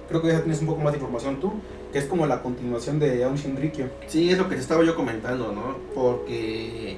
Creo 0.09 0.21
que 0.21 0.29
ya 0.29 0.41
tienes 0.41 0.61
un 0.61 0.67
poco 0.67 0.81
más 0.81 0.93
de 0.93 0.99
información 0.99 1.39
tú, 1.41 1.53
que 1.93 1.99
es 1.99 2.07
como 2.07 2.27
la 2.27 2.43
continuación 2.43 2.99
de 2.99 3.23
Aun 3.23 3.37
Shinrikyo. 3.37 3.87
Sí, 4.09 4.31
es 4.31 4.39
lo 4.39 4.49
que 4.49 4.57
te 4.57 4.61
estaba 4.61 4.85
yo 4.85 4.97
comentando, 4.97 5.53
¿no? 5.53 5.77
Porque 5.95 6.97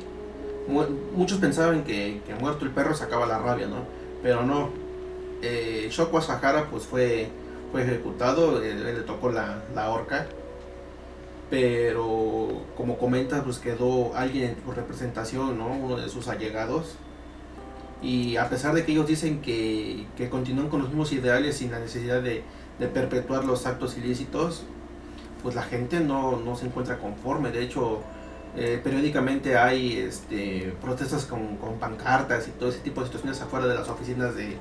muchos 1.14 1.38
pensaban 1.38 1.84
que, 1.84 2.20
que, 2.26 2.34
muerto 2.34 2.64
el 2.64 2.70
perro 2.70 2.94
sacaba 2.94 3.26
la 3.26 3.38
rabia, 3.38 3.66
¿no? 3.66 3.84
Pero 4.22 4.44
no. 4.44 4.79
Eh, 5.42 5.88
Shoko 5.90 6.18
Asahara 6.18 6.66
pues 6.70 6.84
fue, 6.84 7.28
fue 7.72 7.82
ejecutado, 7.82 8.62
él, 8.62 8.84
le 8.84 9.02
tocó 9.02 9.30
la, 9.30 9.62
la 9.74 9.90
horca 9.90 10.26
pero 11.50 12.62
como 12.76 12.96
comentas, 12.96 13.42
pues 13.42 13.58
quedó 13.58 14.14
alguien 14.14 14.54
por 14.64 14.76
representación, 14.76 15.58
¿no? 15.58 15.66
Uno 15.66 15.96
de 15.96 16.08
sus 16.08 16.28
allegados, 16.28 16.94
y 18.02 18.36
a 18.36 18.48
pesar 18.48 18.74
de 18.74 18.84
que 18.84 18.92
ellos 18.92 19.06
dicen 19.06 19.42
que, 19.42 20.06
que 20.16 20.30
continúan 20.30 20.68
con 20.68 20.80
los 20.80 20.88
mismos 20.88 21.12
ideales 21.12 21.56
sin 21.58 21.70
la 21.70 21.80
necesidad 21.80 22.22
de, 22.22 22.42
de, 22.78 22.86
perpetuar 22.86 23.44
los 23.44 23.66
actos 23.66 23.98
ilícitos, 23.98 24.62
pues 25.42 25.54
la 25.54 25.62
gente 25.62 26.00
no, 26.00 26.38
no 26.38 26.56
se 26.56 26.66
encuentra 26.66 26.98
conforme. 26.98 27.50
De 27.50 27.62
hecho, 27.62 28.00
eh, 28.56 28.80
periódicamente 28.82 29.58
hay 29.58 29.98
este, 29.98 30.74
protestas 30.80 31.26
con, 31.26 31.56
con, 31.56 31.78
pancartas 31.78 32.48
y 32.48 32.52
todo 32.52 32.70
ese 32.70 32.78
tipo 32.78 33.00
de 33.00 33.08
situaciones 33.08 33.40
afuera 33.42 33.66
de 33.66 33.74
las 33.74 33.88
oficinas 33.88 34.34
de, 34.34 34.56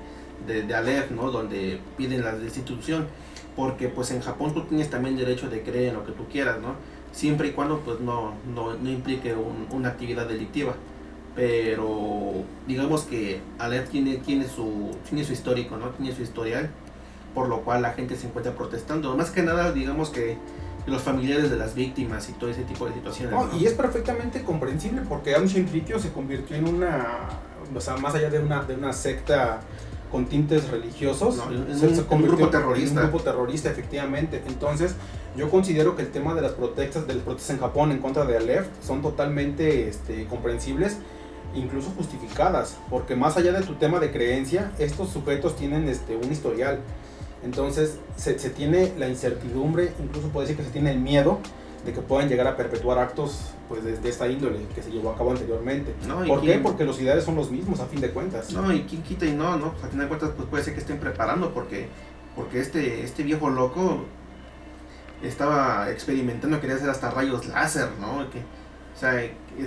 de, 0.48 0.64
de 0.64 0.76
Aleph, 0.76 1.12
¿no? 1.12 1.32
donde 1.32 1.80
piden 1.98 2.24
la 2.24 2.36
destitución. 2.36 3.08
Porque 3.56 3.90
pues 3.90 4.12
en 4.12 4.22
Japón 4.22 4.54
tú 4.54 4.64
tienes 4.64 4.90
también 4.90 5.18
derecho 5.18 5.50
de 5.50 5.64
creer 5.64 5.90
en 5.90 5.96
lo 5.96 6.06
que 6.06 6.14
tú 6.14 6.26
quieras, 6.32 6.60
¿no? 6.60 6.76
siempre 7.12 7.48
y 7.48 7.52
cuando 7.52 7.80
pues 7.80 8.00
no, 8.00 8.34
no, 8.54 8.76
no 8.76 8.90
implique 8.90 9.34
una 9.72 9.90
actividad 9.90 10.28
delictiva 10.28 10.76
pero 11.40 12.44
digamos 12.68 13.04
que 13.04 13.40
Alert 13.60 13.90
tiene, 13.90 14.18
tiene, 14.18 14.46
su, 14.48 14.92
tiene 15.08 15.24
su 15.24 15.32
histórico, 15.32 15.78
¿no? 15.78 15.90
Tiene 15.92 16.14
su 16.14 16.22
historial, 16.22 16.70
por 17.34 17.48
lo 17.48 17.62
cual 17.62 17.82
la 17.82 17.94
gente 17.94 18.18
se 18.18 18.28
encuentra 18.28 18.54
protestando. 18.54 19.16
Más 19.16 19.30
que 19.30 19.42
nada, 19.42 19.72
digamos 19.72 20.10
que 20.10 20.38
los 20.86 21.02
familiares 21.02 21.50
de 21.50 21.56
las 21.56 21.76
víctimas 21.76 22.28
y 22.30 22.34
todo 22.34 22.50
ese 22.50 22.64
tipo 22.64 22.88
de 22.88 22.94
situaciones. 22.94 23.40
Y 23.58 23.66
es 23.66 23.74
perfectamente 23.74 24.44
comprensible 24.44 25.02
porque 25.08 25.34
Aum 25.36 25.46
Shinrikyo 25.46 26.00
se 26.00 26.12
convirtió 26.12 26.58
en 26.58 26.68
una, 26.68 27.30
o 27.74 27.80
sea, 27.80 27.96
más 27.96 28.16
allá 28.16 28.30
de 28.30 28.40
una, 28.40 28.64
de 28.64 28.76
una 28.76 28.92
secta 28.92 29.62
con 30.12 30.26
tintes 30.26 30.70
religiosos, 30.70 31.36
se, 31.36 31.42
convirtió 32.06 32.16
un 32.16 32.24
grupo 32.24 32.50
terrorista. 32.50 33.00
En 33.00 33.06
un 33.06 33.12
grupo 33.12 33.24
terrorista, 33.24 33.70
efectivamente. 33.70 34.42
Entonces, 34.48 34.96
yo 35.36 35.50
considero 35.50 35.96
que 35.96 36.02
el 36.02 36.12
tema 36.12 36.34
de 36.34 36.42
las 36.42 36.54
protestas, 36.54 37.08
de 37.08 37.16
las 37.16 37.24
protestas 37.24 37.56
en 37.56 37.62
Japón 37.62 37.92
en 37.92 38.00
contra 38.00 38.26
de 38.26 38.38
Aleph 38.38 38.68
son 38.82 39.02
totalmente 39.02 39.88
este, 39.88 40.26
comprensibles 40.26 40.98
incluso 41.56 41.90
justificadas, 41.98 42.78
porque 42.92 43.16
más 43.16 43.36
allá 43.36 43.52
de 43.52 43.64
tu 43.66 43.74
tema 43.74 44.00
de 44.00 44.12
creencia, 44.12 44.72
estos 44.78 45.10
sujetos 45.10 45.56
tienen 45.56 45.88
este, 45.88 46.16
un 46.16 46.32
historial. 46.32 46.80
Entonces 47.44 47.98
se, 48.18 48.38
se 48.38 48.50
tiene 48.50 48.94
la 48.98 49.08
incertidumbre, 49.08 49.94
incluso 50.00 50.28
puede 50.28 50.48
decir 50.48 50.58
que 50.58 50.68
se 50.68 50.72
tiene 50.72 50.92
el 50.92 51.00
miedo 51.00 51.40
de 51.86 51.94
que 51.94 52.02
puedan 52.02 52.28
llegar 52.28 52.48
a 52.48 52.58
perpetuar 52.58 53.00
actos 53.00 53.52
pues 53.68 53.84
de, 53.84 54.10
esta 54.10 54.28
índole 54.28 54.60
que 54.76 54.82
se 54.82 54.92
llevó 54.92 55.12
a 55.12 55.18
cabo 55.18 55.32
anteriormente. 55.32 55.94
¿Por 56.28 56.42
qué? 56.42 56.60
Porque 56.60 56.84
los 56.84 57.00
ideales 57.00 57.24
son 57.24 57.36
los 57.36 57.52
mismos 57.52 57.80
a 57.80 57.86
fin 57.86 58.02
de 58.02 58.12
cuentas. 58.12 58.52
No, 58.52 58.74
y 58.74 58.82
quién 58.84 59.04
quita 59.04 59.26
y 59.26 59.34
no, 59.34 59.58
¿no? 59.58 59.72
Pues 59.74 59.86
a 59.86 59.88
fin 59.88 60.00
de 60.00 60.08
cuentas 60.08 60.32
pues 60.36 60.48
puede 60.50 60.64
ser 60.64 60.74
que 60.74 60.80
estén 60.82 61.00
preparando 61.00 61.54
porque, 61.54 61.88
porque 62.36 62.60
este, 62.60 63.04
este 63.04 63.24
viejo 63.24 63.50
loco 63.50 64.06
estaba 65.24 65.90
experimentando, 65.92 66.60
quería 66.60 66.76
hacer 66.76 66.90
hasta 66.90 67.12
rayos 67.12 67.48
láser, 67.48 67.90
¿no? 68.00 68.30
Que, 68.30 68.40
o 68.40 69.00
sea, 69.00 69.22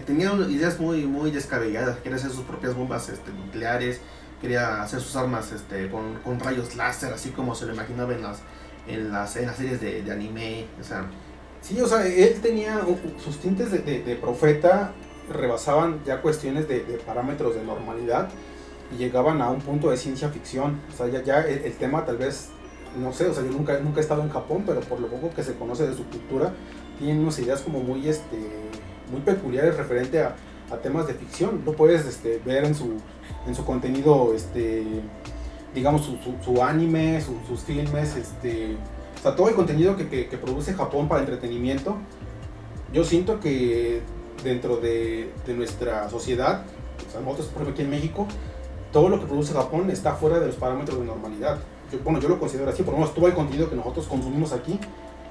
tenía 0.04 0.32
ideas 0.48 0.78
muy, 0.78 1.06
muy 1.06 1.30
descabelladas. 1.30 1.98
Quería 1.98 2.16
hacer 2.16 2.30
sus 2.30 2.44
propias 2.44 2.74
bombas 2.74 3.08
este, 3.08 3.30
nucleares, 3.32 4.00
quería 4.40 4.82
hacer 4.82 5.00
sus 5.00 5.16
armas 5.16 5.52
este, 5.52 5.90
con, 5.90 6.18
con, 6.24 6.40
rayos 6.40 6.74
láser, 6.76 7.12
así 7.12 7.30
como 7.30 7.54
se 7.54 7.66
lo 7.66 7.74
imaginaba 7.74 8.12
en 8.12 8.22
las, 8.22 8.40
en 8.86 9.12
las, 9.12 9.36
en 9.36 9.46
las 9.46 9.56
series 9.56 9.80
de, 9.80 10.02
de, 10.02 10.12
anime. 10.12 10.66
O 10.80 10.84
sea, 10.84 11.06
sí, 11.62 11.80
o 11.80 11.86
sea, 11.86 12.06
él 12.06 12.40
tenía 12.42 12.82
sus 13.24 13.38
tintes 13.38 13.70
de, 13.70 14.18
profeta, 14.20 14.92
rebasaban 15.30 16.02
ya 16.04 16.20
cuestiones 16.20 16.68
de, 16.68 16.80
parámetros 17.06 17.54
de 17.54 17.62
normalidad 17.62 18.28
y 18.92 18.98
llegaban 18.98 19.40
a 19.40 19.50
un 19.50 19.60
punto 19.60 19.90
de 19.90 19.96
ciencia 19.96 20.28
ficción. 20.28 20.80
O 20.92 20.96
sea, 20.96 21.08
ya, 21.08 21.40
el, 21.40 21.72
tema 21.74 22.04
tal 22.04 22.18
vez, 22.18 22.50
no 22.98 23.12
sé, 23.12 23.26
o 23.26 23.34
sea, 23.34 23.42
yo 23.44 23.50
nunca, 23.50 23.78
he 23.78 24.00
estado 24.00 24.22
en 24.22 24.30
Japón, 24.30 24.64
pero 24.66 24.80
por 24.80 25.00
lo 25.00 25.08
poco 25.08 25.30
que 25.34 25.42
se 25.42 25.54
conoce 25.54 25.86
de 25.86 25.96
su 25.96 26.04
cultura, 26.04 26.52
tienen 26.98 27.20
unas 27.20 27.38
ideas 27.38 27.62
como 27.62 27.80
muy, 27.80 28.06
este, 28.08 28.38
muy 29.10 29.20
peculiares 29.22 29.76
referente 29.76 30.20
a, 30.20 30.36
temas 30.82 31.06
de 31.06 31.12
ficción. 31.12 31.60
Lo 31.66 31.74
puedes 31.74 32.06
este, 32.06 32.40
ver 32.46 32.64
en 32.64 32.74
su, 32.74 32.96
en 33.46 33.54
su 33.54 33.62
contenido, 33.62 34.32
este, 34.34 34.82
digamos, 35.74 36.06
su, 36.06 36.16
su, 36.42 36.62
anime, 36.62 37.20
sus 37.20 37.60
filmes, 37.60 38.16
este, 38.16 38.78
o 39.22 39.24
sea, 39.24 39.36
todo 39.36 39.48
el 39.48 39.54
contenido 39.54 39.96
que, 39.96 40.36
produce 40.42 40.74
Japón 40.74 41.06
para 41.06 41.20
entretenimiento. 41.20 41.96
Yo 42.92 43.04
siento 43.04 43.38
que 43.38 44.02
dentro 44.42 44.78
de, 44.78 45.32
nuestra 45.46 46.10
sociedad, 46.10 46.64
nosotros, 47.24 47.46
por 47.46 47.62
ejemplo, 47.62 47.72
aquí 47.72 47.82
en 47.82 47.90
México, 47.90 48.26
todo 48.90 49.08
lo 49.08 49.20
que 49.20 49.26
produce 49.26 49.52
Japón 49.52 49.90
está 49.90 50.14
fuera 50.14 50.40
de 50.40 50.48
los 50.48 50.56
parámetros 50.56 50.98
de 50.98 51.04
normalidad. 51.04 51.60
Bueno, 52.02 52.18
yo 52.18 52.28
lo 52.30 52.40
considero 52.40 52.68
así, 52.68 52.82
por 52.82 52.94
lo 52.94 52.98
menos 52.98 53.14
todo 53.14 53.28
el 53.28 53.34
contenido 53.34 53.70
que 53.70 53.76
nosotros 53.76 54.08
consumimos 54.08 54.52
aquí, 54.52 54.80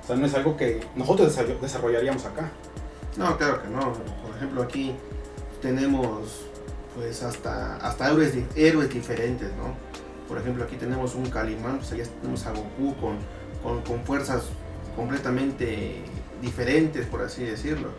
o 0.02 0.08
sea, 0.08 0.16
no 0.16 0.26
es 0.26 0.34
algo 0.36 0.56
que 0.56 0.80
nosotros 0.96 1.38
desarrollaríamos 1.62 2.24
acá. 2.24 2.50
No, 3.18 3.38
claro 3.38 3.62
que 3.62 3.68
no. 3.68 3.92
Por 3.92 4.38
ejemplo, 4.38 4.64
aquí 4.64 4.96
tenemos 5.62 6.46
pues 6.96 7.24
hasta, 7.24 7.76
hasta 7.76 8.10
héroes, 8.10 8.38
héroes 8.56 8.90
diferentes, 8.90 9.50
¿no? 9.58 9.76
Por 10.30 10.38
ejemplo, 10.38 10.64
aquí 10.64 10.78
tenemos 10.78 11.14
un 11.14 11.26
Calimán, 11.30 11.80
pues 11.80 11.92
allá 11.92 12.06
tenemos 12.22 12.46
a 12.46 12.52
Goku 12.52 12.96
con, 13.02 13.18
con, 13.64 14.04
fuerzas 14.04 14.44
completamente 14.96 16.04
diferentes, 16.42 17.06
por 17.06 17.22
así 17.22 17.44
decirlo. 17.44 17.90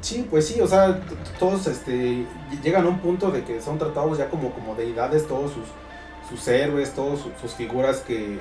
Sí, 0.00 0.26
pues 0.28 0.48
sí, 0.48 0.60
o 0.60 0.66
sea, 0.66 1.00
todos 1.38 1.66
este, 1.66 2.26
llegan 2.62 2.86
a 2.86 2.88
un 2.88 2.98
punto 2.98 3.30
de 3.30 3.44
que 3.44 3.60
son 3.60 3.78
tratados 3.78 4.18
ya 4.18 4.28
como, 4.28 4.52
como 4.52 4.74
deidades, 4.74 5.28
todos 5.28 5.52
sus, 5.52 5.64
sus 6.28 6.48
héroes, 6.48 6.92
todas 6.92 7.20
sus, 7.40 7.54
figuras 7.54 7.98
que, 8.00 8.38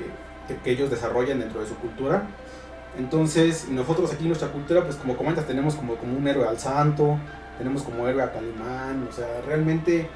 que, 0.64 0.72
ellos 0.72 0.90
desarrollan 0.90 1.40
dentro 1.40 1.62
de 1.62 1.68
su 1.68 1.76
cultura. 1.76 2.28
Entonces, 2.98 3.70
nosotros 3.70 4.12
aquí 4.12 4.24
en 4.24 4.30
nuestra 4.30 4.50
cultura, 4.50 4.84
pues 4.84 4.96
como 4.96 5.16
comentas, 5.16 5.46
tenemos 5.46 5.76
como, 5.76 5.96
como 5.96 6.18
un 6.18 6.28
héroe 6.28 6.48
al 6.48 6.60
santo, 6.60 7.18
tenemos 7.58 7.84
como 7.84 8.08
héroe 8.08 8.24
a 8.24 8.32
Calimán, 8.32 9.08
o 9.08 9.14
sea, 9.14 9.42
realmente 9.46 10.10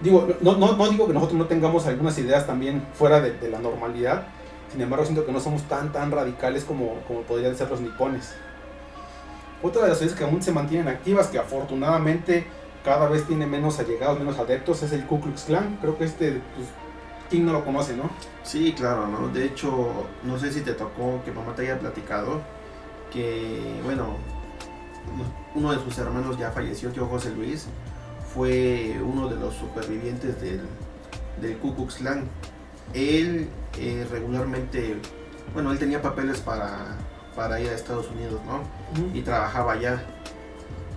digo, 0.00 0.28
no, 0.40 0.56
no, 0.56 0.76
no, 0.76 0.88
digo 0.88 1.06
que 1.06 1.12
nosotros 1.12 1.38
no 1.38 1.46
tengamos 1.46 1.86
algunas 1.86 2.18
ideas 2.18 2.46
también 2.46 2.82
fuera 2.94 3.20
de, 3.20 3.48
la 3.48 3.58
normalidad, 3.58 4.26
sin 4.70 4.80
embargo 4.80 5.04
siento 5.04 5.26
que 5.26 5.32
no 5.32 5.40
somos 5.40 5.62
tan 5.64 5.92
tan 5.92 6.10
radicales 6.10 6.64
como, 6.64 7.00
como 7.06 7.22
podrían 7.22 7.56
ser 7.56 7.70
los 7.70 7.80
nipones. 7.80 8.34
Otra 9.62 9.82
de 9.82 9.88
las 9.90 10.00
ideas 10.00 10.14
que 10.14 10.24
aún 10.24 10.42
se 10.42 10.52
mantienen 10.52 10.88
activas, 10.88 11.26
que 11.26 11.38
afortunadamente 11.38 12.46
cada 12.84 13.08
vez 13.08 13.26
tiene 13.26 13.46
menos 13.46 13.78
allegados, 13.78 14.18
menos 14.18 14.38
adeptos, 14.38 14.82
es 14.82 14.92
el 14.92 15.06
Ku 15.06 15.20
Klux 15.20 15.44
Klan. 15.44 15.78
Creo 15.80 15.98
que 15.98 16.04
este, 16.04 16.40
pues, 16.54 16.68
¿quién 17.28 17.44
no 17.44 17.52
lo 17.52 17.64
conoce, 17.64 17.94
no? 17.94 18.10
Sí, 18.42 18.72
claro, 18.72 19.06
¿no? 19.06 19.28
De 19.28 19.44
hecho, 19.44 20.06
no 20.24 20.38
sé 20.38 20.50
si 20.52 20.62
te 20.62 20.72
tocó 20.72 21.20
que 21.24 21.32
mamá 21.32 21.54
te 21.54 21.62
haya 21.62 21.78
platicado 21.78 22.40
que, 23.12 23.80
bueno, 23.84 24.16
uno 25.54 25.72
de 25.72 25.78
sus 25.78 25.98
hermanos 25.98 26.38
ya 26.38 26.50
falleció, 26.52 26.90
tío 26.90 27.06
José 27.06 27.30
Luis, 27.30 27.66
fue 28.34 28.96
uno 29.02 29.28
de 29.28 29.36
los 29.36 29.54
supervivientes 29.54 30.40
del, 30.40 30.62
del 31.40 31.58
Ku 31.58 31.74
Klux 31.74 31.96
Klan. 31.96 32.28
Él 32.94 33.48
eh, 33.78 34.06
regularmente, 34.10 34.96
bueno, 35.54 35.72
él 35.72 35.78
tenía 35.78 36.02
papeles 36.02 36.40
para, 36.40 36.96
para 37.36 37.60
ir 37.60 37.68
a 37.68 37.74
Estados 37.74 38.08
Unidos, 38.10 38.40
¿no? 38.46 38.62
Y 39.14 39.22
trabajaba 39.22 39.72
allá. 39.72 40.02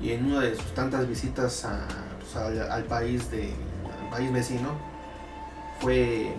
Y 0.02 0.12
en 0.12 0.26
una 0.26 0.42
de 0.42 0.56
sus 0.56 0.74
tantas 0.74 1.08
visitas 1.08 1.66
a, 1.66 1.88
pues, 2.20 2.36
al, 2.36 2.72
al, 2.72 2.84
país 2.86 3.30
de, 3.32 3.54
al 4.02 4.10
país 4.10 4.32
vecino, 4.34 4.70
fue, 5.80 6.34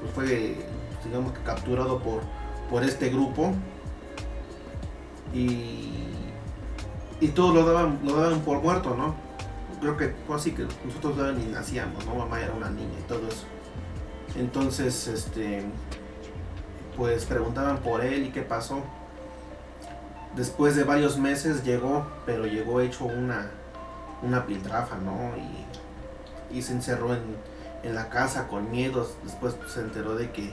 pues 0.00 0.12
fue 0.14 0.56
digamos 1.04 1.32
que 1.32 1.40
capturado 1.40 1.98
por, 2.00 2.22
por 2.70 2.82
este 2.84 3.08
grupo 3.08 3.54
y, 5.32 6.08
y 7.20 7.28
todos 7.28 7.54
lo 7.54 7.66
daban, 7.66 8.00
lo 8.04 8.20
daban 8.20 8.40
por 8.40 8.62
muerto, 8.62 8.94
¿no? 8.94 9.14
Creo 9.80 9.96
que 9.96 10.14
fue 10.26 10.36
así 10.36 10.52
que 10.52 10.66
nosotros 10.84 11.14
todavía 11.16 11.38
ni 11.38 11.52
nacíamos, 11.52 12.04
¿no? 12.06 12.14
Mamá 12.14 12.40
era 12.40 12.52
una 12.52 12.70
niña 12.70 12.98
y 12.98 13.08
todo 13.08 13.26
eso. 13.28 13.46
Entonces, 14.36 15.06
este, 15.08 15.62
pues 16.96 17.24
preguntaban 17.24 17.78
por 17.78 18.04
él 18.04 18.26
y 18.26 18.30
qué 18.30 18.42
pasó. 18.42 18.82
Después 20.36 20.76
de 20.76 20.84
varios 20.84 21.18
meses 21.18 21.64
llegó, 21.64 22.06
pero 22.26 22.46
llegó 22.46 22.80
hecho 22.80 23.04
una, 23.04 23.50
una 24.22 24.46
piltrafa, 24.46 24.96
¿no? 24.96 25.32
Y, 25.36 26.58
y 26.58 26.62
se 26.62 26.72
encerró 26.72 27.14
en, 27.14 27.22
en 27.82 27.94
la 27.94 28.08
casa 28.08 28.48
con 28.48 28.70
miedos. 28.70 29.14
Después 29.24 29.54
pues, 29.54 29.72
se 29.72 29.80
enteró 29.80 30.14
de 30.14 30.30
que 30.30 30.52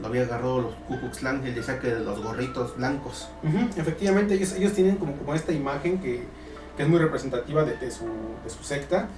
lo 0.00 0.06
había 0.06 0.22
agarrado 0.22 0.60
los 0.60 0.74
Ku 0.74 0.98
Klux 0.98 1.22
él 1.22 1.54
decía 1.54 1.78
que 1.80 1.88
de 1.88 2.00
los 2.00 2.22
gorritos 2.22 2.76
blancos. 2.76 3.28
Efectivamente, 3.76 4.34
ellos, 4.34 4.52
ellos 4.52 4.72
tienen 4.72 4.96
como, 4.96 5.16
como 5.16 5.34
esta 5.34 5.52
imagen 5.52 5.98
que, 6.00 6.24
que 6.76 6.82
es 6.82 6.88
muy 6.88 6.98
representativa 6.98 7.64
de, 7.64 7.76
de, 7.76 7.90
su, 7.90 8.04
de, 8.44 8.50
su, 8.50 8.62
secta, 8.62 9.08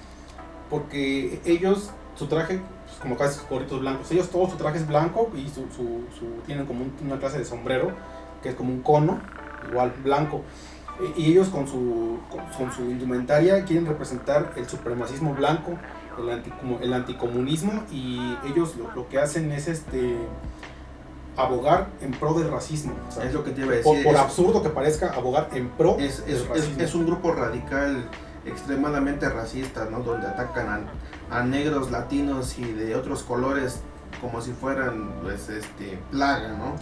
porque 0.70 1.40
ellos, 1.44 1.90
su 2.20 2.26
traje, 2.26 2.60
pues 2.84 2.98
como 3.00 3.16
casi 3.16 3.40
gorritos 3.48 3.80
blancos, 3.80 4.10
ellos 4.12 4.28
todo 4.28 4.48
su 4.48 4.56
traje 4.56 4.76
es 4.76 4.86
blanco 4.86 5.30
y 5.34 5.48
su, 5.48 5.62
su, 5.74 6.04
su 6.18 6.26
tienen 6.44 6.66
como 6.66 6.84
un, 6.84 6.92
una 7.02 7.18
clase 7.18 7.38
de 7.38 7.46
sombrero, 7.46 7.92
que 8.42 8.50
es 8.50 8.54
como 8.54 8.72
un 8.72 8.82
cono, 8.82 9.18
igual 9.68 9.92
blanco. 10.04 10.42
Y 11.16 11.30
ellos 11.30 11.48
con 11.48 11.66
su, 11.66 12.18
con, 12.30 12.44
con 12.58 12.72
su 12.72 12.82
indumentaria 12.82 13.64
quieren 13.64 13.86
representar 13.86 14.52
el 14.56 14.68
supremacismo 14.68 15.32
blanco, 15.32 15.78
el, 16.18 16.28
anti, 16.28 16.52
el 16.82 16.92
anticomunismo 16.92 17.84
y 17.90 18.36
ellos 18.44 18.76
lo, 18.76 18.92
lo, 18.94 19.08
que 19.08 19.18
hacen 19.18 19.50
es 19.50 19.66
este 19.66 20.18
abogar 21.38 21.88
en 22.02 22.10
pro 22.10 22.34
del 22.34 22.50
racismo. 22.50 22.92
Sea, 23.08 23.24
es 23.24 23.32
lo 23.32 23.42
que 23.42 23.52
te 23.52 23.62
iba 23.62 23.72
a 23.72 23.76
decir. 23.76 23.94
Por, 23.94 24.02
por 24.04 24.16
absurdo 24.16 24.62
que 24.62 24.68
parezca, 24.68 25.14
abogar 25.14 25.48
en 25.54 25.70
pro 25.70 25.96
es, 25.98 26.22
es, 26.26 26.44
es, 26.54 26.78
es, 26.78 26.94
un 26.94 27.06
grupo 27.06 27.32
radical 27.32 28.04
extremadamente 28.46 29.28
racista, 29.28 29.86
¿no? 29.90 30.00
Donde 30.00 30.26
atacan 30.26 30.88
a, 31.30 31.42
negros, 31.42 31.90
latinos 31.90 32.58
y 32.58 32.64
de 32.64 32.96
otros 32.96 33.22
colores 33.22 33.80
como 34.20 34.40
si 34.40 34.52
fueran, 34.52 35.20
pues, 35.22 35.48
este, 35.48 35.98
plaga, 36.10 36.48
¿no? 36.48 36.74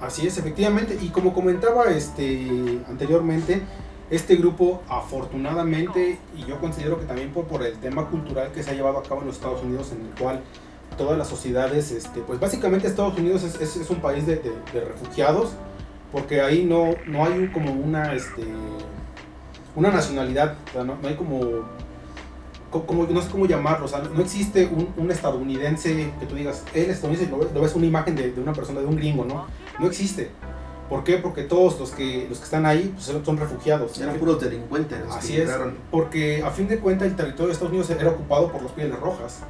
Así 0.00 0.26
es, 0.26 0.38
efectivamente. 0.38 0.98
Y 1.00 1.08
como 1.08 1.32
comentaba 1.34 1.84
este, 1.86 2.80
anteriormente, 2.88 3.62
este 4.10 4.36
grupo 4.36 4.82
afortunadamente, 4.88 6.18
y 6.36 6.44
yo 6.44 6.58
considero 6.60 6.98
que 6.98 7.06
también 7.06 7.30
por, 7.32 7.62
el 7.62 7.78
tema 7.78 8.06
cultural 8.06 8.52
que 8.52 8.62
se 8.62 8.70
ha 8.70 8.74
llevado 8.74 8.98
a 8.98 9.02
cabo 9.02 9.20
en 9.20 9.28
los 9.28 9.36
Estados 9.36 9.62
Unidos, 9.62 9.92
en 9.92 10.06
el 10.06 10.20
cual 10.20 10.40
todas 10.96 11.18
las 11.18 11.28
sociedades, 11.28 11.90
este, 11.90 12.20
pues 12.20 12.38
básicamente 12.38 12.86
Estados 12.86 13.18
Unidos 13.18 13.42
es, 13.42 13.90
un 13.90 14.00
país 14.00 14.26
de, 14.26 14.40
refugiados, 14.72 15.52
porque 16.12 16.40
ahí 16.40 16.64
no, 16.64 16.90
no 17.06 17.24
hay 17.24 17.48
como 17.48 17.72
una, 17.72 18.12
este, 18.12 18.44
una 19.76 19.90
nacionalidad, 19.90 20.56
o 20.68 20.72
sea, 20.72 20.84
no, 20.84 20.96
no, 21.00 21.08
hay 21.08 21.14
como, 21.14 21.40
como, 22.70 23.06
no 23.06 23.22
sé 23.22 23.30
cómo 23.30 23.46
llamarlo, 23.46 23.86
o 23.86 23.88
sea, 23.88 24.00
no 24.00 24.20
existe 24.20 24.66
un, 24.66 24.92
un 24.96 25.10
estadounidense 25.10 26.12
que 26.18 26.26
tú 26.26 26.34
digas, 26.34 26.64
él 26.74 26.90
estadounidense, 26.90 27.30
lo, 27.30 27.38
lo 27.38 27.60
ves 27.60 27.74
una 27.74 27.86
imagen 27.86 28.16
de, 28.16 28.32
de, 28.32 28.40
una 28.40 28.52
persona, 28.52 28.80
de 28.80 28.86
un 28.86 28.96
gringo, 28.96 29.24
¿no? 29.24 29.46
No 29.78 29.86
existe. 29.86 30.30
¿Por 30.88 31.02
qué? 31.02 31.16
Porque 31.16 31.42
todos 31.42 31.80
los 31.80 31.90
que, 31.92 32.26
los 32.28 32.38
que 32.38 32.44
están 32.44 32.66
ahí 32.66 32.92
pues, 32.94 33.06
son 33.24 33.36
refugiados. 33.36 33.98
Eran 33.98 34.16
puros 34.16 34.40
delincuentes. 34.40 34.98
Así 35.10 35.36
es. 35.36 35.50
Porque 35.90 36.42
a 36.42 36.50
fin 36.50 36.68
de 36.68 36.78
cuentas 36.78 37.08
el 37.08 37.16
territorio 37.16 37.46
de 37.46 37.52
Estados 37.54 37.72
Unidos 37.72 37.90
era 37.90 38.10
ocupado 38.10 38.52
por 38.52 38.62
los 38.62 38.72
pieles 38.72 38.98
rojas. 39.00 39.40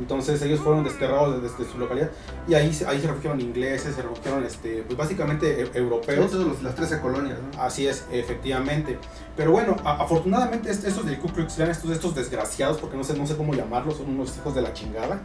Entonces 0.00 0.40
ellos 0.40 0.60
fueron 0.60 0.82
desterrados 0.82 1.42
desde, 1.42 1.56
desde 1.56 1.72
su 1.72 1.78
localidad 1.78 2.10
y 2.48 2.54
ahí, 2.54 2.66
ahí 2.86 3.00
se 3.00 3.06
refugiaron 3.06 3.38
ingleses, 3.40 3.94
se 3.94 4.02
refugiaron 4.02 4.44
este, 4.44 4.82
pues 4.82 4.96
básicamente 4.96 5.62
e, 5.62 5.78
europeos. 5.78 6.30
Todas 6.30 6.62
las 6.62 6.74
13 6.74 7.00
colonias. 7.00 7.38
¿no? 7.38 7.62
Así 7.62 7.86
es, 7.86 8.06
efectivamente. 8.10 8.98
Pero 9.36 9.52
bueno, 9.52 9.76
a, 9.84 10.02
afortunadamente 10.02 10.70
estos 10.70 11.04
del 11.04 11.18
Ku 11.18 11.28
Klux 11.28 11.54
Klan, 11.54 11.70
estos, 11.70 11.90
estos 11.90 12.14
desgraciados, 12.14 12.78
porque 12.78 12.96
no 12.96 13.04
sé, 13.04 13.16
no 13.16 13.26
sé 13.26 13.36
cómo 13.36 13.52
llamarlos, 13.52 13.98
son 13.98 14.08
unos 14.08 14.36
hijos 14.38 14.54
de 14.54 14.62
la 14.62 14.72
chingada. 14.72 15.20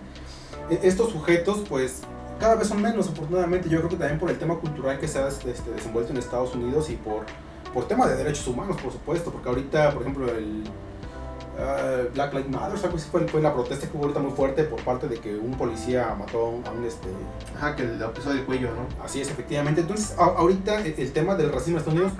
E, 0.69 0.79
estos 0.83 1.11
sujetos 1.11 1.63
pues 1.69 2.01
cada 2.39 2.55
vez 2.55 2.67
son 2.67 2.81
menos, 2.81 3.07
afortunadamente. 3.07 3.69
Yo 3.69 3.77
creo 3.77 3.89
que 3.89 3.95
también 3.95 4.19
por 4.19 4.29
el 4.29 4.37
tema 4.37 4.57
cultural 4.57 4.99
que 4.99 5.07
se 5.07 5.19
ha 5.19 5.29
este, 5.29 5.71
desenvuelto 5.71 6.11
en 6.11 6.17
Estados 6.17 6.53
Unidos 6.53 6.89
y 6.89 6.97
por, 6.97 7.25
por 7.73 7.87
tema 7.87 8.07
de 8.07 8.17
derechos 8.17 8.45
humanos, 8.47 8.75
por 8.81 8.91
supuesto. 8.91 9.31
Porque 9.31 9.47
ahorita, 9.47 9.93
por 9.93 10.01
ejemplo, 10.01 10.29
el 10.29 10.63
uh, 11.57 12.13
Black 12.13 12.33
Lives 12.33 12.49
Matter, 12.49 12.85
algo 12.85 12.97
así 12.97 13.07
fue, 13.09 13.27
fue, 13.27 13.41
la 13.41 13.53
protesta 13.53 13.87
que 13.87 13.97
hubo 13.97 14.03
ahorita 14.03 14.19
muy 14.19 14.31
fuerte 14.31 14.63
por 14.63 14.81
parte 14.81 15.07
de 15.07 15.17
que 15.17 15.35
un 15.35 15.57
policía 15.57 16.15
mató 16.17 16.61
a 16.65 16.71
un. 16.71 16.85
Este... 16.85 17.07
Ajá, 17.55 17.75
que 17.75 17.83
le 17.83 18.05
pisó 18.09 18.31
el 18.31 18.43
cuello, 18.45 18.69
¿no? 18.71 19.03
Así 19.03 19.21
es, 19.21 19.29
efectivamente. 19.29 19.81
Entonces, 19.81 20.17
a, 20.17 20.25
ahorita 20.25 20.81
el, 20.81 20.95
el, 20.97 21.11
tema 21.11 21.35
del 21.35 21.51
racismo 21.51 21.77
en 21.77 21.79
Estados 21.79 21.99
Unidos, 21.99 22.13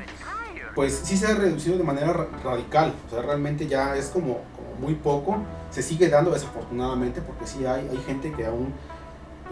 pues 0.73 1.01
sí 1.03 1.17
se 1.17 1.27
ha 1.27 1.35
reducido 1.35 1.77
de 1.77 1.83
manera 1.83 2.11
ra 2.13 2.27
radical. 2.43 2.93
O 3.07 3.09
sea, 3.09 3.21
realmente 3.21 3.67
ya 3.67 3.95
es 3.95 4.07
como, 4.07 4.41
como 4.55 4.75
muy 4.79 4.95
poco. 4.95 5.37
Se 5.71 5.81
sigue 5.81 6.09
dando 6.09 6.31
desafortunadamente 6.31 7.21
porque 7.21 7.47
sí 7.47 7.65
hay, 7.65 7.87
hay 7.89 8.03
gente 8.05 8.31
que 8.31 8.45
aún 8.45 8.73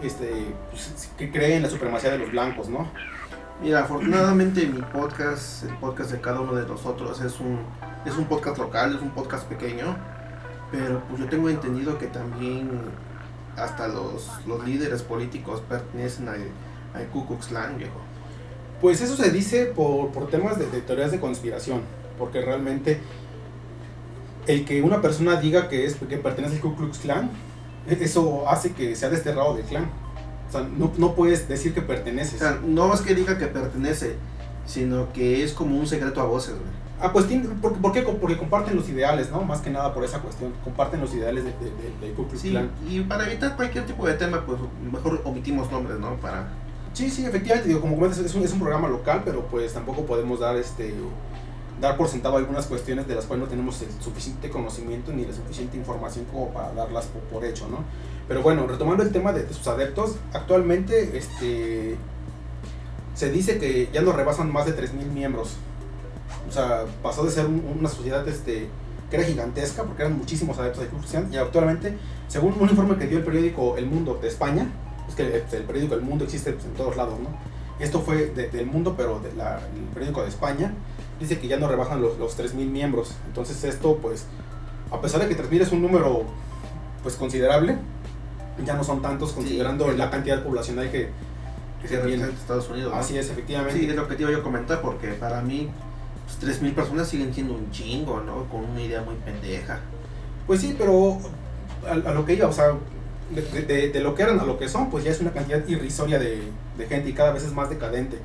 este, 0.02 0.30
pues, 0.70 1.10
que 1.16 1.30
cree 1.30 1.56
en 1.56 1.62
la 1.62 1.70
supremacía 1.70 2.10
de 2.10 2.18
los 2.18 2.30
blancos, 2.30 2.68
¿no? 2.68 2.90
Mira, 3.62 3.80
afortunadamente 3.80 4.66
mi 4.66 4.82
podcast, 4.82 5.64
el 5.64 5.76
podcast 5.78 6.10
de 6.10 6.20
cada 6.20 6.40
uno 6.40 6.54
de 6.54 6.66
nosotros, 6.66 7.20
es 7.20 7.40
un, 7.40 7.60
es 8.04 8.16
un 8.16 8.26
podcast 8.26 8.58
local, 8.58 8.96
es 8.96 9.02
un 9.02 9.10
podcast 9.10 9.46
pequeño, 9.46 9.96
pero 10.70 11.00
pues 11.08 11.20
yo 11.20 11.28
tengo 11.28 11.48
entendido 11.48 11.98
que 11.98 12.06
también 12.06 12.70
hasta 13.56 13.88
los, 13.88 14.30
los 14.46 14.64
líderes 14.66 15.02
políticos 15.02 15.62
pertenecen 15.68 16.28
al, 16.28 16.48
al 16.94 17.06
Ku 17.08 17.26
Klux 17.26 17.46
Klan, 17.46 17.78
viejo. 17.78 18.00
Pues 18.80 19.00
eso 19.00 19.16
se 19.16 19.30
dice 19.30 19.66
por, 19.66 20.10
por 20.10 20.28
temas 20.28 20.58
de, 20.58 20.66
teorías 20.80 21.12
de 21.12 21.20
conspiración, 21.20 21.82
porque 22.18 22.40
realmente 22.40 23.00
el 24.46 24.64
que 24.64 24.82
una 24.82 25.00
persona 25.00 25.36
diga 25.36 25.68
que, 25.68 25.86
es, 25.86 25.94
que 25.94 26.18
pertenece 26.18 26.56
al 26.56 26.60
Ku 26.60 26.76
Klux 26.76 26.98
Klan 26.98 27.30
eso 27.86 28.48
hace 28.48 28.72
que 28.72 28.96
sea 28.96 29.10
desterrado 29.10 29.54
del 29.54 29.64
clan. 29.64 29.90
Sea, 30.58 30.68
no, 30.76 30.92
no 30.96 31.14
puedes 31.14 31.48
decir 31.48 31.74
que 31.74 31.82
perteneces. 31.82 32.34
O 32.34 32.38
sea, 32.38 32.60
no 32.64 32.92
es 32.92 33.00
que 33.00 33.14
diga 33.14 33.38
que 33.38 33.46
pertenece, 33.46 34.16
sino 34.66 35.12
que 35.12 35.44
es 35.44 35.52
como 35.52 35.78
un 35.78 35.86
secreto 35.86 36.20
a 36.20 36.24
voces, 36.24 36.54
güey. 36.54 36.84
Ah, 37.00 37.12
pues 37.12 37.26
¿por, 37.60 37.74
¿por, 37.74 37.92
qué? 37.92 38.02
Porque 38.02 38.38
comparten 38.38 38.76
los 38.76 38.88
ideales, 38.88 39.30
¿no? 39.30 39.42
Más 39.42 39.60
que 39.60 39.68
nada 39.68 39.92
por 39.92 40.04
esa 40.04 40.20
cuestión. 40.20 40.52
Comparten 40.62 41.00
los 41.00 41.12
ideales 41.12 41.44
de, 41.44 41.50
de, 41.50 42.14
de 42.14 42.38
sí. 42.38 42.56
Y 42.88 43.00
para 43.00 43.26
evitar 43.26 43.56
cualquier 43.56 43.84
tipo 43.84 44.06
de 44.06 44.14
tema, 44.14 44.46
pues 44.46 44.58
mejor 44.90 45.20
omitimos 45.24 45.70
nombres, 45.70 45.98
¿no? 45.98 46.14
Para... 46.16 46.48
Sí, 46.92 47.10
sí, 47.10 47.26
efectivamente. 47.26 47.68
Digo, 47.68 47.80
como 47.80 47.96
comentas, 47.96 48.20
es 48.20 48.34
un, 48.34 48.44
es 48.44 48.52
un 48.52 48.60
programa 48.60 48.88
local, 48.88 49.22
pero 49.24 49.44
pues 49.46 49.74
tampoco 49.74 50.06
podemos 50.06 50.40
dar 50.40 50.56
este 50.56 50.94
dar 51.80 51.96
por 51.96 52.08
sentado 52.08 52.36
algunas 52.36 52.66
cuestiones 52.66 53.06
de 53.08 53.14
las 53.14 53.26
cuales 53.26 53.44
no 53.44 53.50
tenemos 53.50 53.80
el 53.82 53.88
suficiente 54.00 54.50
conocimiento 54.50 55.12
ni 55.12 55.24
la 55.24 55.32
suficiente 55.32 55.76
información 55.76 56.24
como 56.26 56.48
para 56.50 56.72
darlas 56.72 57.06
por, 57.06 57.22
por 57.22 57.44
hecho, 57.44 57.68
¿no? 57.68 57.84
Pero 58.28 58.42
bueno, 58.42 58.66
retomando 58.66 59.02
el 59.02 59.12
tema 59.12 59.32
de, 59.32 59.44
de, 59.44 59.52
sus 59.52 59.66
adeptos, 59.66 60.16
actualmente 60.32 61.16
este, 61.16 61.96
se 63.14 63.30
dice 63.30 63.58
que 63.58 63.90
ya 63.92 64.02
no 64.02 64.12
rebasan 64.12 64.52
más 64.52 64.66
de 64.66 64.76
3.000 64.76 65.06
miembros. 65.12 65.56
O 66.48 66.52
sea, 66.52 66.84
pasó 67.02 67.24
de 67.24 67.30
ser 67.30 67.46
un, 67.46 67.64
una 67.78 67.88
sociedad 67.88 68.26
este, 68.26 68.68
que 69.10 69.16
era 69.16 69.24
gigantesca 69.24 69.82
porque 69.82 70.02
eran 70.02 70.16
muchísimos 70.16 70.58
adeptos 70.58 70.82
de 70.82 70.88
Klux 70.88 71.32
y 71.32 71.36
actualmente, 71.36 71.96
según 72.28 72.54
un 72.58 72.68
informe 72.68 72.96
que 72.96 73.06
dio 73.06 73.18
el 73.18 73.24
periódico 73.24 73.76
El 73.76 73.86
Mundo 73.86 74.18
de 74.20 74.28
España, 74.28 74.70
es 75.08 75.14
que 75.14 75.22
el, 75.22 75.32
el 75.34 75.64
periódico 75.64 75.94
El 75.94 76.02
Mundo 76.02 76.24
existe 76.24 76.52
pues, 76.52 76.64
en 76.64 76.72
todos 76.72 76.96
lados, 76.96 77.18
¿no? 77.20 77.28
Esto 77.78 78.00
fue 78.00 78.26
de, 78.26 78.48
del 78.48 78.66
mundo, 78.66 78.94
pero 78.96 79.18
de 79.18 79.30
periódico 79.92 80.22
de 80.22 80.28
España 80.28 80.72
dice 81.20 81.38
que 81.38 81.48
ya 81.48 81.56
no 81.56 81.68
rebajan 81.68 82.00
los, 82.00 82.18
los 82.18 82.38
3.000 82.38 82.54
miembros. 82.66 83.14
Entonces 83.26 83.62
esto, 83.64 83.98
pues, 84.00 84.26
a 84.90 85.00
pesar 85.00 85.20
de 85.20 85.28
que 85.28 85.40
3.000 85.40 85.62
es 85.62 85.72
un 85.72 85.82
número 85.82 86.24
pues 87.02 87.16
considerable. 87.16 87.76
Ya 88.64 88.74
no 88.74 88.84
son 88.84 89.02
tantos 89.02 89.32
considerando 89.32 89.90
la 89.92 90.10
cantidad 90.10 90.42
poblacional 90.42 90.90
que, 90.90 91.08
que 91.82 91.88
se 91.88 91.98
tiene 91.98 92.24
en 92.24 92.30
Estados 92.30 92.68
Unidos. 92.70 92.92
Así 92.94 93.18
es, 93.18 93.30
efectivamente. 93.30 93.78
Sí, 93.78 93.88
es 93.88 93.96
lo 93.96 94.08
que 94.08 94.14
te 94.14 94.22
iba 94.22 94.30
yo 94.30 94.38
a 94.38 94.42
comentar, 94.42 94.80
porque 94.80 95.08
para 95.08 95.40
mí 95.42 95.70
pues, 96.40 96.60
3.000 96.60 96.74
personas 96.74 97.08
siguen 97.08 97.34
siendo 97.34 97.54
un 97.54 97.70
chingo, 97.70 98.20
¿no? 98.20 98.44
Con 98.44 98.64
una 98.64 98.80
idea 98.80 99.02
muy 99.02 99.16
pendeja. 99.16 99.80
Pues 100.46 100.60
sí, 100.60 100.74
pero 100.78 101.18
a, 101.88 101.94
lo 101.94 102.24
que 102.24 102.34
iba, 102.34 102.48
o 102.48 102.52
sea, 102.52 102.74
de, 103.30 104.00
lo 104.00 104.14
que 104.14 104.22
eran 104.22 104.40
a 104.40 104.44
lo 104.44 104.58
que 104.58 104.68
son, 104.68 104.90
pues 104.90 105.04
ya 105.04 105.10
es 105.10 105.20
una 105.20 105.32
cantidad 105.32 105.66
irrisoria 105.66 106.18
de, 106.18 106.42
gente 106.88 107.08
y 107.08 107.12
cada 107.12 107.32
vez 107.32 107.44
es 107.44 107.52
más 107.52 107.70
decadente. 107.70 108.18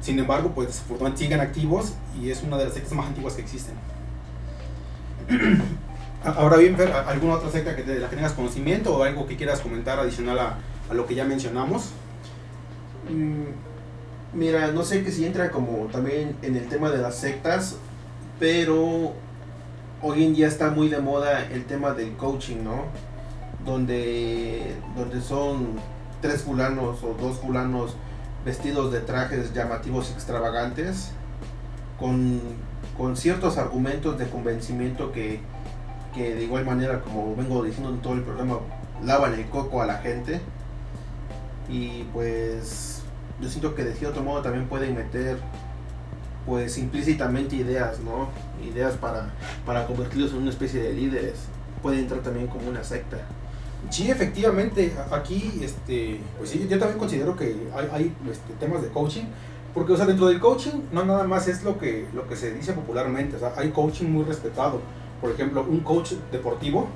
Sin 0.00 0.18
embargo, 0.18 0.52
pues 0.54 0.68
desafortunadamente 0.68 1.24
siguen 1.24 1.40
activos 1.40 1.94
y 2.20 2.30
es 2.30 2.42
una 2.42 2.56
de 2.56 2.64
las 2.64 2.74
sectas 2.74 2.92
más 2.92 3.06
antiguas 3.06 3.34
que 3.34 3.42
existen. 3.42 3.74
Ahora 6.24 6.56
bien, 6.56 6.76
Fer, 6.76 6.90
¿alguna 6.92 7.34
otra 7.34 7.50
secta 7.50 7.76
que 7.76 7.82
de 7.82 8.00
la 8.00 8.08
que 8.08 8.16
tengas 8.16 8.32
conocimiento 8.32 8.96
o 8.96 9.02
algo 9.02 9.26
que 9.26 9.36
quieras 9.36 9.60
comentar 9.60 9.98
adicional 9.98 10.38
a, 10.38 10.58
a 10.90 10.94
lo 10.94 11.06
que 11.06 11.14
ya 11.14 11.24
mencionamos? 11.24 11.90
Mm, 13.08 14.36
mira, 14.36 14.68
no 14.68 14.82
sé 14.82 15.04
que 15.04 15.12
si 15.12 15.24
entra 15.24 15.50
como 15.50 15.86
también 15.86 16.36
en 16.42 16.56
el 16.56 16.68
tema 16.68 16.90
de 16.90 16.98
las 16.98 17.16
sectas, 17.16 17.76
pero 18.38 19.12
hoy 20.02 20.24
en 20.24 20.34
día 20.34 20.48
está 20.48 20.70
muy 20.70 20.88
de 20.88 21.00
moda 21.00 21.46
el 21.46 21.64
tema 21.64 21.92
del 21.92 22.12
coaching, 22.16 22.62
¿no? 22.64 22.84
Donde, 23.64 24.74
donde 24.96 25.20
son 25.20 25.78
tres 26.20 26.42
fulanos 26.42 27.02
o 27.02 27.14
dos 27.20 27.38
fulanos 27.38 27.96
vestidos 28.44 28.92
de 28.92 29.00
trajes 29.00 29.52
llamativos 29.52 30.10
extravagantes, 30.10 31.10
con, 31.98 32.40
con 32.96 33.16
ciertos 33.16 33.58
argumentos 33.58 34.18
de 34.18 34.28
convencimiento 34.28 35.12
que 35.12 35.40
que 36.14 36.34
de 36.34 36.44
igual 36.44 36.64
manera, 36.64 37.00
como 37.00 37.34
vengo 37.36 37.62
diciendo 37.62 37.90
en 37.90 38.00
todo 38.00 38.14
el 38.14 38.22
programa, 38.22 38.58
lavan 39.04 39.34
el 39.34 39.46
coco 39.46 39.82
a 39.82 39.86
la 39.86 39.98
gente. 39.98 40.40
Y 41.68 42.04
pues 42.12 43.02
yo 43.40 43.48
siento 43.48 43.74
que 43.74 43.84
de 43.84 43.94
cierto 43.94 44.22
modo 44.22 44.42
también 44.42 44.68
pueden 44.68 44.94
meter 44.94 45.38
pues 46.46 46.78
implícitamente 46.78 47.56
ideas, 47.56 48.00
¿no? 48.00 48.30
Ideas 48.66 48.94
para, 48.94 49.32
para 49.66 49.86
convertirlos 49.86 50.32
en 50.32 50.38
una 50.38 50.50
especie 50.50 50.82
de 50.82 50.92
líderes. 50.94 51.34
Puede 51.82 51.98
entrar 51.98 52.20
también 52.20 52.46
como 52.46 52.68
una 52.68 52.82
secta. 52.82 53.18
Sí, 53.90 54.10
efectivamente, 54.10 54.92
aquí, 55.10 55.60
este, 55.62 56.20
pues 56.36 56.50
sí, 56.50 56.66
yo 56.68 56.78
también 56.78 56.98
considero 56.98 57.36
que 57.36 57.56
hay, 57.74 57.88
hay 57.92 58.16
este, 58.30 58.52
temas 58.60 58.82
de 58.82 58.88
coaching, 58.88 59.24
porque, 59.72 59.92
o 59.92 59.96
sea, 59.96 60.06
dentro 60.06 60.26
del 60.26 60.40
coaching 60.40 60.82
no 60.92 61.04
nada 61.04 61.24
más 61.24 61.48
es 61.48 61.62
lo 61.62 61.78
que, 61.78 62.06
lo 62.12 62.26
que 62.28 62.36
se 62.36 62.52
dice 62.52 62.72
popularmente, 62.72 63.36
o 63.36 63.38
sea, 63.38 63.52
hay 63.56 63.70
coaching 63.70 64.06
muy 64.06 64.24
respetado, 64.24 64.80
por 65.20 65.30
ejemplo, 65.30 65.64
un 65.68 65.80
coach 65.80 66.12
deportivo 66.32 66.88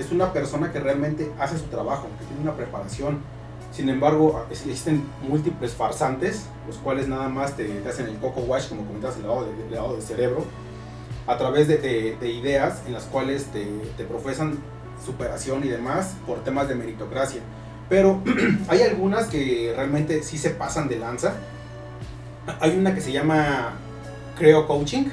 es 0.00 0.10
una 0.12 0.32
persona 0.32 0.72
que 0.72 0.80
realmente 0.80 1.30
hace 1.38 1.58
su 1.58 1.66
trabajo, 1.66 2.08
que 2.18 2.24
tiene 2.24 2.42
una 2.42 2.54
preparación. 2.54 3.18
Sin 3.72 3.88
embargo, 3.88 4.44
existen 4.50 5.04
múltiples 5.28 5.72
farsantes, 5.72 6.46
los 6.66 6.76
cuales 6.78 7.06
nada 7.06 7.28
más 7.28 7.56
te, 7.56 7.82
hacen 7.86 8.06
el 8.06 8.16
coco 8.16 8.40
wash, 8.40 8.68
como 8.68 8.84
comentas, 8.84 9.16
el 9.16 9.22
lavado 9.22 9.46
de, 9.46 9.96
de 9.96 10.02
cerebro, 10.02 10.44
a 11.26 11.36
través 11.36 11.68
de, 11.68 12.16
ideas 12.22 12.82
en 12.86 12.94
las 12.94 13.04
cuales 13.04 13.44
te, 13.46 13.66
te, 13.96 14.04
profesan 14.04 14.58
superación 15.04 15.64
y 15.64 15.68
demás 15.68 16.14
por 16.26 16.42
temas 16.44 16.68
de 16.68 16.74
meritocracia. 16.74 17.40
Pero 17.88 18.22
hay 18.68 18.82
algunas 18.82 19.26
que 19.26 19.72
realmente 19.74 20.22
sí 20.22 20.38
se 20.38 20.50
pasan 20.50 20.88
de 20.88 20.98
lanza. 20.98 21.34
Hay 22.60 22.76
una 22.76 22.94
que 22.94 23.00
se 23.00 23.12
llama 23.12 23.74
Creo 24.38 24.66
Coaching, 24.66 25.06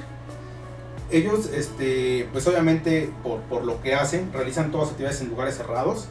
ellos, 1.12 1.50
este, 1.54 2.28
pues 2.32 2.46
obviamente 2.48 3.10
por, 3.24 3.40
por, 3.42 3.64
lo 3.64 3.82
que 3.82 3.96
hacen, 3.96 4.32
realizan 4.34 4.72
todas 4.72 4.90
actividades 4.90 5.22
en 5.22 5.30
lugares 5.30 5.56
cerrados, 5.56 6.08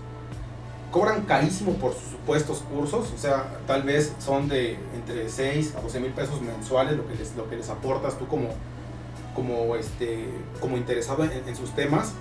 cobran 0.91 1.23
carísimo 1.23 1.75
por 1.75 1.93
sus 1.93 2.11
supuestos 2.13 2.61
cursos, 2.61 3.13
o 3.15 3.19
sea, 3.19 3.59
tal 3.67 3.83
vez 3.83 4.15
son 4.19 4.49
de 4.49 4.79
entre 4.95 5.29
6 5.29 5.75
a 5.77 5.81
12 5.83 6.01
mil 6.01 6.13
pesos 6.13 6.41
mensuales 6.41 6.97
lo 6.97 7.07
que 7.07 7.15
les, 7.15 7.37
lo 7.37 7.49
que 7.51 7.57
les 7.57 7.69
aportas 7.69 8.19
tú 8.19 8.27
como, 8.27 8.49
como, 9.35 9.77
este, 9.77 10.25
como 10.61 10.77
interesado 10.79 11.25
en, 11.25 11.57
sus 11.57 11.75
temas. 11.75 12.15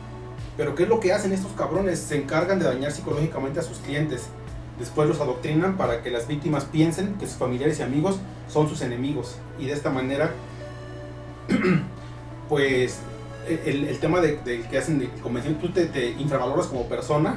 Pero 0.58 0.76
¿qué 0.76 0.84
es 0.84 0.90
lo 0.90 1.00
que 1.00 1.12
hacen 1.12 1.34
estos 1.34 1.52
cabrones? 1.54 2.00
Se 2.00 2.16
encargan 2.16 2.60
de 2.60 2.66
dañar 2.66 2.92
psicológicamente 2.92 3.60
a 3.60 3.64
sus 3.64 3.80
clientes. 3.80 4.28
Después 4.80 5.08
los 5.08 5.20
adoctrinan 5.20 5.78
para 5.78 6.02
que 6.02 6.12
las 6.12 6.28
víctimas 6.28 6.66
piensen 6.66 7.16
que 7.16 7.28
sus 7.28 7.38
familiares 7.38 7.80
y 7.80 7.84
amigos 7.84 8.18
son 8.48 8.70
sus 8.70 8.82
enemigos. 8.82 9.38
Y 9.60 9.66
de 9.66 9.74
esta 9.74 9.90
manera 9.90 10.32
pues 12.50 13.00
el, 13.48 13.98
tema 14.00 14.22
de, 14.22 14.40
que 14.70 14.78
hacen 14.78 15.00
de 15.00 15.10
convención, 15.22 15.56
tú 15.56 15.70
te, 15.70 15.86
te, 15.86 16.12
infravaloras 16.12 16.68
como 16.68 16.88
persona 16.88 17.36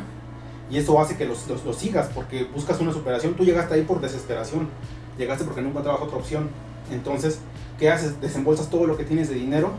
y 0.71 0.79
eso 0.79 1.01
hace 1.01 1.17
que 1.17 1.25
los, 1.25 1.47
los, 1.65 1.77
sigas 1.77 2.09
porque 2.15 2.45
buscas 2.45 2.81
una 2.81 2.93
superación. 2.93 3.35
Tú 3.35 3.45
llegaste 3.45 3.75
ahí 3.75 3.83
por 3.83 4.01
desesperación, 4.01 4.69
llegaste 5.17 5.45
porque 5.45 5.63
no 5.63 5.69
encontrabas 5.69 6.03
otra 6.03 6.19
opción. 6.19 6.51
Entonces, 6.91 7.41
¿qué 7.79 7.91
haces? 7.91 8.21
Desembolsas 8.21 8.71
todo 8.71 8.87
lo 8.87 8.97
que 8.97 9.05
tienes 9.05 9.29
de 9.29 9.35
dinero 9.35 9.73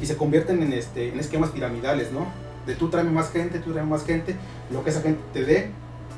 y 0.00 0.06
se 0.06 0.16
convierten 0.16 0.62
en, 0.62 0.72
este, 0.72 1.08
en 1.08 1.20
esquemas 1.20 1.50
piramidales, 1.50 2.12
¿no? 2.12 2.26
De 2.66 2.74
tú 2.74 2.88
tráeme 2.88 3.10
más 3.10 3.30
gente, 3.30 3.58
tú 3.60 3.72
tráeme 3.72 3.90
más 3.90 4.04
gente, 4.04 4.36
lo 4.70 4.82
que 4.82 4.90
esa 4.90 5.00
gente 5.00 5.20
te 5.32 5.44
dé, 5.44 5.70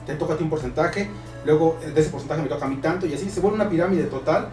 te 0.07 0.14
toca 0.14 0.34
a 0.34 0.36
ti 0.38 0.44
un 0.44 0.51
porcentaje, 0.51 1.09
luego 1.44 1.78
de 1.82 2.01
ese 2.01 2.11
porcentaje 2.11 2.42
me 2.42 2.49
toca 2.49 2.66
a 2.66 2.68
mí 2.68 2.76
tanto 2.76 3.07
y 3.07 3.14
así 3.14 3.28
se 3.28 3.40
vuelve 3.40 3.57
una 3.57 3.68
pirámide 3.68 4.05
total 4.05 4.49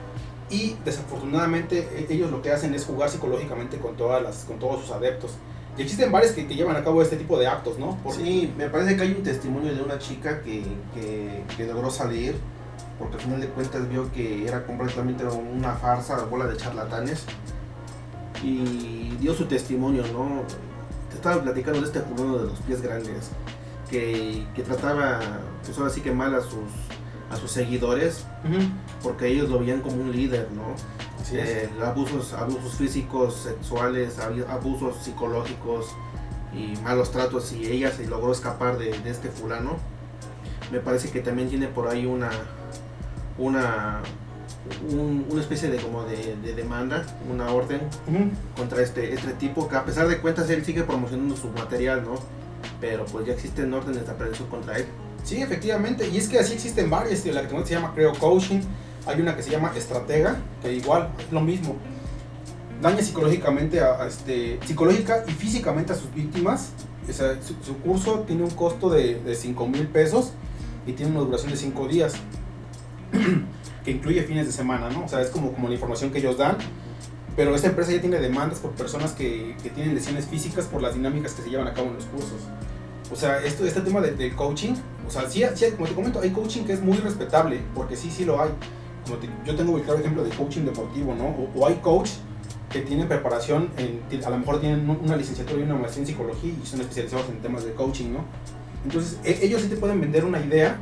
y 0.50 0.76
desafortunadamente 0.86 1.88
e, 2.10 2.14
ellos 2.14 2.32
lo 2.32 2.42
que 2.42 2.52
hacen 2.52 2.74
es 2.74 2.86
jugar 2.86 3.10
psicológicamente 3.10 3.78
con, 3.78 3.96
todas 3.96 4.22
las, 4.22 4.44
con 4.46 4.60
todos 4.60 4.82
sus 4.82 4.92
adeptos. 4.92 5.32
Y 5.78 5.82
existen 5.82 6.12
varios 6.12 6.32
que, 6.32 6.48
que 6.48 6.56
llevan 6.56 6.78
a 6.78 6.84
cabo 6.84 7.02
este 7.02 7.18
tipo 7.18 7.38
de 7.38 7.48
actos, 7.48 7.78
¿no? 7.78 7.98
Sí, 8.10 8.54
me 8.58 8.70
parece 8.70 8.96
que 8.96 9.02
hay 9.02 9.12
un 9.12 9.24
testimonio 9.24 9.76
de 9.76 9.82
una 9.82 10.00
chica 10.00 10.42
que, 10.42 10.64
que, 10.94 11.66
logró 11.66 11.92
salir, 11.92 12.36
porque 12.98 13.16
al 13.16 13.22
final 13.22 13.42
de 13.42 13.48
cuentas 13.48 13.90
vio 13.90 14.10
que 14.14 14.48
era 14.48 14.66
completamente 14.66 15.26
una 15.26 15.74
farsa, 15.74 16.24
bola 16.26 16.48
de 16.48 16.56
charlatanes, 16.56 17.26
y 18.42 19.18
dio 19.20 19.34
su 19.34 19.46
testimonio, 19.46 20.04
¿no? 20.14 20.44
Estaba 21.26 21.42
platicando 21.42 21.82
de 21.82 21.88
este 21.88 22.02
cubano 22.02 22.38
de 22.38 22.46
los 22.46 22.60
pies 22.60 22.84
grandes, 22.84 23.32
que, 23.90 24.46
que 24.54 24.62
trataba, 24.62 25.20
pues 25.66 25.76
ahora 25.76 25.90
sí 25.90 26.02
que 26.02 26.12
mal 26.12 26.36
a 26.36 26.42
sus 26.42 26.70
a 27.32 27.36
sus 27.36 27.50
seguidores 27.50 28.28
porque 29.02 29.30
ellos 29.30 29.50
lo 29.50 29.58
veían 29.58 29.82
como 29.82 29.96
un 29.96 30.12
líder, 30.12 30.48
¿no? 30.52 30.76
Eh, 31.34 31.68
abusos, 31.84 32.34
abusos 32.34 32.76
físicos, 32.76 33.34
sexuales, 33.38 34.20
abusos 34.20 34.98
psicológicos 35.04 35.88
y 36.54 36.80
malos 36.84 37.10
tratos 37.10 37.52
y 37.54 37.66
ella 37.66 37.92
se 37.92 38.06
logró 38.06 38.32
escapar 38.32 38.78
de, 38.78 38.92
este 39.10 39.30
fulano. 39.30 39.78
Me 40.72 40.80
parece 40.80 41.10
que 41.10 41.22
también 41.22 41.50
tiene 41.50 41.68
por 41.68 41.88
ahí 41.88 42.06
una 42.06 42.30
una 43.40 44.02
una 44.90 45.42
especie 45.42 45.70
de 45.70 45.78
como 45.78 46.04
de, 46.04 46.36
demanda, 46.56 47.06
una 47.32 47.52
orden 47.52 47.82
contra 48.56 48.82
este, 48.82 49.14
este 49.14 49.34
tipo 49.34 49.68
que 49.68 49.76
a 49.76 49.86
pesar 49.86 50.08
de 50.08 50.18
cuentas 50.20 50.50
él 50.50 50.66
sigue 50.66 50.84
promocionando 50.84 51.36
su 51.36 51.50
material, 51.50 52.04
¿no? 52.04 52.16
Pero 52.82 53.06
pues 53.06 53.28
ya 53.28 53.34
existen 53.34 53.74
órdenes 53.74 54.06
de 54.06 54.12
aprehensión 54.12 54.48
contra 54.50 54.78
él. 54.78 54.86
Sí, 55.24 55.42
efectivamente. 55.42 56.08
Y 56.08 56.18
es 56.18 56.30
que 56.30 56.40
así 56.40 56.54
existen 56.54 56.90
varias. 56.90 57.26
La 57.26 57.48
que 57.48 57.66
se 57.66 57.74
llama 57.74 57.94
Creo 57.94 58.14
Coaching. 58.14 58.62
Hay 59.06 59.22
una 59.22 59.36
que 59.36 59.44
se 59.44 59.52
llama 59.52 59.72
Estratega, 59.76 60.38
que 60.62 60.74
igual 60.74 61.10
es 61.20 61.32
lo 61.32 61.42
mismo. 61.42 61.76
Daña 62.82 63.02
psicológicamente, 63.02 63.80
a, 63.82 64.06
este, 64.08 64.60
psicológica 64.66 65.24
y 65.28 65.32
físicamente 65.32 65.94
a 65.94 65.96
sus 65.96 66.14
víctimas. 66.14 66.72
su, 67.64 67.78
curso 67.78 68.22
tiene 68.22 68.44
un 68.44 68.50
costo 68.52 68.90
de, 68.90 69.20
de 69.20 69.36
5 69.36 69.68
mil 69.68 69.88
pesos 69.88 70.32
y 70.86 70.94
tiene 70.94 71.12
una 71.12 71.22
duración 71.22 71.52
de 71.52 71.58
5 71.58 71.88
días, 71.88 72.14
que 73.86 73.92
incluye 73.92 74.24
fines 74.24 74.48
de 74.48 74.52
semana, 74.52 74.90
¿no? 74.90 75.06
O 75.06 75.08
sea, 75.08 75.22
es 75.22 75.30
como, 75.30 75.54
como 75.54 75.70
la 75.70 75.76
información 75.76 76.12
que 76.12 76.18
ellos 76.18 76.38
dan. 76.38 76.58
Pero 77.36 77.54
esta 77.54 77.68
empresa 77.68 77.92
ya 77.92 78.02
tiene 78.02 78.20
demandas 78.20 78.60
por 78.60 78.72
personas 78.72 79.12
que, 79.12 79.56
que 79.62 79.70
tienen 79.70 79.94
lesiones 79.94 80.26
físicas 80.26 80.66
por 80.66 80.82
las 80.82 80.96
dinámicas 80.96 81.34
que 81.34 81.44
se 81.44 81.50
llevan 81.50 81.68
a 81.68 81.74
cabo 81.74 81.90
en 81.90 81.96
los 81.96 82.06
cursos. 82.06 82.42
O 83.12 83.16
sea, 83.16 83.40
esto, 83.44 83.66
este 83.66 83.82
tema 83.82 84.02
del 84.02 84.36
coaching, 84.36 84.74
o 85.08 85.12
sea, 85.12 85.30
sí, 85.30 85.44
sí, 85.54 85.66
como 85.76 85.88
te 85.88 85.94
comento, 85.94 86.20
hay 86.20 86.32
coaching 86.32 86.64
que 86.64 86.74
es 86.74 86.82
muy 86.82 86.98
respetable, 86.98 87.62
porque 87.76 87.96
sí, 87.96 88.10
sí 88.10 88.26
lo 88.26 88.42
hay. 88.42 88.50
Como 89.04 89.18
yo 89.46 89.56
tengo 89.56 89.78
el 89.78 89.84
claro 89.84 90.00
ejemplo 90.00 90.24
de 90.24 90.32
coaching 90.32 90.62
deportivo, 90.62 91.14
¿no? 91.14 91.36
O, 91.56 91.68
hay 91.68 91.76
coach 91.76 92.10
que 92.72 92.82
tienen 92.82 93.08
preparación, 93.08 93.70
en, 93.78 94.26
a 94.26 94.30
lo 94.30 94.40
mejor 94.40 94.60
tienen 94.60 94.90
una 94.90 95.16
licenciatura 95.16 95.60
y 95.60 95.64
una 95.64 95.76
maestría 95.76 96.02
en 96.02 96.08
psicología 96.08 96.54
y 96.62 96.66
son 96.66 96.82
especializados 96.82 97.30
en 97.30 97.42
temas 97.42 97.64
de 97.64 97.74
coaching, 97.74 98.14
¿no? 98.14 98.20
Entonces, 98.84 99.20
e, 99.24 99.46
ellos 99.46 99.62
sí 99.62 99.68
te 99.68 99.76
pueden 99.76 100.02
vender 100.02 100.26
una 100.26 100.40
idea. 100.40 100.80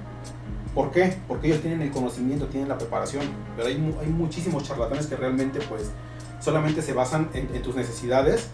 ¿Por 0.74 0.92
qué? 0.92 1.18
Porque 1.28 1.48
ellos 1.48 1.62
tienen 1.62 1.82
el 1.82 1.92
conocimiento, 1.92 2.48
tienen 2.48 2.70
la 2.70 2.78
preparación. 2.78 3.24
Pero 3.56 3.68
hay, 3.68 3.76
hay 4.02 4.08
muchísimos 4.08 4.64
charlatanes 4.64 5.08
que 5.08 5.16
realmente, 5.16 5.60
pues, 5.70 5.92
solamente 6.40 6.82
se 6.82 6.94
basan 6.94 7.30
en, 7.34 7.50
en 7.56 7.62
tus 7.62 7.76
necesidades 7.76 8.50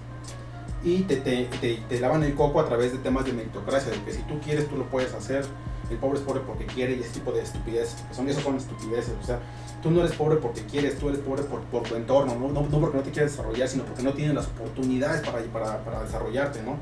y 0.84 1.02
te, 1.02 1.18
te, 1.18 1.48
te, 1.90 2.00
lavan 2.00 2.24
el 2.24 2.36
coco 2.36 2.60
a 2.60 2.66
través 2.66 2.92
de 2.92 3.00
temas 3.00 3.26
de 3.26 3.34
meritocracia, 3.34 3.92
de 3.92 4.02
que 4.04 4.14
si 4.14 4.22
tú 4.24 4.40
quieres, 4.40 4.70
tú 4.70 4.78
lo 4.78 4.86
puedes 4.86 5.14
hacer, 5.14 5.46
el 5.90 5.98
pobre 5.98 6.20
es 6.20 6.26
pobre 6.26 6.42
porque 6.42 6.66
quiere 6.66 6.96
y 6.96 7.02
ese 7.02 7.10
tipo 7.10 7.32
de 7.32 7.42
estupideces, 7.42 7.96
son, 8.12 8.30
esas 8.30 8.44
son 8.44 8.56
estupideces, 8.56 9.14
o 9.22 9.26
sea, 9.26 9.40
tú 9.82 9.92
no 9.92 10.02
eres 10.02 10.14
pobre 10.14 10.38
porque 10.38 10.62
quieres, 10.62 10.98
tú 10.98 11.10
eres 11.10 11.20
pobre 11.20 11.44
por, 11.44 11.62
por 11.64 11.84
tu 11.84 11.96
entorno, 11.96 12.36
¿no? 12.36 12.48
No, 12.50 12.80
porque 12.80 12.98
no 12.98 13.04
te 13.04 13.12
quieres 13.12 13.32
desarrollar, 13.32 13.68
sino 13.68 13.84
porque 13.84 14.04
no 14.04 14.14
tienes 14.14 14.36
las 14.36 14.48
oportunidades 14.48 15.26
para, 15.26 15.42
para, 15.46 15.84
para 15.84 16.04
desarrollarte, 16.04 16.62
¿no? 16.64 16.78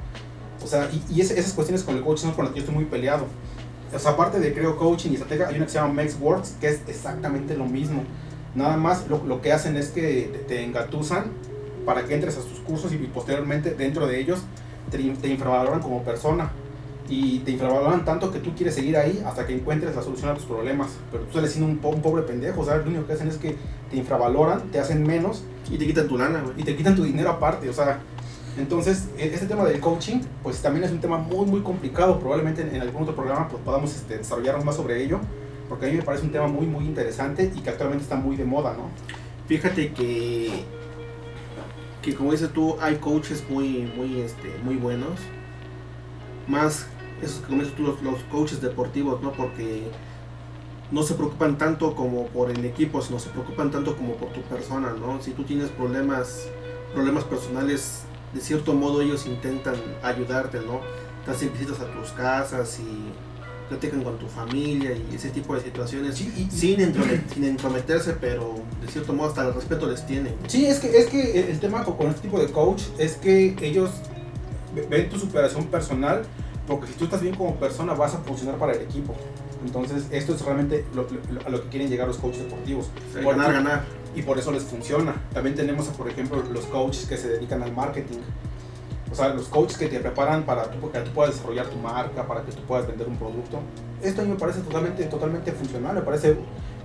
O 0.63 0.67
sea, 0.67 0.89
y, 1.09 1.21
esas 1.21 1.53
cuestiones 1.53 1.83
con 1.83 1.95
el 1.95 2.03
coaching 2.03 2.27
son 2.27 2.33
con 2.33 2.45
las 2.45 2.53
que 2.53 2.59
yo 2.59 2.65
estoy 2.65 2.75
muy 2.75 2.85
peleado. 2.85 3.25
O 3.93 3.99
sea, 3.99 4.11
aparte 4.11 4.39
de 4.39 4.53
creo 4.53 4.77
coaching 4.77 5.11
y 5.11 5.13
estrategia, 5.13 5.47
hay 5.47 5.55
una 5.55 5.65
que 5.65 5.71
se 5.71 5.79
llama 5.79 5.93
Max 5.93 6.17
Works, 6.19 6.55
que 6.59 6.67
es 6.67 6.81
exactamente 6.87 7.55
lo 7.55 7.65
mismo. 7.65 8.03
Nada 8.55 8.77
más 8.77 9.07
lo, 9.07 9.23
lo 9.23 9.41
que 9.41 9.53
hacen 9.53 9.77
es 9.77 9.89
que 9.89 10.43
te, 10.47 10.63
engatusan 10.63 11.25
para 11.85 12.05
que 12.05 12.15
entres 12.15 12.37
a 12.37 12.41
sus 12.41 12.59
cursos 12.59 12.91
y, 12.91 12.97
posteriormente 12.97 13.71
dentro 13.71 14.07
de 14.07 14.19
ellos 14.19 14.39
te, 14.91 14.97
te 14.97 15.27
infravaloran 15.27 15.79
como 15.79 16.03
persona 16.03 16.51
y 17.09 17.39
te 17.39 17.51
infravaloran 17.51 18.03
tanto 18.03 18.31
que 18.31 18.39
tú 18.39 18.53
quieres 18.53 18.75
seguir 18.75 18.97
ahí 18.97 19.23
hasta 19.25 19.45
que 19.47 19.55
encuentres 19.55 19.95
la 19.95 20.01
solución 20.01 20.29
a 20.29 20.33
tus 20.33 20.43
problemas. 20.43 20.97
Pero 21.11 21.23
tú 21.25 21.35
sales 21.35 21.51
siendo 21.51 21.71
un, 21.71 21.93
un 21.95 22.01
pobre 22.01 22.23
pendejo, 22.23 22.61
o 22.61 22.65
sea, 22.65 22.77
lo 22.77 22.87
único 22.87 23.07
que 23.07 23.13
hacen 23.13 23.29
es 23.29 23.37
que 23.37 23.55
te 23.89 23.97
infravaloran, 23.97 24.71
te 24.71 24.79
hacen 24.79 25.05
menos. 25.05 25.43
Y 25.69 25.77
te 25.77 25.85
quitan 25.85 26.07
tu 26.07 26.17
lana, 26.17 26.43
Y 26.55 26.63
te 26.63 26.75
quitan 26.75 26.95
tu 26.95 27.03
dinero 27.03 27.29
aparte, 27.29 27.69
o 27.69 27.73
sea. 27.73 27.99
Entonces, 28.57 29.09
e, 29.17 29.27
este 29.33 29.45
tema 29.45 29.63
del 29.65 29.79
coaching, 29.79 30.19
pues 30.43 30.61
también 30.61 30.83
es 30.85 30.91
un 30.91 30.99
tema 30.99 31.17
muy, 31.17 31.45
muy 31.45 31.61
complicado. 31.61 32.19
Probablemente 32.19 32.61
en, 32.61 32.81
algún 32.81 33.03
otro 33.03 33.15
programa 33.15 33.47
pues, 33.47 33.61
podamos 33.63 33.95
este, 33.95 34.17
desarrollarnos 34.17 34.65
más 34.65 34.75
sobre 34.75 35.03
ello, 35.03 35.19
porque 35.69 35.85
a 35.85 35.89
mí 35.89 35.97
me 35.97 36.03
parece 36.03 36.25
un 36.25 36.31
tema 36.31 36.47
muy, 36.47 36.65
muy 36.65 36.85
interesante 36.85 37.51
y 37.55 37.61
que 37.61 37.69
actualmente 37.69 38.03
está 38.03 38.15
muy 38.15 38.35
de 38.35 38.45
moda, 38.45 38.73
¿no? 38.73 38.89
Fíjate 39.47 39.93
que, 39.93 40.63
que 42.01 42.15
como 42.15 42.31
dices 42.31 42.51
tú, 42.51 42.75
hay 42.81 42.95
coaches 42.95 43.43
muy, 43.49 43.91
muy, 43.95 44.21
este, 44.21 44.49
muy 44.63 44.75
buenos. 44.75 45.19
Más 46.47 46.87
esos 47.21 47.39
como 47.41 47.61
dices 47.61 47.75
tú, 47.75 47.83
los, 47.83 48.19
coaches 48.31 48.61
deportivos, 48.61 49.21
¿no? 49.21 49.31
Porque 49.31 49.83
no 50.91 51.03
se 51.03 51.15
preocupan 51.15 51.57
tanto 51.57 51.95
como 51.95 52.27
por 52.27 52.51
el 52.51 52.63
equipo, 52.65 53.01
sino 53.01 53.19
se 53.19 53.29
preocupan 53.29 53.71
tanto 53.71 53.95
como 53.95 54.13
por 54.15 54.29
tu 54.29 54.41
persona, 54.41 54.93
¿no? 54.93 55.21
Si 55.21 55.31
tú 55.31 55.43
tienes 55.43 55.69
problemas, 55.69 56.47
problemas 56.93 57.23
personales, 57.23 58.03
de 58.33 58.41
cierto 58.41 58.73
modo 58.73 59.01
ellos 59.01 59.25
intentan 59.25 59.75
ayudarte, 60.03 60.59
¿no? 60.59 60.81
Te 61.25 61.31
hacen 61.31 61.51
visitas 61.51 61.79
a 61.79 61.91
tus 61.91 62.11
casas 62.11 62.79
y 62.79 63.11
platican 63.67 64.03
con 64.03 64.17
tu 64.17 64.27
familia 64.27 64.91
y 64.93 65.15
ese 65.15 65.29
tipo 65.29 65.53
de 65.55 65.61
situaciones 65.61 66.15
sin, 66.15 66.51
sin, 66.51 67.43
entrometerse, 67.43 68.13
pero 68.13 68.55
de 68.81 68.91
cierto 68.91 69.13
modo 69.13 69.29
hasta 69.29 69.47
el 69.47 69.53
respeto 69.53 69.87
les 69.87 70.05
tienen. 70.05 70.35
Sí, 70.47 70.65
es 70.65 70.79
que, 70.79 70.97
es 70.97 71.07
que 71.07 71.51
el 71.51 71.59
tema 71.59 71.83
con 71.83 72.07
este 72.07 72.21
tipo 72.21 72.39
de 72.39 72.47
coach 72.47 72.83
es 72.97 73.15
que 73.15 73.55
ellos 73.61 73.91
ven 74.89 75.09
tu 75.09 75.17
superación 75.19 75.65
personal 75.65 76.23
porque 76.67 76.87
si 76.87 76.93
tú 76.93 77.05
estás 77.05 77.21
bien 77.21 77.35
como 77.35 77.55
persona 77.55 77.93
vas 77.93 78.13
a 78.13 78.19
funcionar 78.19 78.57
para 78.57 78.73
el 78.73 78.81
equipo. 78.81 79.15
Entonces, 79.65 80.05
esto 80.11 80.35
es 80.35 80.41
realmente 80.41 80.85
a 81.45 81.49
lo 81.49 81.63
que 81.63 81.69
quieren 81.69 81.89
llegar 81.89 82.07
los 82.07 82.17
coaches 82.17 82.43
deportivos. 82.43 82.89
ganar, 83.13 83.53
ganar. 83.53 83.85
Y 84.17 84.23
por 84.23 84.39
eso 84.39 84.51
les 84.51 84.63
funciona. 84.63 85.13
También 85.31 85.55
tenemos, 85.55 85.85
por 85.89 86.09
ejemplo, 86.09 86.41
los 86.51 86.65
coaches 86.65 87.05
que 87.05 87.17
se 87.17 87.29
dedican 87.29 87.61
al 87.61 87.71
marketing. 87.71 88.17
O 89.11 89.15
sea, 89.15 89.29
los 89.29 89.47
coaches 89.47 89.77
que 89.77 89.85
te 89.85 89.99
preparan 89.99 90.43
para 90.43 90.63
que 90.63 90.77
tú 90.77 91.11
puedas 91.11 91.35
desarrollar 91.35 91.67
tu 91.67 91.77
marca, 91.77 92.27
para 92.27 92.41
que 92.41 92.51
tú 92.51 92.63
puedas 92.63 92.87
vender 92.87 93.07
un 93.07 93.15
producto. 93.15 93.59
Esto 94.01 94.21
a 94.21 94.25
mí 94.25 94.31
me 94.31 94.37
parece 94.39 94.61
totalmente, 94.61 95.03
totalmente 95.05 95.51
funcional. 95.51 95.93
Me 95.93 96.01
parece, 96.01 96.35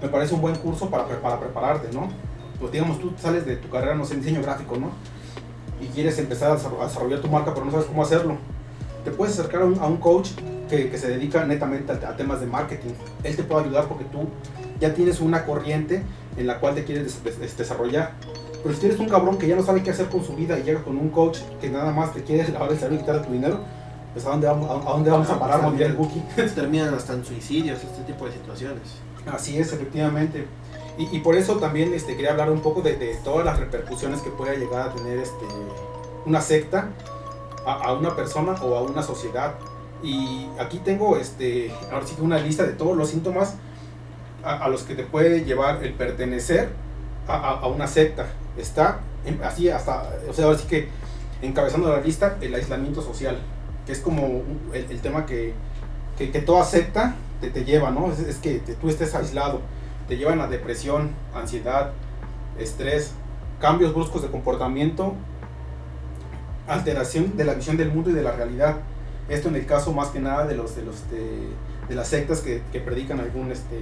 me 0.03 0.09
parece 0.09 0.35
un 0.35 0.43
buen 0.43 0.57
curso 0.57 0.91
para, 0.91 1.07
para 1.07 1.41
prepararte, 1.41 1.89
¿no? 1.95 2.09
Pues 2.61 2.71
digamos, 2.71 3.01
tú 3.01 3.15
sales 3.17 3.47
de 3.47 3.57
tu 3.57 3.71
carrera, 3.71 3.95
no 3.95 4.05
sé, 4.05 4.13
en 4.13 4.21
diseño 4.21 4.43
gráfico, 4.43 4.77
¿no? 4.77 4.91
Y 5.81 5.87
quieres 5.87 6.19
empezar 6.19 6.51
a 6.51 6.85
desarrollar 6.85 7.21
tu 7.21 7.29
marca, 7.29 7.55
pero 7.55 7.65
no 7.65 7.73
sabes 7.73 7.87
cómo 7.87 8.03
hacerlo 8.03 8.37
te 9.05 9.11
puedes 9.11 9.39
acercar 9.39 9.63
a 9.63 9.65
un, 9.65 9.97
coach 9.97 10.31
que, 10.69 10.91
que, 10.91 10.99
se 10.99 11.09
dedica 11.09 11.45
netamente 11.45 11.93
a, 11.93 12.17
temas 12.17 12.41
de 12.41 12.47
marketing. 12.47 12.93
Él 13.25 13.37
te 13.37 13.43
puede 13.43 13.65
ayudar 13.65 13.89
porque 13.89 14.05
tú 14.05 14.29
ya 14.81 14.95
tienes 14.95 15.21
una 15.21 15.45
corriente 15.45 16.03
en 16.37 16.47
la 16.47 16.59
cual 16.59 16.75
te 16.75 16.85
quieres 16.85 17.21
desarrollar. 17.57 18.13
Pero 18.63 18.75
si 18.75 18.81
tienes 18.81 18.99
un 18.99 19.09
cabrón 19.09 19.39
que 19.39 19.49
ya 19.49 19.57
no 19.57 19.63
sabe 19.63 19.83
qué 19.83 19.91
hacer 19.91 20.07
con 20.07 20.25
su 20.25 20.35
vida 20.35 20.59
y 20.59 20.63
llega 20.63 20.83
con 20.83 20.97
un 20.97 21.11
coach 21.11 21.39
que 21.61 21.69
nada 21.69 21.91
más 21.93 22.15
te 22.15 22.23
quiere 22.23 22.49
lavar 22.53 22.71
el 22.71 22.79
cerebro 22.79 22.97
y 22.97 22.99
quitar 23.01 23.27
tu 23.27 23.33
dinero, 23.33 23.61
pues 24.13 24.25
a 24.27 24.31
dónde 24.31 24.47
vamos 24.47 24.71
a, 24.71 24.91
dónde 24.91 25.11
vamos 25.11 25.31
a 25.31 25.39
parar, 25.39 25.69
pues, 25.69 25.81
el 25.81 25.95
Buki. 25.95 26.23
Terminan 26.55 26.95
hasta 26.95 27.15
en 27.15 27.25
suicidios, 27.25 27.83
este 27.83 28.03
tipo 28.05 28.27
de 28.27 28.33
situaciones. 28.33 28.83
Así 29.27 29.59
es, 29.59 29.73
efectivamente. 29.73 30.47
Y, 30.99 31.17
y 31.17 31.21
por 31.21 31.37
eso 31.37 31.57
también 31.57 31.93
este, 31.95 32.15
quería 32.15 32.33
hablar 32.33 32.51
un 32.51 32.61
poco 32.61 32.83
de, 32.83 32.97
de, 32.97 33.15
todas 33.25 33.45
las 33.45 33.59
repercusiones 33.59 34.21
que 34.21 34.31
puede 34.31 34.59
llegar 34.59 34.91
a 34.91 34.93
tener 34.93 35.19
este, 35.19 35.47
una 36.27 36.41
secta 36.41 36.91
a, 37.65 37.93
una 37.93 38.15
persona 38.15 38.53
o 38.63 38.77
a 38.77 38.83
una 38.83 39.03
sociedad. 39.03 39.55
Y 40.03 40.47
aquí 40.59 40.79
tengo 40.79 41.17
este, 41.17 41.73
ahora 41.93 42.07
sí 42.07 42.15
que 42.15 42.23
una 42.23 42.39
lista 42.39 42.65
de 42.65 42.73
todos 42.73 42.97
los 42.97 43.09
síntomas 43.09 43.55
a, 44.45 44.69
los 44.69 44.83
que 44.83 44.95
te 44.95 45.05
puede 45.05 45.45
llevar 45.45 45.83
el 45.85 45.93
pertenecer 45.95 46.71
a, 47.29 47.67
una 47.67 47.87
secta. 47.87 48.27
Está 48.57 49.01
así 49.43 49.69
hasta, 49.69 50.11
o 50.29 50.33
sea, 50.33 50.47
ahora 50.47 50.59
sí 50.59 50.67
que 50.67 50.89
encabezando 51.43 51.91
la 51.91 52.01
lista 52.01 52.37
el 52.41 52.55
aislamiento 52.55 53.03
social, 53.03 53.39
que 53.87 53.93
es 53.93 54.01
como 54.01 54.43
el, 54.73 55.01
tema 55.01 55.27
que, 55.27 55.55
que, 56.19 56.27
toda 56.41 56.65
secta 56.65 57.15
te, 57.41 57.51
te 57.51 57.65
lleva, 57.65 57.91
¿no? 57.91 58.13
Es, 58.13 58.37
que 58.37 58.61
tú 58.81 58.89
estés 58.89 59.15
aislado, 59.15 59.61
te 60.09 60.17
llevan 60.17 60.41
a 60.41 60.47
depresión, 60.47 61.11
ansiedad, 61.35 61.93
estrés, 62.59 63.13
cambios 63.61 63.95
bruscos 63.95 64.23
de 64.23 64.29
comportamiento 64.29 65.15
alteración 66.67 67.37
de 67.37 67.45
la 67.45 67.55
visión 67.55 67.77
del 67.77 67.91
mundo 67.91 68.11
y 68.11 68.13
de 68.13 68.23
la 68.23 68.33
realidad. 68.33 68.77
Esto 69.29 69.49
en 69.49 69.57
el 69.57 69.67
caso 69.67 69.93
más 69.93 70.09
que 70.09 70.21
nada 70.21 70.47
de 70.47 70.55
los 70.57 70.77
de 70.77 70.83
los 70.83 71.11
de, 71.11 71.95
las 71.95 72.09
sectas 72.09 72.41
que, 72.41 72.63
que, 72.73 72.81
predican 72.81 73.21
algún 73.21 73.53
este 73.53 73.79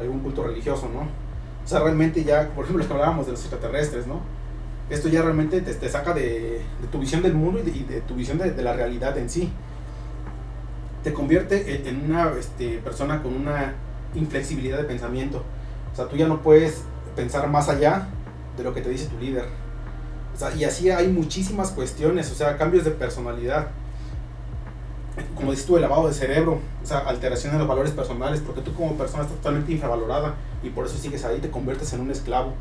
algún 0.00 0.20
culto 0.20 0.44
religioso, 0.44 0.88
¿no? 0.92 1.00
O 1.00 1.68
sea, 1.68 1.80
realmente 1.80 2.24
ya, 2.24 2.48
por 2.50 2.64
ejemplo, 2.64 2.78
los 2.78 2.86
que 2.86 2.92
hablábamos 2.92 3.26
de 3.26 3.32
los 3.32 3.40
extraterrestres, 3.40 4.06
¿no? 4.06 4.20
Esto 4.88 5.08
ya 5.08 5.22
realmente 5.22 5.60
te, 5.60 5.88
saca 5.88 6.14
de, 6.14 6.60
tu 6.92 6.98
visión 6.98 7.22
del 7.22 7.34
mundo 7.34 7.60
y 7.60 7.82
de, 7.82 8.00
tu 8.02 8.14
visión 8.14 8.38
de, 8.38 8.62
la 8.62 8.72
realidad 8.72 9.18
en 9.18 9.28
sí. 9.28 9.50
Te 11.02 11.12
convierte 11.12 11.88
en, 11.88 12.04
una 12.04 12.32
este, 12.38 12.78
persona 12.78 13.22
con 13.22 13.34
una 13.34 13.74
inflexibilidad 14.14 14.78
de 14.78 14.84
pensamiento. 14.84 15.42
O 15.92 15.96
sea, 15.96 16.06
tú 16.06 16.16
ya 16.16 16.28
no 16.28 16.42
puedes 16.42 16.82
pensar 17.16 17.48
más 17.48 17.68
allá 17.68 18.08
de 18.56 18.62
lo 18.62 18.72
que 18.72 18.80
te 18.80 18.90
dice 18.90 19.06
tu 19.06 19.18
líder 19.18 19.46
y 20.58 20.64
así 20.64 20.90
hay 20.90 21.08
muchísimas 21.08 21.70
cuestiones, 21.70 22.30
o 22.30 22.34
sea, 22.34 22.56
cambios 22.58 22.84
de 22.84 22.90
personalidad. 22.90 23.68
Como 25.34 25.50
dices 25.50 25.66
tú, 25.66 25.76
el 25.76 25.82
lavado 25.82 26.08
de 26.08 26.14
cerebro, 26.14 26.58
o 26.82 26.86
sea, 26.86 26.98
alteración 26.98 27.52
de 27.52 27.58
los 27.58 27.68
valores 27.68 27.92
personales, 27.92 28.40
porque 28.40 28.60
tú 28.60 28.74
como 28.74 28.94
persona 28.96 29.22
estás 29.22 29.38
totalmente 29.38 29.72
infravalorada 29.72 30.34
y 30.62 30.70
por 30.70 30.86
eso 30.86 30.98
sigues 30.98 31.24
ahí, 31.24 31.38
te 31.38 31.50
conviertes 31.50 31.92
en 31.92 32.00
un 32.00 32.10
esclavo. 32.10 32.52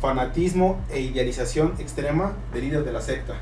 Fanatismo 0.00 0.80
e 0.90 1.00
idealización 1.00 1.74
extrema 1.78 2.32
del 2.52 2.62
líder 2.62 2.84
de 2.84 2.92
la 2.92 3.00
secta. 3.00 3.34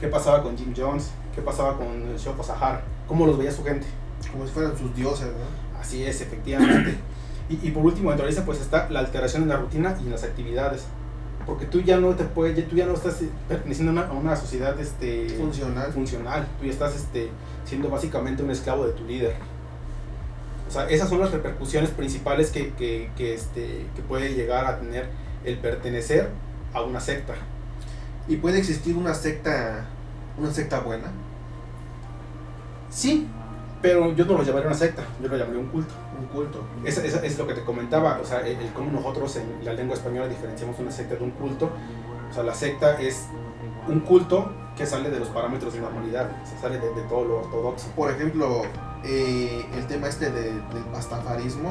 ¿Qué 0.00 0.08
pasaba 0.08 0.42
con 0.42 0.56
Jim 0.56 0.72
Jones? 0.76 1.10
¿Qué 1.34 1.42
pasaba 1.42 1.76
con 1.76 1.86
el 1.86 2.16
Shoko 2.16 2.42
Sahar? 2.42 2.82
¿Cómo 3.06 3.26
los 3.26 3.38
veía 3.38 3.52
su 3.52 3.64
gente? 3.64 3.86
Como 4.32 4.46
si 4.46 4.52
fueran 4.52 4.76
sus 4.76 4.94
dioses, 4.94 5.26
¿no? 5.26 5.80
Así 5.80 6.04
es, 6.04 6.20
efectivamente. 6.20 6.96
y, 7.48 7.66
y 7.66 7.70
por 7.70 7.84
último, 7.84 8.10
dentro 8.10 8.26
de 8.26 8.32
esa, 8.32 8.44
pues 8.44 8.60
está 8.60 8.88
la 8.90 9.00
alteración 9.00 9.42
en 9.44 9.48
la 9.48 9.56
rutina 9.56 9.96
y 10.00 10.04
en 10.04 10.12
las 10.12 10.24
actividades 10.24 10.84
porque 11.46 11.66
tú 11.66 11.80
ya 11.80 11.98
no 11.98 12.14
te 12.14 12.24
puedes, 12.24 12.68
tú 12.68 12.76
ya 12.76 12.86
no 12.86 12.94
estás 12.94 13.20
perteneciendo 13.48 14.00
a 14.00 14.12
una, 14.12 14.36
sociedad 14.36 14.78
este, 14.78 15.28
funcional. 15.30 15.92
funcional, 15.92 16.46
tú 16.58 16.66
ya 16.66 16.72
estás 16.72 16.96
este, 16.96 17.30
siendo 17.64 17.88
básicamente 17.88 18.42
un 18.42 18.50
esclavo 18.50 18.86
de 18.86 18.92
tu 18.92 19.04
líder. 19.04 19.34
O 20.68 20.72
sea, 20.72 20.88
esas 20.88 21.08
son 21.08 21.20
las 21.20 21.32
repercusiones 21.32 21.90
principales 21.90 22.50
que, 22.50 22.72
que, 22.74 23.10
que, 23.16 23.34
este, 23.34 23.86
que 23.96 24.02
puede 24.02 24.34
llegar 24.34 24.66
a 24.66 24.78
tener 24.78 25.08
el 25.44 25.58
pertenecer 25.58 26.28
a 26.72 26.82
una 26.82 27.00
secta. 27.00 27.34
¿Y 28.28 28.36
puede 28.36 28.58
existir 28.58 28.96
una 28.96 29.14
secta, 29.14 29.86
una 30.38 30.52
secta 30.52 30.80
buena? 30.80 31.10
Sí, 32.90 33.26
pero 33.82 34.14
yo 34.14 34.24
no 34.26 34.34
lo 34.34 34.42
llamaría 34.42 34.68
una 34.68 34.76
secta, 34.76 35.02
yo 35.20 35.28
lo 35.28 35.36
llamaría 35.36 35.60
un 35.60 35.68
culto. 35.68 35.94
Un 36.20 36.26
culto. 36.26 36.62
Es, 36.84 36.98
es, 36.98 37.38
lo 37.38 37.46
que 37.46 37.54
te 37.54 37.64
comentaba, 37.64 38.18
o 38.22 38.24
sea, 38.24 38.40
el, 38.40 38.56
cómo 38.74 38.92
nosotros 38.92 39.36
en 39.36 39.64
la 39.64 39.72
lengua 39.72 39.96
española 39.96 40.28
diferenciamos 40.28 40.78
una 40.78 40.90
secta 40.90 41.14
de 41.14 41.24
un 41.24 41.30
culto. 41.30 41.70
O 42.30 42.32
sea, 42.34 42.42
la 42.42 42.54
secta 42.54 43.00
es 43.00 43.26
un 43.88 44.00
culto 44.00 44.52
que 44.76 44.86
sale 44.86 45.10
de 45.10 45.18
los 45.18 45.28
parámetros 45.28 45.72
de 45.72 45.80
normalidad, 45.80 46.30
se 46.44 46.58
sale 46.58 46.78
de, 46.78 46.88
todo 47.08 47.24
lo 47.24 47.38
ortodoxo. 47.38 47.88
Por 47.96 48.10
ejemplo, 48.10 48.62
eh, 49.04 49.64
el 49.74 49.86
tema 49.86 50.08
este 50.08 50.30
de, 50.30 50.52
del 50.52 50.84
pastafarismo, 50.92 51.70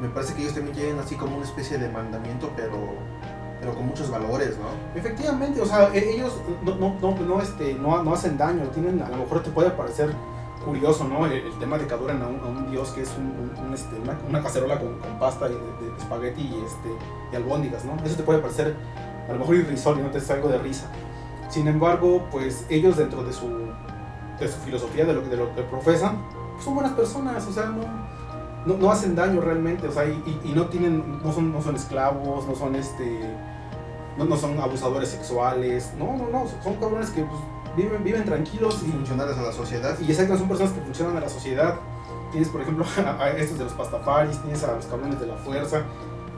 me 0.00 0.08
parece 0.08 0.34
que 0.34 0.42
ellos 0.42 0.54
también 0.54 0.76
tienen 0.76 0.98
así 0.98 1.16
como 1.16 1.36
una 1.36 1.46
especie 1.46 1.78
de 1.78 1.88
mandamiento, 1.88 2.50
pero 2.56 2.94
pero 3.60 3.74
con 3.74 3.86
muchos 3.86 4.10
valores, 4.10 4.56
¿no? 4.56 4.98
Efectivamente, 4.98 5.60
o 5.60 5.66
sea, 5.66 5.90
e, 5.92 6.14
ellos 6.14 6.32
no, 6.64 6.76
no, 6.76 6.96
no, 6.98 7.14
no, 7.14 7.42
este, 7.42 7.74
no, 7.74 8.02
no 8.02 8.14
hacen 8.14 8.38
daño, 8.38 8.62
tienen, 8.68 9.02
a 9.02 9.10
lo 9.10 9.18
mejor 9.18 9.42
te 9.42 9.50
puede 9.50 9.70
parecer 9.70 10.10
curioso, 10.64 11.04
¿no? 11.04 11.26
El, 11.26 11.52
tema 11.58 11.78
de 11.78 11.86
que 11.86 11.94
adoran 11.94 12.22
a 12.22 12.26
un, 12.26 12.70
dios 12.70 12.90
que 12.90 13.02
es 13.02 13.10
este, 13.74 13.96
una, 14.28 14.42
cacerola 14.42 14.78
con, 14.78 14.96
pasta 15.18 15.48
y 15.48 15.52
de, 15.52 15.96
espagueti 15.98 16.42
y, 16.42 16.64
este, 16.64 16.88
y 17.32 17.36
albóndigas, 17.36 17.84
¿no? 17.84 17.96
Eso 18.04 18.16
te 18.16 18.22
puede 18.22 18.40
parecer 18.40 18.76
a 19.28 19.32
lo 19.32 19.38
mejor 19.38 19.56
irrisorio, 19.56 20.04
no 20.04 20.10
te 20.10 20.18
es 20.18 20.30
algo 20.30 20.48
de 20.48 20.58
risa. 20.58 20.90
Sin 21.48 21.66
embargo, 21.68 22.26
pues 22.30 22.66
ellos 22.68 22.96
dentro 22.96 23.24
de 23.24 23.32
su, 23.32 23.48
de 24.38 24.48
filosofía, 24.48 25.04
de 25.04 25.14
lo, 25.14 25.22
de 25.22 25.54
que 25.54 25.62
profesan, 25.62 26.22
pues, 26.52 26.64
son 26.64 26.74
buenas 26.74 26.92
personas, 26.92 27.46
o 27.46 27.52
sea, 27.52 27.72
no, 28.66 28.90
hacen 28.90 29.14
daño 29.14 29.40
realmente, 29.40 29.88
o 29.88 29.92
sea, 29.92 30.04
y, 30.06 30.52
no 30.54 30.66
tienen, 30.66 31.20
no 31.22 31.32
son, 31.32 31.52
no 31.52 31.62
son 31.62 31.76
esclavos, 31.76 32.46
no 32.46 32.54
son 32.54 32.76
este, 32.76 33.20
no 34.18 34.36
son 34.36 34.58
abusadores 34.60 35.08
sexuales, 35.08 35.92
no, 35.98 36.16
no, 36.16 36.28
no, 36.28 36.44
son 36.62 36.74
cabrones 36.74 37.10
que 37.10 37.22
pues, 37.22 37.40
viven, 37.76 38.02
viven 38.04 38.24
tranquilos 38.24 38.82
y 38.86 38.90
funcionales 38.90 39.36
a 39.38 39.42
la 39.42 39.52
sociedad. 39.52 39.98
Y 40.00 40.10
exacto, 40.10 40.36
son 40.36 40.48
personas 40.48 40.72
que 40.72 40.80
funcionan 40.80 41.16
a 41.16 41.20
la 41.20 41.28
sociedad. 41.28 41.76
Tienes, 42.30 42.48
por 42.48 42.60
ejemplo, 42.60 42.84
a 43.18 43.30
estos 43.30 43.58
de 43.58 43.64
los 43.64 43.72
pastafaris, 43.72 44.38
tienes 44.42 44.62
a 44.64 44.74
los 44.74 44.86
cabrones 44.86 45.20
de 45.20 45.26
la 45.26 45.36
fuerza. 45.36 45.82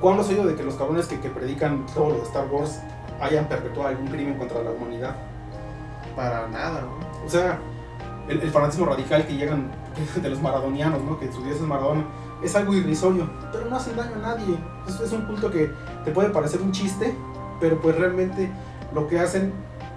¿Cuándo 0.01 0.23
has 0.23 0.29
oído 0.29 0.47
de 0.47 0.57
que 0.57 0.63
los 0.63 0.75
cabrones 0.75 1.07
que, 1.07 1.21
que 1.21 1.29
predican 1.29 1.87
todo 1.95 2.11
lo 2.11 2.17
de 2.17 2.23
Star 2.23 2.49
Wars 2.51 2.81
hayan 3.21 3.47
perpetuado 3.49 3.89
algún 3.89 4.09
crimen 4.09 4.37
contra 4.37 4.63
la 4.63 4.71
humanidad? 4.71 5.17
Para 6.17 6.49
nada, 6.49 6.83
¿no? 6.83 7.25
O 7.25 7.31
sea, 7.31 7.61
el, 8.29 8.51
fanatismo 8.51 8.87
radical 8.87 9.27
que 9.27 9.37
llegan 9.37 9.71
de 10.23 10.29
los 10.29 10.41
maradonianos, 10.41 11.03
¿no? 11.03 11.19
Que 11.19 11.31
su 11.33 11.43
dios 11.43 11.57
es 11.57 11.63
Maradona, 11.63 12.05
es 12.43 12.55
algo 12.57 12.75
irrisorio, 12.75 13.31
pero 13.53 13.67
no 13.67 13.77
hacen 13.77 13.97
daño 13.97 14.17
a 14.17 14.19
nadie. 14.19 14.59
Es, 14.89 15.01
es 15.01 15.13
un 15.13 15.23
culto 15.23 15.51
que 15.51 15.71
te 16.05 16.11
puede 16.11 16.31
parecer 16.31 16.61
un 16.61 16.73
chiste, 16.73 17.15
pero 17.61 17.81
pues 17.81 17.97
realmente 17.97 18.51
lo 18.95 19.07
que 19.07 19.19
hacen, 19.19 19.53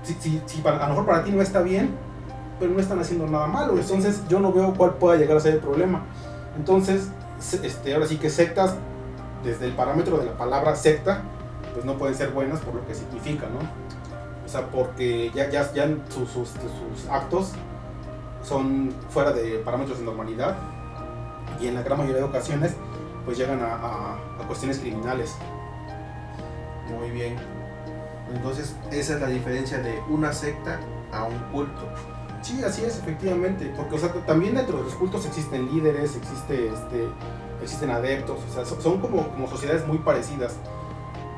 si, 0.06 0.42
si, 0.46 0.64
a 0.66 0.72
lo 0.72 0.88
mejor 0.90 1.06
para 1.06 1.24
ti 1.24 1.32
no 1.32 1.42
está 1.42 1.62
bien, 1.62 1.96
pero 2.60 2.72
no 2.72 2.80
están 2.80 3.00
haciendo 3.00 3.28
nada 3.28 3.48
malo. 3.48 3.78
Entonces 3.78 4.22
yo 4.28 4.40
no 4.40 4.52
veo 4.52 4.74
cuál 4.76 4.96
pueda 4.96 5.18
llegar 5.18 5.38
a 5.38 5.40
ser 5.40 5.56
el 5.56 5.60
problema. 5.60 6.04
Entonces, 6.58 7.10
este, 7.64 7.94
ahora 7.94 8.08
sí 8.08 8.18
que 8.18 8.30
sectas, 8.30 8.76
desde 9.44 9.66
el 9.66 9.74
parámetro 9.74 10.18
de 10.18 10.26
la 10.26 10.38
palabra 10.38 10.76
secta, 10.76 11.22
pues 11.74 11.86
no 11.86 11.98
pueden 11.98 12.16
ser 12.16 12.30
buenas 12.32 12.60
por 12.62 12.76
lo 12.76 12.86
que 12.88 12.96
significa, 12.96 13.48
¿no? 13.48 13.60
O 14.46 14.48
sea, 14.48 14.68
porque 14.68 15.32
ya, 15.34 15.50
ya, 15.50 15.72
ya 15.74 15.88
sus, 16.10 16.30
sus, 16.30 16.50
sus 16.50 17.10
actos 17.10 17.52
son 18.44 18.94
fuera 19.10 19.32
de 19.34 19.60
parámetros 19.60 20.00
de 20.00 20.06
normalidad 20.06 20.56
y 21.60 21.68
en 21.68 21.76
la 21.76 21.82
gran 21.82 21.98
mayoría 21.98 22.22
de 22.22 22.28
ocasiones 22.28 22.76
pues 23.26 23.38
llegan 23.38 23.62
a, 23.62 23.74
a, 23.74 24.48
cuestiones 24.48 24.80
criminales. 24.80 25.36
Muy 26.88 27.10
bien. 27.10 27.36
Entonces 28.34 28.76
esa 28.92 29.16
es 29.16 29.22
la 29.22 29.28
diferencia 29.28 29.80
de 29.80 30.00
una 30.10 30.34
secta 30.34 30.80
a 31.12 31.26
un 31.26 31.38
culto. 31.52 31.88
Sí, 32.42 32.64
así 32.64 32.84
es, 32.84 33.00
efectivamente. 33.00 33.74
Porque 33.76 33.96
o 33.96 33.98
sea, 33.98 34.12
también 34.26 34.56
dentro 34.56 34.78
de 34.78 34.84
los 34.84 34.94
cultos 34.94 35.26
existen 35.26 35.66
líderes, 35.74 36.16
existe, 36.16 36.68
este, 36.68 37.08
existen 37.62 37.90
adeptos, 37.90 38.40
o 38.50 38.54
sea, 38.54 38.66
son 38.66 39.00
como, 39.00 39.28
como 39.30 39.48
sociedades 39.48 39.88
muy 39.88 39.98
parecidas. 40.00 40.56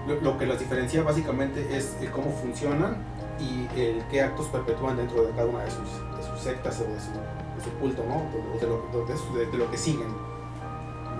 Lo, 0.08 0.16
lo 0.22 0.38
que 0.38 0.46
las 0.46 0.60
diferencia 0.60 1.04
básicamente 1.04 1.78
es 1.78 1.96
el 2.02 2.12
cómo 2.12 2.32
funcionan 2.32 2.98
y 3.40 3.68
el 3.80 4.04
qué 4.10 4.22
actos 4.22 4.48
perpetúan 4.48 4.98
dentro 4.98 5.24
de 5.24 5.32
cada 5.32 5.46
una 5.46 5.64
de 5.64 5.72
sus, 5.72 6.18
de 6.18 6.24
sus 6.24 6.40
sectas 6.40 6.80
o 6.80 6.84
de 6.84 7.00
su, 7.00 7.12
de 7.12 7.64
su 7.64 7.72
culto, 7.80 8.04
¿no? 8.08 8.16
O 8.16 8.60
de 8.60 8.68
lo, 8.68 9.52
de, 9.52 9.58
lo 9.58 9.72
que 9.72 9.78
siguen. 9.78 10.08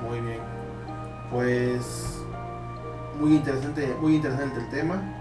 Muy 0.08 0.20
bien. 0.20 0.40
Pues 1.32 2.22
muy 3.20 3.36
interesante, 3.36 3.96
muy 4.00 4.16
interesante 4.16 4.60
el 4.60 4.70
tema. 4.70 5.17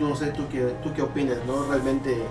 No 0.00 0.16
sé 0.16 0.28
tú 0.28 0.44
qué, 0.50 0.74
tú 0.82 0.92
qué 0.92 1.02
opinas, 1.02 1.38
¿no? 1.46 1.64
Realmente 1.66 2.26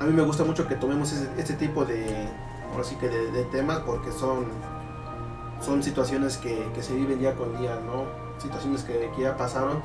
a 0.00 0.04
mí 0.04 0.12
me 0.12 0.22
gusta 0.22 0.44
mucho 0.44 0.66
que 0.66 0.74
tomemos 0.74 1.12
este 1.12 1.54
tipo 1.54 1.84
de, 1.84 2.28
ahora 2.70 2.84
sí 2.84 2.96
que 2.96 3.08
de, 3.08 3.44
temas 3.44 3.80
porque 3.80 4.12
son, 4.12 4.46
son 5.64 5.82
situaciones 5.82 6.36
que, 6.36 6.66
que, 6.74 6.82
se 6.82 6.94
viven 6.94 7.18
día 7.18 7.34
con 7.34 7.58
día, 7.58 7.78
¿no? 7.86 8.04
Situaciones 8.38 8.82
que, 8.82 9.10
que 9.14 9.22
ya 9.22 9.36
pasaron 9.36 9.80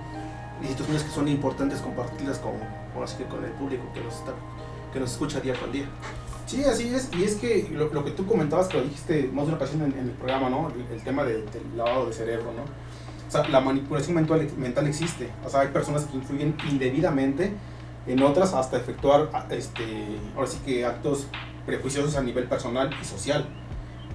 y 0.61 0.67
situaciones 0.67 1.03
que 1.03 1.11
son 1.11 1.27
importantes 1.27 1.79
compartirlas 1.79 2.39
con, 2.39 2.53
así 3.01 3.17
que 3.17 3.25
con 3.25 3.43
el 3.43 3.51
público 3.51 3.83
que 3.93 4.01
nos, 4.01 4.15
está, 4.15 4.33
que 4.91 4.99
nos 4.99 5.11
escucha 5.11 5.39
día 5.39 5.53
con 5.59 5.71
día. 5.71 5.85
Sí, 6.45 6.63
así 6.63 6.93
es, 6.93 7.09
y 7.15 7.23
es 7.23 7.35
que 7.35 7.69
lo, 7.71 7.93
lo 7.93 8.03
que 8.03 8.11
tú 8.11 8.25
comentabas, 8.25 8.67
que 8.67 8.77
lo 8.77 8.83
dijiste 8.83 9.29
más 9.31 9.45
de 9.45 9.49
una 9.53 9.57
ocasión 9.57 9.83
en, 9.83 9.97
el 9.97 10.11
programa, 10.11 10.49
¿no? 10.49 10.71
El, 10.91 11.01
tema 11.03 11.23
del 11.23 11.45
lavado 11.77 12.07
de 12.07 12.13
cerebro, 12.13 12.51
¿no? 12.53 12.63
La 13.51 13.59
manipulación 13.59 14.15
mental, 14.15 14.47
mental 14.57 14.87
existe, 14.87 15.29
o 15.45 15.49
sea, 15.49 15.61
hay 15.61 15.67
personas 15.67 16.05
que 16.05 16.17
influyen 16.17 16.55
indebidamente 16.69 17.53
en 18.07 18.23
otras 18.23 18.53
hasta 18.53 18.77
efectuar, 18.77 19.29
este, 19.51 19.83
ahora 20.35 20.47
sí 20.47 20.59
que 20.65 20.85
actos 20.85 21.27
prejuiciosos 21.65 22.15
a 22.15 22.23
nivel 22.23 22.45
personal 22.45 22.89
y 22.99 23.05
social, 23.05 23.45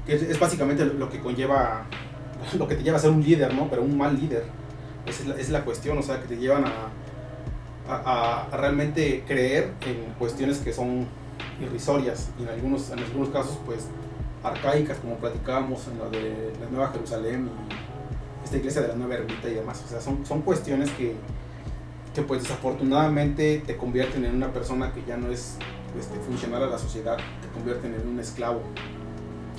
que 0.04 0.16
es, 0.16 0.22
es 0.22 0.40
básicamente 0.40 0.84
lo 0.84 1.08
que 1.10 1.20
conlleva, 1.20 1.86
lo 2.58 2.66
que 2.66 2.74
te 2.74 2.82
lleva 2.82 2.96
a 2.96 3.00
ser 3.00 3.10
un 3.10 3.22
líder, 3.22 3.54
¿no? 3.54 3.68
Pero 3.70 3.82
un 3.82 3.96
mal 3.96 4.18
líder 4.18 4.44
esa 5.06 5.34
es 5.38 5.50
la, 5.50 5.64
cuestión, 5.64 5.98
o 5.98 6.02
sea, 6.02 6.20
que 6.20 6.28
te 6.28 6.36
llevan 6.36 6.64
a, 6.64 6.90
a, 7.86 8.56
realmente 8.56 9.22
creer 9.26 9.72
en 9.86 10.14
cuestiones 10.18 10.58
que 10.58 10.72
son 10.72 11.06
irrisorias 11.60 12.30
y 12.38 12.42
en 12.42 12.48
algunos, 12.48 12.90
en 12.90 12.98
algunos 13.00 13.28
casos, 13.28 13.58
pues, 13.66 13.86
arcaicas, 14.42 14.98
como 14.98 15.16
platicábamos 15.16 15.86
en 15.88 15.98
la 15.98 16.08
de 16.08 16.52
la 16.60 16.70
Nueva 16.70 16.90
Jerusalén 16.92 17.50
esta 18.44 18.56
iglesia 18.56 18.82
de 18.82 18.88
la 18.88 18.94
Nueva 18.94 19.14
Ermita 19.14 19.48
y 19.48 19.54
demás. 19.54 19.82
O 19.84 19.88
sea, 19.88 20.00
son, 20.00 20.24
son 20.24 20.42
cuestiones 20.42 20.90
que, 20.90 21.14
que, 22.14 22.22
pues, 22.22 22.42
desafortunadamente 22.42 23.62
te 23.66 23.76
convierten 23.76 24.24
en 24.24 24.36
una 24.36 24.52
persona 24.52 24.92
que 24.92 25.02
ya 25.04 25.16
no 25.16 25.30
es 25.30 25.56
este, 25.98 26.18
funcional 26.20 26.62
a 26.62 26.66
la 26.66 26.78
sociedad, 26.78 27.16
te 27.16 27.48
convierten 27.52 27.94
en 27.94 28.06
un 28.06 28.20
esclavo. 28.20 28.62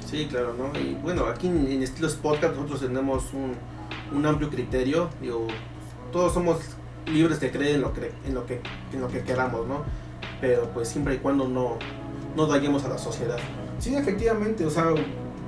Sí, 0.09 0.27
claro, 0.29 0.53
¿no? 0.53 0.79
Y 0.79 0.93
bueno, 0.95 1.25
aquí 1.25 1.47
en, 1.47 1.67
en 1.67 1.81
Estilos 1.81 2.15
Podcast 2.15 2.55
nosotros 2.55 2.81
tenemos 2.81 3.33
un 3.33 3.55
un 4.13 4.25
amplio 4.25 4.49
criterio. 4.49 5.09
Digo, 5.21 5.47
todos 6.11 6.33
somos 6.33 6.59
libres 7.05 7.39
de 7.39 7.51
creer 7.51 7.75
en 7.75 7.81
lo 7.81 7.93
que, 7.93 8.11
en 8.25 8.33
lo 8.33 8.45
que, 8.45 8.61
en 8.93 9.01
lo 9.01 9.07
que 9.07 9.21
queramos, 9.21 9.67
¿no? 9.67 9.83
Pero 10.41 10.69
pues 10.73 10.89
siempre 10.89 11.15
y 11.15 11.17
cuando 11.17 11.47
no, 11.47 11.77
no 12.35 12.45
dañemos 12.47 12.83
a 12.85 12.89
la 12.89 12.97
sociedad. 12.97 13.37
Sí, 13.79 13.95
efectivamente, 13.95 14.65
o 14.65 14.69
sea, 14.69 14.85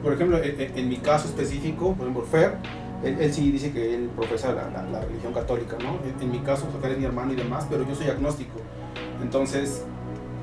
por 0.04 0.14
ejemplo, 0.14 0.40
en, 0.44 0.90
mi 0.90 0.98
caso 0.98 1.28
específico, 1.28 1.94
por 1.94 2.08
ejemplo, 2.08 2.24
Fer, 2.24 2.58
él, 3.04 3.34
sí 3.34 3.52
dice 3.52 3.72
que 3.72 3.96
él 3.96 4.10
profesa 4.16 4.54
la, 4.54 4.70
la, 4.92 5.02
religión 5.02 5.34
católica, 5.34 5.78
¿no? 5.82 6.00
En, 6.22 6.32
mi 6.32 6.40
caso, 6.40 6.68
Fer 6.82 6.92
es 6.92 6.98
mi 6.98 7.06
hermano 7.06 7.34
y 7.34 7.36
demás, 7.36 7.68
pero 7.70 7.88
yo 7.88 7.96
soy 7.96 8.08
agnóstico. 8.08 8.60
Entonces, 9.22 9.84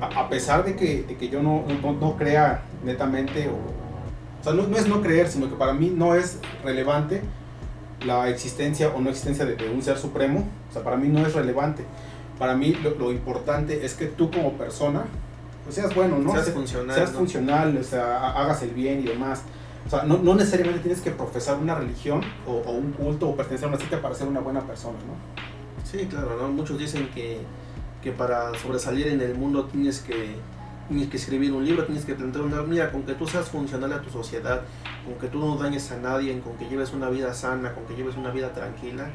a, 0.01 0.29
pesar 0.29 0.63
de 0.63 0.75
que, 0.75 1.03
de 1.03 1.17
que 1.17 1.29
yo 1.29 1.41
no, 1.41 1.63
no, 1.81 1.93
no, 1.93 2.15
crea 2.15 2.63
netamente, 2.83 3.49
o, 3.49 3.53
o 3.53 4.43
sea, 4.43 4.53
no, 4.53 4.67
no 4.67 4.77
es 4.77 4.87
no 4.87 5.01
creer, 5.01 5.27
sino 5.27 5.49
que 5.49 5.55
para 5.55 5.73
mí 5.73 5.91
no 5.95 6.15
es 6.15 6.39
relevante 6.63 7.21
la 8.05 8.29
existencia 8.29 8.89
o 8.89 9.01
no 9.01 9.09
existencia 9.09 9.45
de, 9.45 9.69
un 9.69 9.81
ser 9.81 9.97
supremo, 9.97 10.47
o 10.69 10.73
sea, 10.73 10.83
para 10.83 10.97
mí 10.97 11.07
no 11.07 11.25
es 11.25 11.33
relevante. 11.33 11.83
Para 12.37 12.55
mí 12.55 12.73
lo, 12.73 13.11
importante 13.11 13.85
es 13.85 13.93
que 13.93 14.07
tú 14.07 14.29
como 14.29 14.53
persona 14.53 15.05
pues 15.63 15.75
seas 15.75 15.95
bueno, 15.95 16.19
¿no? 16.19 16.31
Seas 16.31 16.51
funcional. 16.51 16.95
Seas 16.95 17.11
funcional, 17.11 17.77
o 17.77 17.83
sea, 17.83 18.31
hagas 18.31 18.61
el 18.61 18.71
bien 18.71 18.99
y 18.99 19.03
demás. 19.03 19.41
O 19.85 19.89
sea, 19.89 20.03
no, 20.03 20.17
no 20.17 20.35
necesariamente 20.35 20.81
tienes 20.81 21.01
que 21.01 21.11
profesar 21.11 21.57
una 21.57 21.75
religión 21.75 22.21
o, 22.47 22.71
un 22.71 22.91
culto 22.93 23.29
o 23.29 23.35
pertenecer 23.35 23.65
a 23.65 23.69
una 23.69 23.77
secta 23.77 24.01
para 24.01 24.15
ser 24.15 24.27
una 24.27 24.39
buena 24.39 24.61
persona, 24.61 24.97
¿no? 24.99 25.83
Sí, 25.83 26.07
claro, 26.07 26.37
¿no? 26.41 26.47
Muchos 26.49 26.79
dicen 26.79 27.09
que, 27.13 27.39
que 28.01 28.11
para 28.11 28.57
sobresalir 28.57 29.07
en 29.07 29.21
el 29.21 29.35
mundo 29.35 29.65
tienes 29.65 29.99
que 29.99 30.35
tienes 30.87 31.09
que 31.09 31.17
escribir 31.17 31.51
un 31.51 31.65
libro, 31.65 31.83
tienes 31.85 32.05
que 32.05 32.13
plantear 32.13 32.45
una... 32.45 32.61
Mira, 32.61 32.91
con 32.91 33.03
que 33.03 33.13
tú 33.13 33.27
seas 33.27 33.49
funcional 33.49 33.91
a 33.93 34.01
tu 34.01 34.11
sociedad, 34.11 34.61
con 35.03 35.15
que 35.15 35.27
tú 35.27 35.39
no 35.39 35.55
dañes 35.57 35.91
a 35.91 35.97
nadie, 35.97 36.39
con 36.41 36.57
que 36.57 36.69
lleves 36.69 36.93
una 36.93 37.09
vida 37.09 37.33
sana, 37.33 37.73
con 37.73 37.85
que 37.85 37.95
lleves 37.95 38.15
una 38.15 38.29
vida 38.29 38.53
tranquila, 38.53 39.09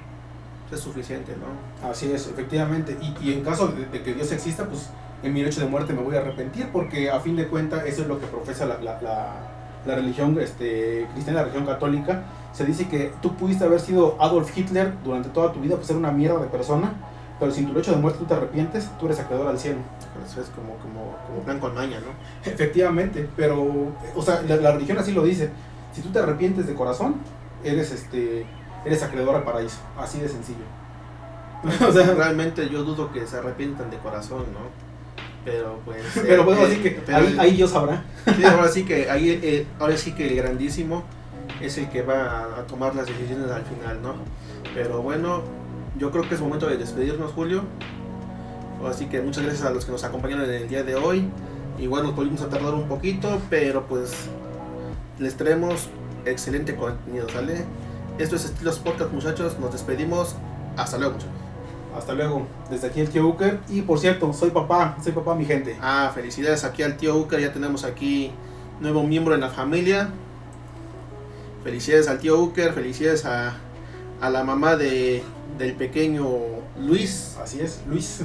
es 0.72 0.80
suficiente, 0.80 1.34
¿no? 1.36 1.88
Así 1.88 2.10
es, 2.12 2.28
efectivamente. 2.28 2.96
Y, 3.00 3.28
y 3.28 3.32
en 3.32 3.44
caso 3.44 3.68
de, 3.68 4.02
que 4.02 4.14
Dios 4.14 4.30
exista, 4.32 4.66
pues 4.66 4.90
en 5.22 5.32
mi 5.32 5.42
hecho 5.42 5.60
de 5.60 5.66
muerte 5.66 5.92
me 5.92 6.02
voy 6.02 6.16
a 6.16 6.20
arrepentir, 6.20 6.68
porque 6.72 7.10
a 7.10 7.20
fin 7.20 7.36
de 7.36 7.48
cuentas 7.48 7.84
eso 7.86 8.02
es 8.02 8.08
lo 8.08 8.20
que 8.20 8.26
profesa 8.26 8.66
la, 8.66 8.78
la, 8.80 9.00
la, 9.00 9.59
religión 9.86 10.38
este, 10.40 11.06
cristiana, 11.12 11.40
la 11.40 11.46
religión 11.46 11.66
católica. 11.66 12.24
Se 12.52 12.64
dice 12.64 12.88
que 12.88 13.12
tú 13.22 13.34
pudiste 13.36 13.64
haber 13.64 13.80
sido 13.80 14.16
Adolf 14.20 14.56
Hitler 14.56 14.92
durante 15.04 15.28
toda 15.28 15.52
tu 15.52 15.60
vida, 15.60 15.76
pues 15.76 15.86
ser 15.86 15.96
una 15.96 16.10
mierda 16.10 16.40
de 16.40 16.48
persona, 16.48 16.92
pero 17.38 17.52
si 17.52 17.60
en 17.60 17.68
tu 17.68 17.72
lecho 17.72 17.92
de 17.92 17.98
muerte 17.98 18.18
tú 18.18 18.26
te 18.26 18.34
arrepientes, 18.34 18.90
tú 18.98 19.06
eres 19.06 19.18
acreedor 19.20 19.48
al 19.48 19.58
cielo. 19.58 19.78
Eso 20.24 20.40
es 20.40 20.48
como, 20.48 20.74
como, 20.76 21.16
como 21.26 21.40
plan 21.42 21.58
con 21.58 21.74
maña, 21.74 21.98
¿no? 22.00 22.50
Efectivamente, 22.50 23.28
pero, 23.36 23.94
o 24.14 24.22
sea, 24.22 24.42
la, 24.42 24.72
religión 24.72 24.98
así 24.98 25.12
lo 25.12 25.22
dice. 25.22 25.50
Si 25.92 26.02
tú 26.02 26.10
te 26.10 26.18
arrepientes 26.18 26.66
de 26.66 26.74
corazón, 26.74 27.16
eres 27.64 27.92
este 27.92 28.46
eres 28.84 29.02
acreedor 29.02 29.34
al 29.36 29.42
paraíso. 29.42 29.78
Así 29.98 30.20
de 30.20 30.28
sencillo. 30.28 30.64
o 31.88 31.92
sea, 31.92 32.14
realmente 32.14 32.68
yo 32.68 32.82
dudo 32.84 33.12
que 33.12 33.26
se 33.26 33.38
arrepientan 33.38 33.90
de 33.90 33.98
corazón, 33.98 34.44
¿no? 34.52 34.89
Pero 35.44 35.80
pues. 35.84 36.02
pero 36.22 36.44
bueno, 36.44 36.62
así 36.62 36.76
que 36.76 37.02
ahí, 37.12 37.36
ahí, 37.38 37.56
Dios 37.56 37.70
sabrá. 37.70 38.04
sí, 38.36 38.44
ahora 38.44 38.68
sí 38.68 38.84
que 38.84 39.10
ahí, 39.10 39.40
eh, 39.42 39.66
ahora 39.78 39.96
sí 39.96 40.12
que 40.12 40.28
el 40.28 40.36
grandísimo 40.36 41.04
es 41.60 41.78
el 41.78 41.88
que 41.88 42.02
va 42.02 42.30
a, 42.30 42.60
a 42.60 42.66
tomar 42.66 42.94
las 42.94 43.06
decisiones 43.06 43.50
al 43.50 43.64
final, 43.64 44.02
¿no? 44.02 44.14
Pero 44.74 45.02
bueno, 45.02 45.42
yo 45.98 46.10
creo 46.10 46.28
que 46.28 46.34
es 46.34 46.40
momento 46.40 46.66
de 46.66 46.76
despedirnos, 46.76 47.32
Julio. 47.32 47.64
Así 48.88 49.06
que 49.06 49.20
muchas 49.20 49.44
gracias 49.44 49.66
a 49.66 49.70
los 49.70 49.84
que 49.84 49.92
nos 49.92 50.04
acompañaron 50.04 50.44
en 50.44 50.62
el 50.62 50.68
día 50.68 50.82
de 50.82 50.94
hoy. 50.94 51.28
Igual 51.78 52.04
nos 52.04 52.16
volvimos 52.16 52.40
a 52.42 52.48
tardar 52.48 52.74
un 52.74 52.88
poquito, 52.88 53.40
pero 53.50 53.86
pues 53.86 54.12
les 55.18 55.36
traemos 55.36 55.88
excelente 56.24 56.76
contenido, 56.76 57.28
¿sale? 57.28 57.64
Esto 58.18 58.36
es 58.36 58.44
Estilos 58.44 58.78
Podcast, 58.78 59.12
muchachos. 59.12 59.58
Nos 59.58 59.72
despedimos. 59.72 60.36
Hasta 60.76 60.98
luego, 60.98 61.14
muchachos. 61.14 61.39
Hasta 61.96 62.14
luego. 62.14 62.46
Desde 62.70 62.88
aquí 62.88 63.00
el 63.00 63.10
tío 63.10 63.26
Uker. 63.26 63.60
Y 63.68 63.82
por 63.82 63.98
cierto, 63.98 64.32
soy 64.32 64.50
papá. 64.50 64.96
Soy 65.02 65.12
papá, 65.12 65.34
mi 65.34 65.44
gente. 65.44 65.76
Ah, 65.80 66.10
felicidades 66.14 66.64
aquí 66.64 66.82
al 66.82 66.96
tío 66.96 67.16
Uker. 67.16 67.40
Ya 67.40 67.52
tenemos 67.52 67.84
aquí 67.84 68.32
nuevo 68.80 69.02
miembro 69.02 69.34
en 69.34 69.40
la 69.40 69.50
familia. 69.50 70.10
Felicidades 71.64 72.08
al 72.08 72.18
tío 72.18 72.40
Uker. 72.40 72.72
Felicidades 72.72 73.24
a, 73.24 73.56
a 74.20 74.30
la 74.30 74.44
mamá 74.44 74.76
de, 74.76 75.22
del 75.58 75.74
pequeño 75.74 76.26
Luis. 76.78 77.36
Así 77.42 77.60
es, 77.60 77.80
Luis. 77.88 78.20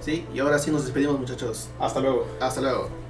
Sí, 0.00 0.26
y 0.34 0.38
ahora 0.38 0.58
sí 0.58 0.70
nos 0.70 0.84
despedimos 0.84 1.18
muchachos. 1.18 1.68
Hasta 1.78 2.00
luego. 2.00 2.26
Hasta 2.40 2.60
luego. 2.60 3.03